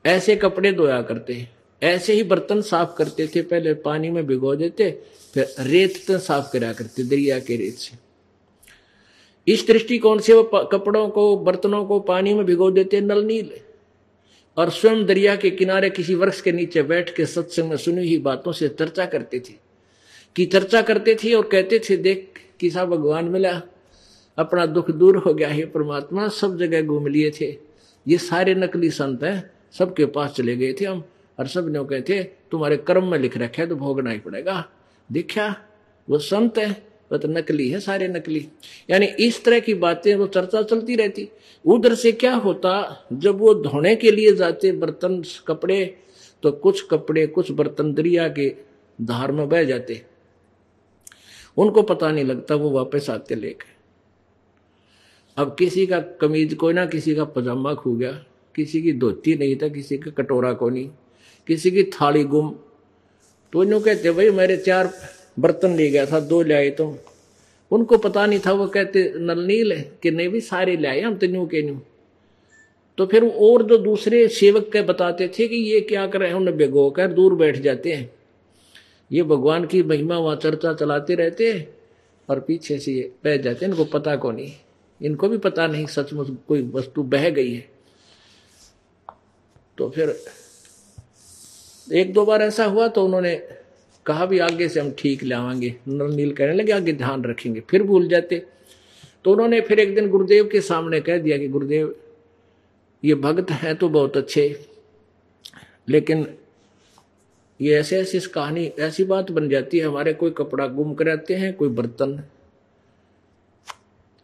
ऐसे 0.04 0.36
कपड़े 0.36 0.72
धोया 0.72 1.00
करते, 1.02 1.46
ऐसे 1.82 2.12
ही 2.12 2.22
बर्तन 2.22 2.60
साफ़ 2.60 2.96
करते 2.96 3.26
थे, 3.26 3.42
पहले 3.42 3.74
पानी 3.74 4.10
में 4.10 4.26
भिगो 4.26 4.54
देते, 4.56 4.90
फिर 5.34 5.54
रेत 5.60 6.10
साफ़ 6.12 6.52
करा 6.52 6.72
करते, 6.72 7.04
दरिया 7.04 7.38
के 7.38 7.56
रेत 7.56 7.74
से। 7.74 7.96
इस 9.48 9.66
दृष्टिकोण 9.66 10.18
से 10.18 10.32
वो 10.32 10.42
कपड़ों 10.42 11.08
को, 11.08 11.36
बर्तनों 11.36 11.84
को 11.84 12.00
पानी 12.00 12.34
में 12.34 12.44
भिगो 12.44 12.70
देते 12.70 13.00
नल 13.00 13.24
नील 13.24 13.50
और 14.56 14.70
स्वयं 14.70 15.06
दरिया 15.06 15.36
के 15.36 15.50
किनारे 15.50 15.90
किसी 15.90 16.14
वृक्ष 16.14 16.40
के 16.40 16.52
नीचे 16.52 16.82
बैठ 16.82 17.16
के 17.16 17.26
सत्संग 17.26 17.70
में 17.70 17.76
सुनी 17.76 17.96
हुई 17.96 18.18
बातों 18.18 18.52
से 18.52 18.68
चर्चा 18.68 19.06
करते 19.06 19.40
थे। 19.40 19.54
कि 20.36 20.44
चर्चा 20.44 20.82
करते 20.82 21.14
थे 21.14 21.34
और 21.34 21.46
कहते 21.46 21.78
थे, 21.78 21.96
देख 21.96 22.30
कि 22.34 22.52
किसा 22.60 22.84
भगवान 22.84 23.24
मिला, 23.24 23.62
अपना 24.38 24.66
दुख 24.66 24.90
दूर 24.90 25.16
हो 25.16 25.34
गया 25.34 25.48
है, 25.48 25.64
परमात्मा 25.64 26.28
सब 26.28 26.58
जगह 26.58 26.82
घूम 26.82 27.06
लिए 27.06 27.30
थे। 27.30 27.56
ये 28.08 28.18
सारे 28.18 28.54
नकली 28.54 28.90
संत 28.90 29.22
हैं, 29.22 29.50
सबके 29.72 30.06
पास 30.06 30.30
चले 30.30 30.56
गए 30.56 30.72
थे 30.72 30.84
हम। 30.84 31.04
और 31.38 31.46
सबने 31.46 31.84
कहते, 31.84 32.32
तुम्हारे 32.50 32.76
कर्म 32.76 33.04
में 33.04 33.18
लिख 33.18 33.36
रखे 33.38 33.66
तो 33.66 33.76
भोगना 33.76 34.10
ही 34.10 34.18
पड़ेगा। 34.18 34.68
देखा, 35.12 35.56
वो 36.10 36.18
संत 36.18 36.58
है 36.58 36.91
तो 37.18 37.28
नकली 37.28 37.68
है, 37.70 37.80
सारे 37.80 38.08
नकली। 38.08 38.46
यानी 38.90 39.06
इस 39.06 39.44
तरह 39.44 39.60
की 39.60 39.74
बातें 39.74 40.14
वो 40.14 40.26
चर्चा 40.26 40.62
चलती 40.62 40.96
रहती। 40.96 41.28
उधर 41.64 41.94
से 41.94 42.12
क्या 42.12 42.34
होता, 42.34 43.06
जब 43.12 43.38
वो 43.38 43.54
धोने 43.54 43.94
के 43.96 44.10
लिए 44.10 44.34
जाते 44.34 44.72
बर्तन, 44.72 45.22
कपड़े 45.46 45.84
तो 46.42 46.52
कुछ 46.52 46.86
कपड़े, 46.90 47.26
कुछ 47.26 47.50
बर्तन 47.50 47.92
दरिया 47.94 48.28
के 48.28 48.48
धार 48.98 49.32
में 49.32 49.48
बह 49.48 49.64
जाते। 49.64 50.02
उनको 51.56 51.82
पता 51.82 52.10
नहीं 52.10 52.24
लगता 52.24 52.54
वो 52.54 52.70
वापस 52.70 53.10
आते 53.10 53.34
लेके। 53.34 53.70
अब 55.36 55.56
किसी 55.58 55.86
का 55.86 56.00
कमीज 56.20 56.54
कोई 56.54 56.72
ना, 56.72 56.86
किसी 56.86 57.14
का 57.14 57.24
पजामा 57.24 57.74
खो 57.74 57.92
गया, 57.92 58.12
किसी 58.54 58.82
की 58.82 58.92
धोती 58.92 59.34
नहीं 59.34 59.56
था, 59.56 59.68
किसी 59.68 59.98
का 59.98 60.10
कटोरा 60.10 60.52
को 60.52 60.68
नहीं 60.70 60.90
किसी 61.46 61.70
की 61.70 61.82
थाली 61.82 62.24
गुम। 62.24 62.50
तो 63.52 63.62
इन्हों 63.62 63.80
कहते, 63.80 64.10
भाई 64.10 64.30
मेरे 64.30 64.56
चार 64.56 64.86
बर्तन 65.36 65.76
ले 65.76 65.88
गया 65.90 66.06
था, 66.06 66.20
दो 66.20 66.42
ले 66.42 66.70
तो। 66.70 66.96
उनको 67.70 67.98
पता 67.98 68.26
नहीं 68.26 68.40
था, 68.46 68.52
वो 68.52 68.66
कहते 68.66 69.12
नलनील 69.16 69.72
कि 70.02 70.10
नहीं 70.10 70.28
भी 70.28 70.40
सारे 70.40 70.76
ले 70.76 70.88
आए 70.88 71.00
हम 71.00 71.16
तो 71.16 71.26
न्यू 71.26 71.46
के 71.46 71.62
न्यू। 71.62 71.80
तो 72.98 73.06
फिर 73.06 73.24
और 73.24 73.62
जो 73.62 73.78
दूसरे 73.78 74.26
सेवक 74.28 74.68
के 74.72 74.82
बताते 74.82 75.28
थे 75.28 75.46
कि 75.48 75.56
ये 75.56 75.80
क्या 75.80 76.06
कर 76.06 76.20
रहे 76.20 76.28
हैं, 76.28 76.36
उन्हें 76.36 76.56
भिगो 76.56 76.90
कर 76.90 77.12
दूर 77.12 77.34
बैठ 77.34 77.56
जाते 77.56 77.92
हैं। 77.92 78.10
ये 79.10 79.22
भगवान 79.22 79.66
की 79.66 79.82
महिमा 79.82 80.18
वहाँ 80.18 80.36
चर्चा 80.36 80.72
चलाते 80.74 81.14
रहते 81.14 81.52
हैं 81.52 81.66
और 82.28 82.40
पीछे 82.40 82.78
से 82.78 82.92
ये 82.92 83.10
बह 83.24 83.36
जाते 83.36 83.64
हैं। 83.64 83.72
इनको 83.72 83.84
पता 83.84 84.16
को 84.16 84.30
नहीं 84.30 84.52
इनको 85.00 85.28
भी 85.28 85.38
पता 85.38 85.66
नहीं, 85.66 85.86
सचमुच 85.86 86.28
कोई 86.48 86.62
वस्तु 86.74 87.02
बह 87.02 87.28
गई 87.30 87.52
है। 87.52 87.68
तो 89.78 89.88
फिर 89.90 90.14
एक 91.92 92.12
दो 92.12 92.24
बार 92.24 92.42
ऐसा 92.42 92.64
हुआ 92.64 92.88
तो 92.88 93.04
उन्होंने 93.04 93.34
कहा 94.06 94.26
भी 94.26 94.38
आगे 94.40 94.68
से 94.68 94.80
हम 94.80 94.90
ठीक 94.98 95.22
लावांगे 95.24 95.74
नील 95.88 96.32
कहने 96.32 96.52
लगे, 96.52 96.72
आगे 96.72 96.92
ध्यान 96.92 97.24
रखेंगे। 97.24 97.60
फिर 97.70 97.82
भूल 97.82 98.08
जाते। 98.08 98.42
तो 99.24 99.32
उन्होंने 99.32 99.60
फिर 99.60 99.80
एक 99.80 99.94
दिन 99.94 100.08
गुरुदेव 100.10 100.48
के 100.48 100.60
सामने 100.60 101.00
कह 101.00 101.18
दिया 101.18 101.38
कि 101.38 101.48
गुरुदेव, 101.48 101.94
ये 103.02 103.14
भक्त 103.16 103.50
हैं 103.52 103.74
तो 103.76 103.88
बहुत 103.88 104.16
अच्छे, 104.16 104.64
लेकिन 105.88 106.26
ये 107.60 107.74
ऐसे 107.74 108.00
ऐसी 108.00 108.20
कहानी, 108.28 108.64
ऐसी 108.66 109.04
बात 109.04 109.30
बन 109.30 109.48
जाती 109.48 109.78
है, 109.78 109.86
हमारे 109.86 110.12
कोई 110.14 110.30
कपड़ा 110.30 110.66
गुम 110.68 110.94
कराते 110.94 111.34
हैं, 111.34 111.52
कोई 111.54 111.68
बर्तन। 111.70 112.22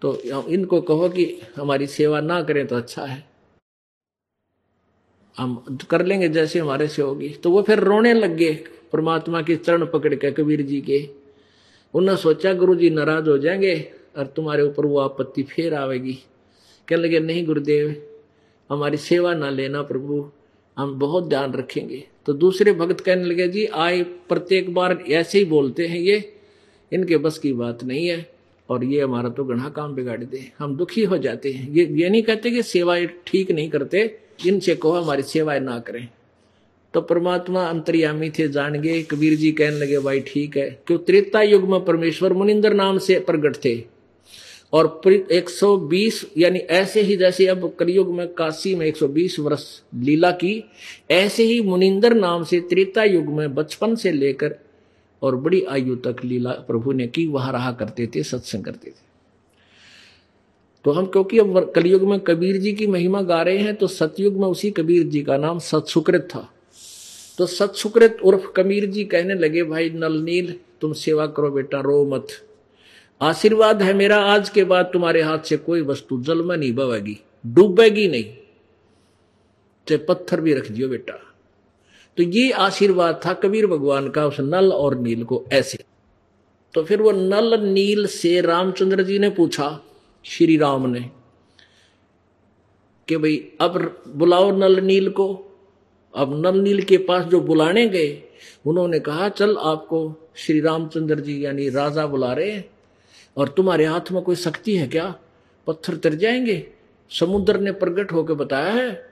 तो 0.02 0.14
इनको 0.48 0.80
कहो 0.80 1.08
कि 1.08 1.24
हमारी 1.56 1.86
सेवा 1.86 2.20
ना 2.20 2.40
करें 2.42 2.66
तो 2.66 2.76
अच्छा 2.76 3.04
है। 3.04 3.24
हम 5.36 5.78
कर 5.90 6.04
लेंगे 6.04 6.28
जैसे 6.28 6.58
हमारे 6.58 6.88
से 6.88 7.02
होगी। 7.02 7.28
तो 7.34 7.50
वो 7.50 7.62
फिर 7.62 7.78
रोने 7.80 8.12
लग 8.12 8.36
गए। 8.36 8.54
परमात्मा 8.92 9.42
के 9.42 9.56
चरण 9.56 9.84
पकड़ 9.86 10.14
के 10.14 10.30
कबीर 10.30 10.62
जी 10.62 10.80
के। 10.80 10.98
उन्होंने 11.94 12.20
सोचा, 12.22 12.52
गुरु 12.52 12.74
जी 12.74 12.90
नाराज़ 12.90 13.28
हो 13.28 13.38
जाएँगे 13.38 13.74
और 14.18 14.26
तुम्हारे 14.26 14.62
ऊपर 14.62 14.86
वो 14.86 14.98
आपत्ति 14.98 15.42
फिर 15.42 15.74
आवेगी। 15.74 16.18
कहने 16.88 17.02
लगे, 17.02 17.20
नहीं 17.20 17.46
गुरुदेव, 17.46 17.94
हमारी 18.70 18.96
सेवा 18.96 19.34
ना 19.34 19.50
लेना 19.50 19.82
प्रभु, 19.82 20.30
हम 20.76 20.98
बहुत 20.98 21.28
ध्यान 21.28 21.52
रखेंगे। 21.52 22.04
तो 22.26 22.32
दूसरे 22.32 22.72
भक्त 22.72 23.00
कहने 23.00 23.24
लगे, 23.24 23.48
जी, 23.48 23.64
आए, 23.66 24.02
प्रत्येक 24.02 24.74
बार 24.74 24.98
ऐसे 25.10 25.38
ही 25.38 25.44
बोलते 25.44 25.86
हैं 25.86 25.98
ये, 25.98 26.22
इनके 26.92 27.16
बस 27.16 27.38
की 27.38 27.52
बात 27.52 27.84
नहीं 27.84 28.06
है 28.06 28.30
और 28.68 28.84
ये 28.84 29.00
हमारा 29.00 29.28
तो 29.28 29.44
गढ़ा 29.44 29.68
काम 29.68 29.94
बिगाड़ 29.94 30.22
दे, 30.24 30.52
हम 30.58 30.76
दुखी 30.76 31.04
हो 31.04 31.18
जाते 31.18 31.52
हैं। 31.52 31.70
ये 31.70 31.84
ये 31.92 32.08
नहीं 32.08 32.22
कहते 32.22 32.50
कि 32.50 32.62
सेवाएँ 32.62 33.06
ठीक 33.26 33.50
नहीं 33.50 33.68
करते, 33.70 34.18
इनसे 34.46 34.74
कहो, 34.74 34.92
हमारी 34.92 35.22
सेवाएँ 35.22 35.60
ना 35.60 35.78
करें। 35.78 36.08
तो 36.98 37.02
परमात्मा 37.02 37.64
अंतर्यामी 37.64 38.30
थे 38.30 38.48
जान 38.48 38.72
गए 38.72 39.02
कबीर 39.02 39.34
जी 39.34 39.52
कहने 39.52 39.78
लगे, 39.78 39.98
भाई 39.98 40.20
ठीक 40.20 40.56
है। 40.56 40.82
क्यों? 40.86 40.98
त्रेता 40.98 41.42
युग 41.42 41.68
में 41.68 41.84
परमेश्वर 41.84 42.32
मुनिंदर 42.32 42.74
नाम 42.74 42.98
से 42.98 43.18
प्रकट 43.20 43.56
थे। 43.64 43.82
और 44.72 45.00
120 45.32 46.26
यानी 46.38 46.58
ऐसे 46.58 47.00
ही 47.00 47.16
जैसे 47.16 47.46
अब 47.46 47.76
कलयुग 47.78 48.14
में 48.14 48.26
काशी 48.28 48.74
में 48.74 48.86
120 48.86 49.38
वर्ष 49.38 49.82
लीला 49.94 50.30
की, 50.30 50.64
ऐसे 51.10 51.42
ही 51.42 51.60
मुनिंदर 51.60 52.14
नाम 52.14 52.44
से 52.44 52.60
त्रेता 52.60 53.04
युग 53.04 53.26
में 53.26 53.54
बचपन 53.54 53.94
से 53.94 54.12
लेकर 54.12 54.56
और 55.22 55.36
बड़ी 55.36 55.62
आयु 55.62 55.96
तक 55.96 56.16
लीला 56.24 56.50
प्रभु 56.50 56.92
ने 56.92 57.06
की, 57.06 57.26
वहाँ 57.26 57.52
रहा 57.52 57.72
करते 57.72 58.06
थे, 58.06 58.22
सत्संग 58.22 58.64
करते 58.64 58.90
थे। 58.90 59.06
तो 60.84 60.90
हम, 60.90 61.06
क्योंकि 61.06 61.38
अब 61.38 61.72
कलयुग 61.74 62.02
में 62.02 62.20
कबीर 62.20 62.56
जी 62.56 62.72
की 62.72 62.86
महिमा 62.86 63.22
गा 63.22 63.42
रहे 63.42 63.58
हैं 63.58 63.74
तो 63.74 63.86
सतयुग 63.86 64.34
में 64.34 64.46
उसी 64.48 64.70
कबीर 64.70 65.02
जी 65.02 65.22
का 65.22 65.36
नाम 65.36 65.58
सतसुकृत 65.58 66.28
था। 66.34 66.48
तो 67.38 67.46
सतसुकृत 67.46 68.18
उर्फ़ 68.24 68.46
कबीर 68.52 68.86
जी 68.86 69.04
कहने 69.04 69.34
लगे, 69.34 69.62
भाई 69.62 69.90
नलनील 69.90 70.54
तुम 70.80 70.92
सेवा 70.92 71.26
करो 71.26 71.50
बेटा, 71.50 71.80
रो 71.80 72.04
मत। 72.06 72.26
आशीर्वाद 73.20 73.82
है 73.82 73.94
मेरा, 73.94 74.16
आज 74.16 74.48
के 74.48 74.64
बाद 74.64 74.90
तुम्हारे 74.92 75.22
हाथ 75.22 75.38
से 75.38 75.56
कोई 75.56 75.82
वस्तु 75.82 76.20
जल 76.22 76.42
में 76.42 76.56
नहीं 76.56 76.72
बवेगी, 76.72 77.18
डूबेगी 77.46 78.08
नहीं। 78.08 78.24
चाहे 79.86 79.96
पत्थर 79.96 80.40
भी 80.40 80.54
रख 80.54 80.70
दियो 80.70 80.88
बेटा। 80.88 81.14
तो 82.18 82.22
ये 82.22 82.50
आशीर्वाद 82.50 83.20
था 83.26 83.32
कबीर 83.32 83.66
भगवान 83.66 84.08
का, 84.08 84.26
उस 84.26 84.40
नल 84.40 84.72
और 84.72 84.98
नील 84.98 85.24
को 85.24 85.44
ऐसे। 85.52 85.78
तो 86.74 86.84
फिर 86.84 87.02
वो 87.02 87.12
नल 87.12 87.60
नील 87.62 88.06
से 88.06 88.40
रामचंद्र 88.40 89.02
जी 89.02 89.18
ने 89.18 89.30
पूछा, 89.30 89.80
श्री 90.24 90.56
राम 90.56 90.86
ने, 90.86 91.10
कि 93.08 93.16
भाई 93.16 93.52
अब 93.60 94.02
बुलाओ 94.08 94.56
नल 94.56 94.80
नील 94.80 95.10
को। 95.10 95.47
अब 96.18 96.46
नल 96.46 96.60
नील 96.60 96.82
के 96.82 96.96
पास 96.96 97.24
जो 97.24 97.40
बुलाने 97.40 97.88
गए, 97.88 98.22
उन्होंने 98.66 99.00
कहा, 99.00 99.28
चल 99.28 99.56
आपको 99.56 100.30
श्री 100.36 100.60
रामचंद्र 100.60 101.20
जी 101.20 101.44
यानी 101.44 101.68
राजा 101.68 102.06
बुला 102.06 102.32
रहे 102.32 102.50
हैं। 102.50 102.70
और 103.36 103.48
तुम्हारे 103.48 103.84
हाथ 103.84 104.12
में 104.12 104.22
कोई 104.22 104.36
शक्ति 104.36 104.76
है 104.76 104.88
क्या? 104.88 105.14
पत्थर 105.66 105.96
तर 105.96 106.14
जाएँगे? 106.14 106.66
समुद्र 107.10 107.60
ने 107.60 107.72
प्रकट 107.72 108.12
होकर 108.12 108.34
बताया 108.34 108.72
है। 108.72 109.10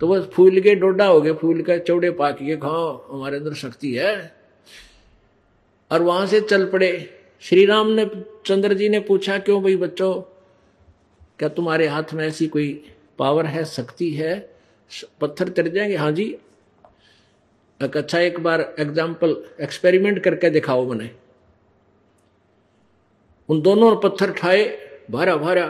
तो 0.00 0.08
बस 0.08 0.24
फूल 0.32 0.60
के 0.60 0.74
डोडा 0.74 1.06
हो 1.06 1.20
गए, 1.20 1.32
फूल 1.32 1.62
का 1.62 1.78
चौड़े 1.78 2.10
पाक 2.10 2.34
के 2.34 2.56
खाओ, 2.56 3.12
हमारे 3.12 3.36
अंदर 3.36 3.54
शक्ति 3.54 3.94
है। 3.94 4.34
और 5.92 6.02
वहाँ 6.02 6.26
से 6.26 6.40
चल 6.40 6.66
पड़े। 6.66 7.10
श्री 7.40 7.66
राम 7.66 7.88
ने, 7.88 8.10
चंद्र 8.46 8.74
जी 8.74 8.88
ने 8.88 9.00
पूछा, 9.00 9.38
क्यों 9.38 9.62
भाई 9.62 9.76
बच्चों, 9.76 10.14
क्या 11.38 11.48
तुम्हारे 11.48 11.86
हाथ 11.86 12.14
में 12.14 12.28
ऐसी 12.28 12.46
कोई 12.46 12.84
पावर 13.18 13.46
है, 13.46 13.64
शक्ति 13.64 14.10
है? 14.10 14.53
पत्थर 15.20 15.48
तर 15.48 15.68
जाएँगे। 15.68 15.96
हाँ 15.96 16.12
जी। 16.12 16.24
एक 17.80 17.96
अच्छा 17.96 18.18
एक 18.18 18.38
बार 18.40 18.60
एग्ज़ाम्पल 18.78 19.36
एक्सपेरिमेंट 19.60 20.18
करके 20.18 20.50
दिखाओ 20.50 20.86
मैंने 20.86 21.10
उन 23.48 23.60
दोनों 23.62 23.94
पत्थर 23.96 24.32
ठाए 24.32 24.64
भारा 25.10 25.36
भारा 25.36 25.66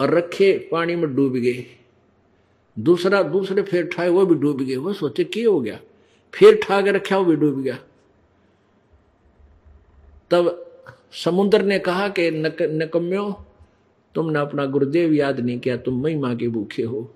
और 0.00 0.14
रखे 0.14 0.52
पानी 0.72 0.96
में 0.96 1.14
डूब 1.14 1.32
गए। 1.32 1.64
दूसरा 2.76 3.22
दूसरे 3.22 3.62
फिर 3.62 3.86
ठाए 3.86 4.08
वो 4.08 4.24
भी 4.26 4.34
डूब 4.34 4.62
गए। 4.62 4.76
वो 4.76 4.92
सोचे 4.92 5.24
क्या 5.24 5.48
हो 5.48 5.60
गया? 5.60 5.78
फिर 6.34 6.60
ठा 6.62 6.80
के 6.82 6.92
रखा 6.92 7.18
वो 7.18 7.24
भी 7.24 7.36
डूब 7.36 7.62
गया। 7.62 7.78
तब 10.30 10.62
समुद्र 11.14 11.62
ने 11.62 11.78
कहा 11.78 12.08
कि 12.08 12.30
नक, 12.30 12.62
नकम्यो 12.62 13.44
तुमने 14.14 14.38
अपना 14.38 14.64
गुरुदेव 14.66 15.12
याद 15.12 15.40
नहीं 15.40 15.58
किया 15.58 15.76
तुम 15.76 16.02
महिमा 16.02 16.34
के 16.34 16.48
भूखे 16.48 16.82
हो। 16.82 17.10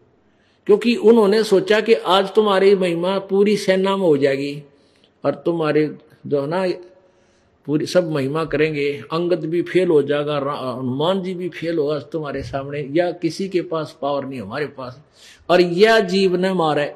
क्योंकि 0.67 0.95
उन्होंने 0.97 1.43
सोचा 1.45 1.81
कि 1.81 1.95
आज 1.95 2.35
तुम्हारी 2.35 2.75
महिमा 2.75 3.19
पूरी 3.19 3.57
सेना 3.57 3.97
में 3.97 4.07
हो 4.07 4.17
जाएगी 4.17 4.63
और 5.25 5.35
तुम्हारे 5.35 5.97
जो 6.27 6.41
है 6.41 6.49
ना, 6.49 6.67
पूरी 7.67 7.87
सब 7.87 8.11
महिमा 8.11 8.45
करेंगे। 8.45 8.91
अंगद 9.13 9.45
भी 9.45 9.63
फेल 9.63 9.89
हो 9.89 10.03
जाएगा 10.03 10.37
हनुमान 10.37 11.23
जी 11.23 11.35
भी 11.35 11.49
फेल 11.49 11.79
होगा 11.79 11.99
तुम्हारे 11.99 12.43
सामने, 12.43 12.89
या 12.93 13.11
किसी 13.11 13.49
के 13.49 13.63
पास 13.63 13.99
पावर 14.03 14.25
नहीं 14.25 14.41
हमारे 14.41 14.67
पास। 14.67 15.01
और 15.51 15.61
यह 15.61 16.01
जीव 16.01 16.37
ने 16.37 16.53
मारे 16.53 16.95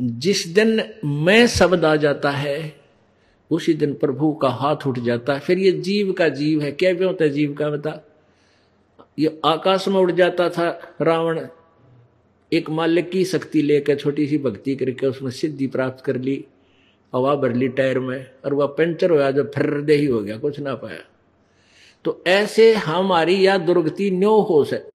जिस 0.00 0.46
दिन 0.48 0.82
मैं 1.04 1.46
शब्द 1.46 1.84
आ 1.84 1.96
जाता 1.96 2.30
है, 2.30 2.80
उसी 3.50 3.74
दिन 3.74 3.94
प्रभु 3.94 4.32
का 4.32 4.48
हाथ 4.48 4.86
उठ 4.86 4.98
जाता 4.98 5.34
है। 5.34 5.40
फिर 5.40 5.58
ये 5.58 5.72
जीव 5.72 6.12
का 6.12 6.28
जीव 6.28 6.62
है। 6.62 6.72
क्या 6.72 6.92
भी 6.92 7.04
होता 7.04 7.24
है 7.24 7.30
जीव 7.30 7.54
का 7.54 7.70
बता? 7.70 8.09
ये 9.18 9.40
आकाश 9.44 9.88
में 9.88 10.00
उड़ 10.00 10.12
जाता 10.12 10.50
था 10.50 10.96
रावण। 11.00 11.46
एक 12.52 12.70
मालिक 12.70 13.10
की 13.10 13.24
शक्ति 13.24 13.62
लेकर 13.62 13.96
छोटी 13.96 14.26
सी 14.26 14.38
भक्ति 14.38 14.76
करके 14.76 15.06
उसमें 15.06 15.30
सिद्धि 15.30 15.66
प्राप्त 15.66 16.04
कर 16.04 16.16
ली, 16.16 16.44
हवा 17.14 17.34
भर 17.34 17.54
ली 17.54 17.68
टायर 17.68 18.00
में 18.00 18.30
और 18.44 18.54
वह 18.54 18.66
पंचर 18.66 19.10
होया 19.10 19.30
जो 19.30 19.44
फिर 19.44 19.90
ही 19.90 20.06
हो 20.06 20.20
गया, 20.20 20.38
कुछ 20.38 20.60
ना 20.60 20.74
पाया। 20.74 20.98
तो 22.04 22.24
ऐसे 22.26 22.74
हमारी 22.74 23.46
या 23.46 23.58
दुर्गति 23.58 24.10
न्यो 24.10 24.40
हो 24.40 24.64
से। 24.64 24.88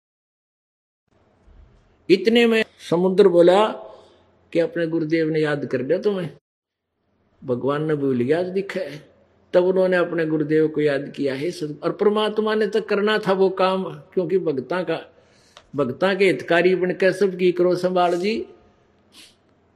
इतने 2.11 2.47
में 2.47 2.65
समुद्र 2.91 3.29
बोला 3.29 3.67
कि 4.53 4.59
अपने 4.59 4.87
गुरुदेव 4.87 5.29
ने 5.29 5.41
याद 5.41 5.67
कर 5.67 5.81
लिया 5.81 5.99
तुम्हें। 5.99 6.31
भगवान 7.45 7.85
ने 7.85 7.95
भूल 7.95 8.21
गया 8.21 8.43
दिखा 8.43 8.81
है। 8.81 9.12
तब 9.55 9.65
उन्होंने 9.65 9.97
अपने 9.97 10.27
गुरुदेव 10.27 10.69
को 10.69 10.81
याद 10.81 11.13
किया, 11.17 11.35
है 11.35 11.51
और 11.83 11.93
परमात्मा 11.93 12.55
ने 12.55 12.67
तो 12.67 12.81
करना 12.81 13.19
था 13.19 13.33
वो 13.33 13.49
काम, 13.51 13.85
क्योंकि 13.85 14.39
भक्ता 14.39 14.83
का, 14.83 15.01
भक्ता 15.77 16.15
के 16.15 16.25
हितकारी 16.25 16.75
बनकर 16.75 17.13
सबकी 17.13 17.53
करो 17.53 17.75
संभाल 17.75 18.17
जी, 18.17 18.45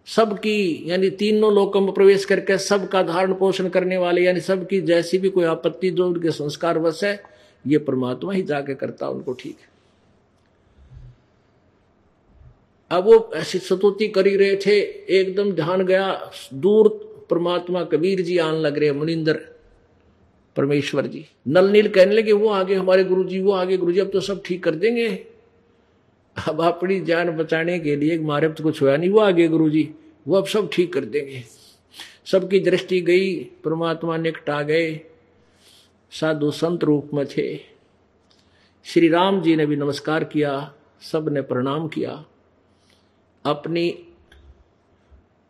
सबकी, 0.08 0.82
यानी 0.86 1.10
तीनों 1.10 1.52
लोगों 1.54 1.80
में 1.80 1.92
प्रवेश 1.94 2.24
करके 2.24 2.58
सबका 2.58 3.02
धारण 3.02 3.32
पोषण 3.34 3.68
करने 3.68 3.96
वाले, 3.96 4.22
यानी 4.22 4.40
सबकी 4.40 4.80
जैसी 4.80 5.18
भी 5.18 5.28
कोई 5.28 5.44
आपत्ति, 5.44 5.90
जो 5.90 6.06
उनके 6.06 6.30
संस्कार 6.30 6.78
वश 6.78 7.04
है, 7.04 7.22
ये 7.66 7.78
परमात्मा 7.78 8.32
ही 8.32 8.42
जाके 8.42 8.74
करता 8.74 9.08
उनको 9.08 9.32
ठीक 9.32 9.56
है. 9.60 9.74
अब 12.90 13.04
वो 13.04 13.30
ऐसी 13.34 13.58
स्तुति 13.58 14.08
कर 14.08 14.26
ही 14.26 14.36
रहे 14.36 14.56
थे, 14.56 14.78
एकदम 15.20 15.52
ध्यान 15.52 15.84
गया, 15.86 16.30
दूर 16.54 16.88
परमात्मा 17.30 17.84
कबीर 17.84 18.20
जी 18.20 18.38
आने 18.38 18.60
लग 18.60 18.78
रहे 18.78 18.92
मुनिंदर। 18.92 19.40
परमेश्वर 20.56 21.06
जी। 21.06 21.24
नल 21.48 21.70
नील 21.70 21.88
कहने 21.88 22.14
लगे, 22.14 22.32
वो 22.32 22.48
आगे 22.48 22.74
हमारे 22.74 23.04
गुरु 23.04 23.24
जी 23.24 23.40
वो 23.40 23.52
आगे 23.52 23.76
गुरु 23.76 23.92
जी 23.92 24.00
अब 24.00 24.10
तो 24.10 24.20
सब 24.20 24.42
ठीक 24.44 24.62
कर 24.64 24.74
देंगे। 24.74 25.08
अब 26.36 26.60
अपनी 26.62 27.00
जान 27.00 27.30
बचाने 27.30 27.78
के 27.78 27.96
लिए 27.96 28.16
हमारे 28.18 28.48
तो 28.48 28.64
कुछ 28.64 28.82
हुआ 28.82 28.96
नहीं, 28.96 29.10
वो 29.10 29.20
आगे 29.20 29.48
गुरु 29.48 29.68
जी 29.70 29.88
वो 30.26 30.36
अब 30.36 30.46
सब 30.46 30.70
ठीक 30.72 30.92
कर 30.92 31.04
देंगे। 31.04 31.42
सबकी 32.26 32.60
दृष्टि 32.60 33.00
गई, 33.00 33.34
परमात्मा 33.64 34.16
निकट 34.16 34.50
आ 34.50 34.62
गए। 34.62 35.00
साधु 36.12 36.50
संत 36.50 36.84
रूप 36.84 37.10
में 37.14 37.24
थे। 37.26 37.56
श्री 38.86 39.08
राम 39.08 39.40
जी 39.42 39.54
ने 39.56 39.66
भी 39.66 39.76
नमस्कार 39.76 40.24
किया 40.24 40.72
सबने 41.02 41.42
प्रणाम 41.42 41.88
किया। 41.88 42.24
अपनी 43.44 43.86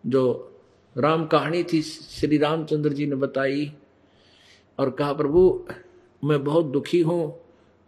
जो 0.05 0.53
राम 0.97 1.27
कहानी 1.27 1.63
थी, 1.63 1.83
श्री 1.83 2.39
रामचंद्र 2.39 2.93
जी 2.93 3.07
ने 3.07 3.17
बताई 3.17 3.73
और 4.79 4.91
कहा 4.91 5.13
प्रभु 5.13 5.43
मैं 6.23 6.43
बहुत 6.45 6.67
दुखी 6.67 7.01
हूँ। 7.01 7.35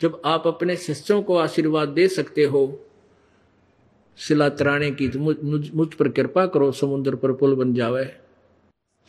जब 0.00 0.20
आप 0.24 0.46
अपने 0.46 0.76
शिष्यों 0.76 1.22
को 1.22 1.36
आशीर्वाद 1.36 1.88
दे 1.88 2.08
सकते 2.08 2.44
हो 2.44 2.60
शिला 4.18 4.48
तराने 4.48 4.90
की 4.90 5.08
तो 5.08 5.18
मुझ, 5.18 5.88
पर 5.88 6.08
कृपा 6.08 6.46
करो 6.46 6.70
समुद्र 6.72 7.16
पर 7.16 7.32
पुल 7.32 7.54
बन 7.54 7.74
जावे। 7.74 8.04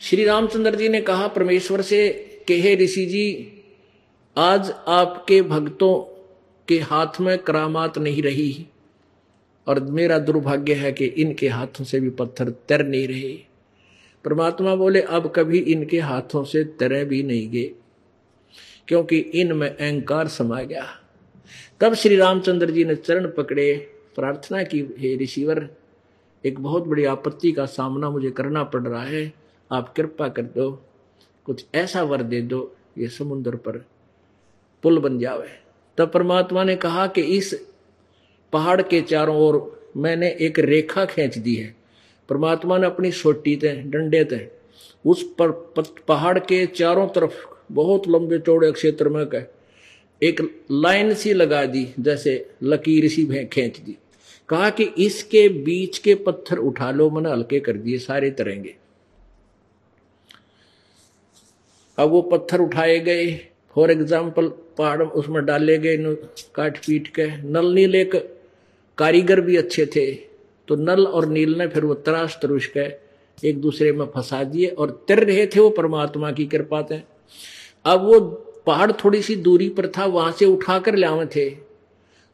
श्री 0.00 0.24
रामचंद्र 0.24 0.74
जी 0.74 0.88
ने 0.88 1.00
कहा 1.00 1.26
परमेश्वर 1.28 1.82
से 1.82 2.08
कि 2.48 2.60
हे 2.60 2.74
ऋषि 2.76 3.04
जी 3.06 3.26
आज 4.36 4.70
आपके 4.88 5.40
भक्तों 5.42 5.94
के 6.68 6.78
हाथ 6.80 7.20
में 7.20 7.36
करामात 7.38 7.98
नहीं 7.98 8.22
रही। 8.22 8.66
और 9.66 9.80
मेरा 9.90 10.18
दुर्भाग्य 10.18 10.74
है 10.74 10.92
कि 10.92 11.04
इनके 11.04 11.48
हाथों 11.48 11.84
से 11.84 12.00
भी 12.00 12.10
पत्थर 12.10 12.50
तैर 12.68 12.86
नहीं 12.86 13.08
रहे। 13.08 13.38
परमात्मा 14.24 14.74
बोले, 14.74 15.00
अब 15.00 15.32
कभी 15.36 15.58
इनके 15.58 15.98
हाथों 15.98 16.44
से 16.44 16.64
तरह 16.80 17.04
भी 17.04 17.22
नहीं 17.22 17.48
गए, 17.50 17.70
क्योंकि 18.88 19.18
इनमें 19.18 19.68
अहंकार 19.68 20.28
समा 20.28 20.62
गया। 20.62 20.86
तब 21.80 21.94
श्री 21.94 22.16
रामचंद्र 22.16 22.70
जी 22.70 22.84
ने 22.84 22.94
चरण 22.94 23.30
पकड़े, 23.30 23.74
प्रार्थना 24.16 24.62
की, 24.62 24.80
हे 24.98 25.16
ऋषिवर, 25.16 25.68
एक 26.44 26.60
बहुत 26.60 26.86
बड़ी 26.86 27.04
आपत्ति 27.04 27.52
का 27.52 27.66
सामना 27.66 28.10
मुझे 28.10 28.30
करना 28.30 28.62
पड़ 28.64 28.82
रहा 28.82 29.02
है। 29.02 29.32
आप 29.70 29.92
कृपा 29.94 30.28
कर 30.28 30.42
दो, 30.42 30.70
कुछ 31.46 31.64
ऐसा 31.74 32.02
वर 32.02 32.22
दे 32.22 32.40
दो, 32.42 32.76
ये 32.98 33.08
समुद्र 33.08 33.56
पर 33.56 33.84
पुल 34.84 34.98
बन 34.98 35.18
जावे। 35.18 35.48
तब 35.98 36.10
परमात्मा 36.10 36.64
ने 36.64 36.76
कहा 36.76 37.06
कि 37.06 37.20
इस 37.20 37.54
पहाड़ 38.52 38.80
के 38.82 39.00
चारों 39.00 39.36
ओर 39.36 39.90
मैंने 39.96 40.30
एक 40.40 40.58
रेखा 40.58 41.04
खींच 41.04 41.38
दी 41.38 41.54
है। 41.54 41.74
परमात्मा 42.30 42.78
ने 42.78 42.86
अपनी 42.86 43.10
सोटी 43.12 43.56
थे 43.56 43.74
डंडे 43.84 44.24
थे 44.24 44.40
उस 45.04 45.22
पर 45.38 45.50
पहाड़ 46.08 46.38
के 46.40 46.64
चारों 46.66 47.06
तरफ़, 47.08 47.34
बहुत 47.72 48.08
लंबे 48.08 48.38
चौड़े 48.38 48.70
क्षेत्र 48.72 49.08
में 49.08 49.24
कह 49.26 49.44
एक 50.22 50.40
लाइन 50.72 51.12
सी 51.14 51.32
लगा 51.32 51.64
दी, 51.66 51.86
जैसे 52.00 52.46
लकीर 52.62 53.08
सी 53.08 53.44
खींच 53.46 53.78
दी। 53.78 53.96
कहा 54.48 54.70
कि 54.70 54.84
इसके 54.98 55.48
बीच 55.48 55.98
के 55.98 56.14
पत्थर 56.16 56.58
उठा 56.58 56.90
लो, 56.90 57.10
मैंने 57.10 57.30
हल्के 57.30 57.60
कर 57.60 57.72
दिए, 57.74 57.98
सारे 57.98 58.30
तरेंगे। 58.32 58.74
अब 61.98 62.10
वो 62.10 62.20
पत्थर 62.22 62.60
उठाए 62.60 62.98
गए। 63.00 63.26
फॉर 63.76 63.90
एग्ज़ाम्पल 63.90 64.48
पहाड़ 64.78 65.02
उसमें 65.02 65.44
डाले 65.46 65.78
गए 65.78 65.96
काट 66.54 66.78
पीट 66.78 67.08
के। 67.08 67.26
नल 67.42 67.72
नील 67.74 67.94
एक 67.94 68.16
कारीगर 68.98 69.40
भी 69.40 69.56
अच्छे 69.56 69.86
थे। 69.86 70.10
तो 70.70 70.76
नल 70.76 71.06
और 71.06 71.26
नील 71.26 71.58
ने 71.58 71.66
फिर 71.66 71.84
वो 71.84 71.94
तराश 71.94 72.38
तरुष 72.42 72.66
के 72.66 72.84
एक 73.48 73.60
दूसरे 73.60 73.92
में 73.92 74.06
फंसा 74.06 74.44
दिए 74.44 74.66
और 74.66 75.04
तिर 75.08 75.24
रहे 75.24 75.46
थे 75.46 75.60
वो 75.60 75.70
परमात्मा 75.70 76.32
की 76.32 76.46
कृपा 76.46 76.82
थे 76.82 77.00
अब 77.84 78.02
वो 78.02 78.20
पहाड़ 78.66 78.92
थोड़ी 78.92 79.22
सी 79.22 79.36
दूरी 79.36 79.68
पर 79.68 79.88
था, 79.88 80.04
वहाँ 80.04 80.32
से 80.32 80.44
उठा 80.44 80.56
उठाकर 80.56 80.96
लावे 80.96 81.26
थे। 81.26 81.50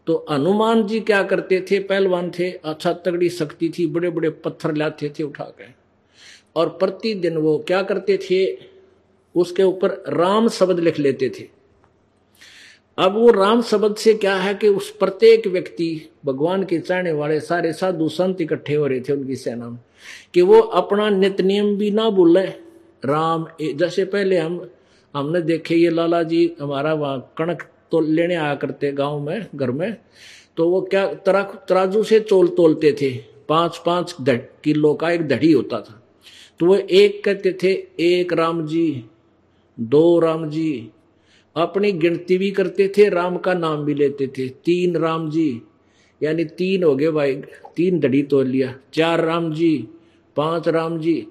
तो 0.07 0.26
हनुमान 0.30 0.87
जी 0.87 1.01
क्या 1.01 1.22
करते 1.22 1.66
थे, 1.70 1.78
पहलवान 1.78 2.30
थे 2.39 2.51
अच्छा 2.51 2.93
तगड़ी 2.93 3.28
शक्ति 3.28 3.72
थी 3.78 3.87
बड़े 3.87 4.11
बड़े 4.11 4.30
पत्थर 4.30 4.74
लाते 4.74 5.12
थे 5.18 5.22
उठा 5.22 5.45
कर 5.45 5.74
और 6.57 6.68
प्रतिदिन 6.68 7.37
वो 7.37 7.64
क्या 7.66 7.82
करते 7.82 8.18
थे, 8.30 8.59
उसके 9.34 9.62
ऊपर 9.62 9.91
राम 10.09 10.49
शब्द 10.49 10.80
लिख 10.80 10.99
लेते 10.99 11.28
थे। 11.28 11.55
अब 12.99 13.14
वो 13.14 13.30
राम 13.30 13.61
शब्द 13.62 13.97
से 13.97 14.12
क्या 14.14 14.34
है 14.36 14.55
कि 14.55 14.68
उस 14.68 14.90
प्रत्येक 14.90 15.47
व्यक्ति, 15.47 16.09
भगवान 16.26 16.62
के 16.64 16.78
चाहने 16.78 17.12
वाले 17.12 17.40
सारे 17.40 17.72
साधु 17.72 18.09
संत 18.09 18.40
इकट्ठे 18.40 18.74
हो 18.74 18.86
रहे 18.86 19.01
थे 19.01 19.12
उनकी 19.12 19.36
सेना 19.36 19.68
में, 19.68 19.78
कि 20.34 20.42
वो 20.42 20.61
अपना 20.61 21.09
नित 21.11 21.40
नियम 21.40 21.76
भी 21.76 21.90
ना 21.90 22.09
भूले। 22.11 22.44
राम 23.03 23.47
जैसे 23.61 24.05
पहले 24.07 24.38
हम, 24.38 24.61
हमने 25.14 25.40
देखे 25.42 25.74
ये 25.74 25.90
लाला 25.90 26.22
जी 26.22 26.51
हमारा 26.61 26.94
वहाँ 26.94 27.18
कणक 27.38 27.62
तो 27.92 28.01
लेने 28.01 28.34
आया 28.34 28.55
करते 28.55 28.92
गाँव 28.92 29.20
में, 29.20 29.47
घर 29.55 29.70
में 29.70 29.97
तो 30.57 30.68
वो 30.70 30.80
क्या 30.82 31.07
तरा, 31.16 31.42
तराजू 31.42 32.03
से 32.03 32.20
चोल 32.20 32.49
तोलते 32.49 32.97
थे। 33.01 33.11
पाँच 33.49 33.80
पाँच 33.86 34.14
किलो 34.20 34.94
का 34.94 35.11
एक 35.11 35.26
दढ़ी 35.28 35.53
होता 35.53 35.80
था। 35.80 36.03
तो 36.61 36.66
वो 36.66 36.76
एक 36.76 37.22
कहते 37.24 37.53
थे, 37.62 37.72
एक 38.01 38.32
राम 38.32 38.66
जी, 38.66 39.05
दो 39.78 40.18
राम 40.20 40.49
जी 40.51 40.90
अपनी 41.57 41.92
गिनती 41.92 42.38
भी 42.38 42.50
करते 42.50 42.88
थे, 42.88 43.09
राम 43.09 43.36
का 43.36 43.54
नाम 43.54 43.84
भी 43.84 43.94
लेते 43.94 44.26
थे। 44.28 44.48
तीन 44.64 44.96
राम 44.96 45.30
जी, 45.30 45.62
यानी 46.20 46.44
तीन 46.44 46.84
हो 46.84 46.94
गए 46.96 47.11
भाई, 47.11 47.34
तीन 47.76 47.98
दढ़ी 48.00 48.22
तोड़ 48.22 48.46
लिया। 48.46 48.74
चार 48.94 49.24
राम 49.24 49.52
जी, 49.52 49.88
पाँच 50.36 50.68
राम 50.68 50.98
जी। 50.98 51.26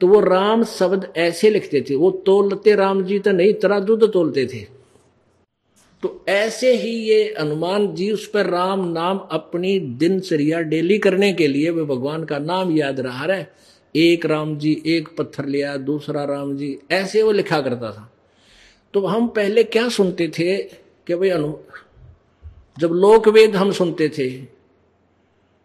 तो 0.00 0.06
वो 0.06 0.20
राम 0.20 0.62
शब्द 0.64 1.12
ऐसे 1.16 1.50
लिखते 1.50 1.80
थे, 1.80 1.94
वो 1.94 2.10
तोलते 2.26 2.74
राम 2.74 3.02
जी 3.02 3.18
तो 3.18 3.32
नहीं 3.32 3.54
तरह 3.54 3.80
दूध 3.80 4.12
तोलते 4.12 4.46
थे। 4.46 4.66
तो 6.02 6.24
ऐसे 6.28 6.72
ही 6.72 6.90
ये 6.90 7.34
हनुमान 7.40 7.94
जी, 7.94 8.10
उस 8.10 8.26
पर 8.26 8.46
राम 8.46 8.88
नाम 8.88 9.18
अपनी 9.18 9.78
दिनचर्या 9.80 10.60
डेली 10.60 10.98
करने 10.98 11.32
के 11.32 11.46
लिए 11.46 11.70
वे 11.70 11.84
भगवान 11.84 12.24
का 12.24 12.38
नाम 12.38 12.76
याद 12.76 13.00
रहा 13.00 13.24
रहे 13.24 13.44
एक 13.94 14.26
राम 14.26 14.56
जी, 14.58 14.82
एक 14.86 15.08
पत्थर 15.18 15.46
लिया 15.46 15.76
दूसरा 15.76 16.24
राम 16.24 16.56
जी, 16.56 16.78
ऐसे 16.90 17.22
वो 17.22 17.32
लिखा 17.32 17.60
करता 17.60 17.90
था। 17.92 18.10
तो 18.94 19.06
हम 19.06 19.28
पहले 19.28 19.64
क्या 19.64 19.88
सुनते 19.88 20.28
थे 20.28 20.56
कि 21.06 21.14
भाई 21.14 21.28
अनु, 21.28 21.52
जब 22.78 22.88
लोक 22.88 23.28
वेद 23.28 23.56
हम 23.56 23.72
सुनते 23.72 24.08
थे, 24.08 24.28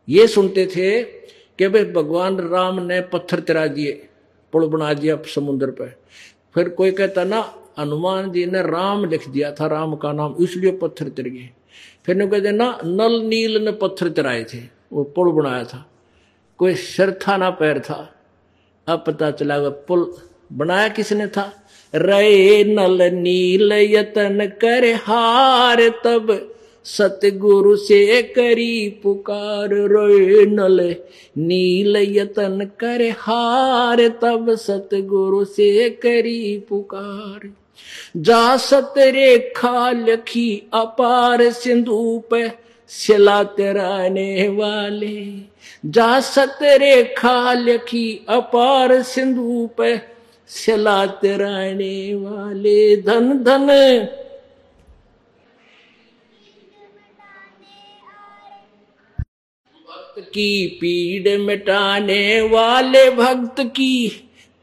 ये 0.09 0.27
सुनते 0.27 0.65
थे 0.65 1.03
कि 1.59 1.67
भाई 1.67 1.85
भगवान 1.85 2.39
राम 2.39 2.79
ने 2.79 3.01
पत्थर 3.01 3.39
तिरा 3.39 3.67
दिए, 3.67 3.91
पुल 4.51 4.67
बना 4.67 4.93
दिया 4.93 5.17
समुद्र 5.35 5.71
पर 5.71 6.01
फिर 6.55 6.69
कोई 6.69 6.91
कहता 6.91 7.23
ना, 7.23 7.55
हनुमान 7.79 8.31
जी 8.31 8.45
ने 8.45 8.61
राम 8.61 9.05
लिख 9.05 9.29
दिया 9.29 9.51
था, 9.51 9.67
राम 9.67 9.95
का 9.95 10.11
नाम, 10.11 10.35
इसलिए 10.39 10.71
पत्थर 10.71 11.09
तिर 11.09 11.29
गए। 11.29 11.49
फिर 12.05 12.15
ने 12.15 12.27
कहते 12.27 12.51
ना, 12.51 12.79
नल 12.85 13.21
नील 13.21 13.57
ने 13.65 13.71
पत्थर 13.71 14.09
तिराए 14.09 14.43
थे, 14.43 14.59
वो 14.93 15.03
पुल 15.03 15.31
बनाया 15.31 15.63
था। 15.63 15.89
कोई 16.57 16.75
सिर 16.75 17.11
था 17.11 17.37
ना 17.37 17.49
पैर 17.49 17.79
था। 17.79 18.15
अब 18.87 19.03
पता 19.07 19.31
चला 19.31 19.57
वो 19.57 19.69
पुल 19.69 20.13
बनाया 20.53 20.87
किसने 20.89 21.27
था? 21.27 21.62
रे 21.95 22.63
नल 22.63 23.01
नील 23.13 23.71
यतन 23.71 24.51
कर 24.61 24.85
हार 25.03 25.81
तब। 26.03 26.49
सतगुरु 26.85 27.75
से 27.75 28.21
करी 28.21 28.89
पुकार 29.03 29.69
रोए 29.69 30.45
नल 30.45 30.95
नील 31.37 31.97
यतन 31.97 32.69
कर 32.79 33.13
हार 33.17 34.07
तब। 34.21 34.55
सतगुरु 34.55 35.45
से 35.45 35.89
करी 35.89 36.57
पुकार। 36.69 37.53
जा 38.17 38.57
सत 38.57 38.93
रेखा 38.97 39.91
लखी 39.91 40.63
अपार 40.73 41.51
सिंधु 41.51 42.23
पे, 42.31 42.51
सिला 42.87 43.43
तेराने 43.43 44.49
वाले 44.49 45.21
जा 45.85 46.19
सत 46.19 46.59
रेखा 46.63 47.53
लखी 47.53 48.25
अपार 48.29 49.01
सिंधु 49.01 49.69
पे 49.77 50.12
सिला 50.53 51.05
तेराने 51.05 52.13
वाले 52.15 52.95
धन 52.97 53.31
धन। 53.43 53.67
भक्त 59.85 60.19
की 60.19 60.67
पीड़ 60.81 61.39
मिटाने 61.39 62.41
वाले, 62.41 63.09
भक्त 63.11 63.61
की 63.61 64.07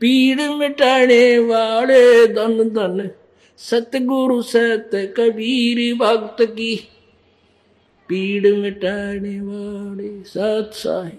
पीड़ 0.00 0.40
मिटाने 0.50 1.38
वाले 1.38 2.26
धन 2.26 2.68
धन। 2.68 3.10
सतगुरु 3.58 4.42
सत 4.42 4.90
कबीर 5.16 5.78
भक्त 5.96 6.42
की 6.42 6.74
पीड़ 8.08 8.54
मिटाने 8.54 9.40
वाले 9.40 10.12
सत 10.26 10.70
साहिब। 10.74 11.18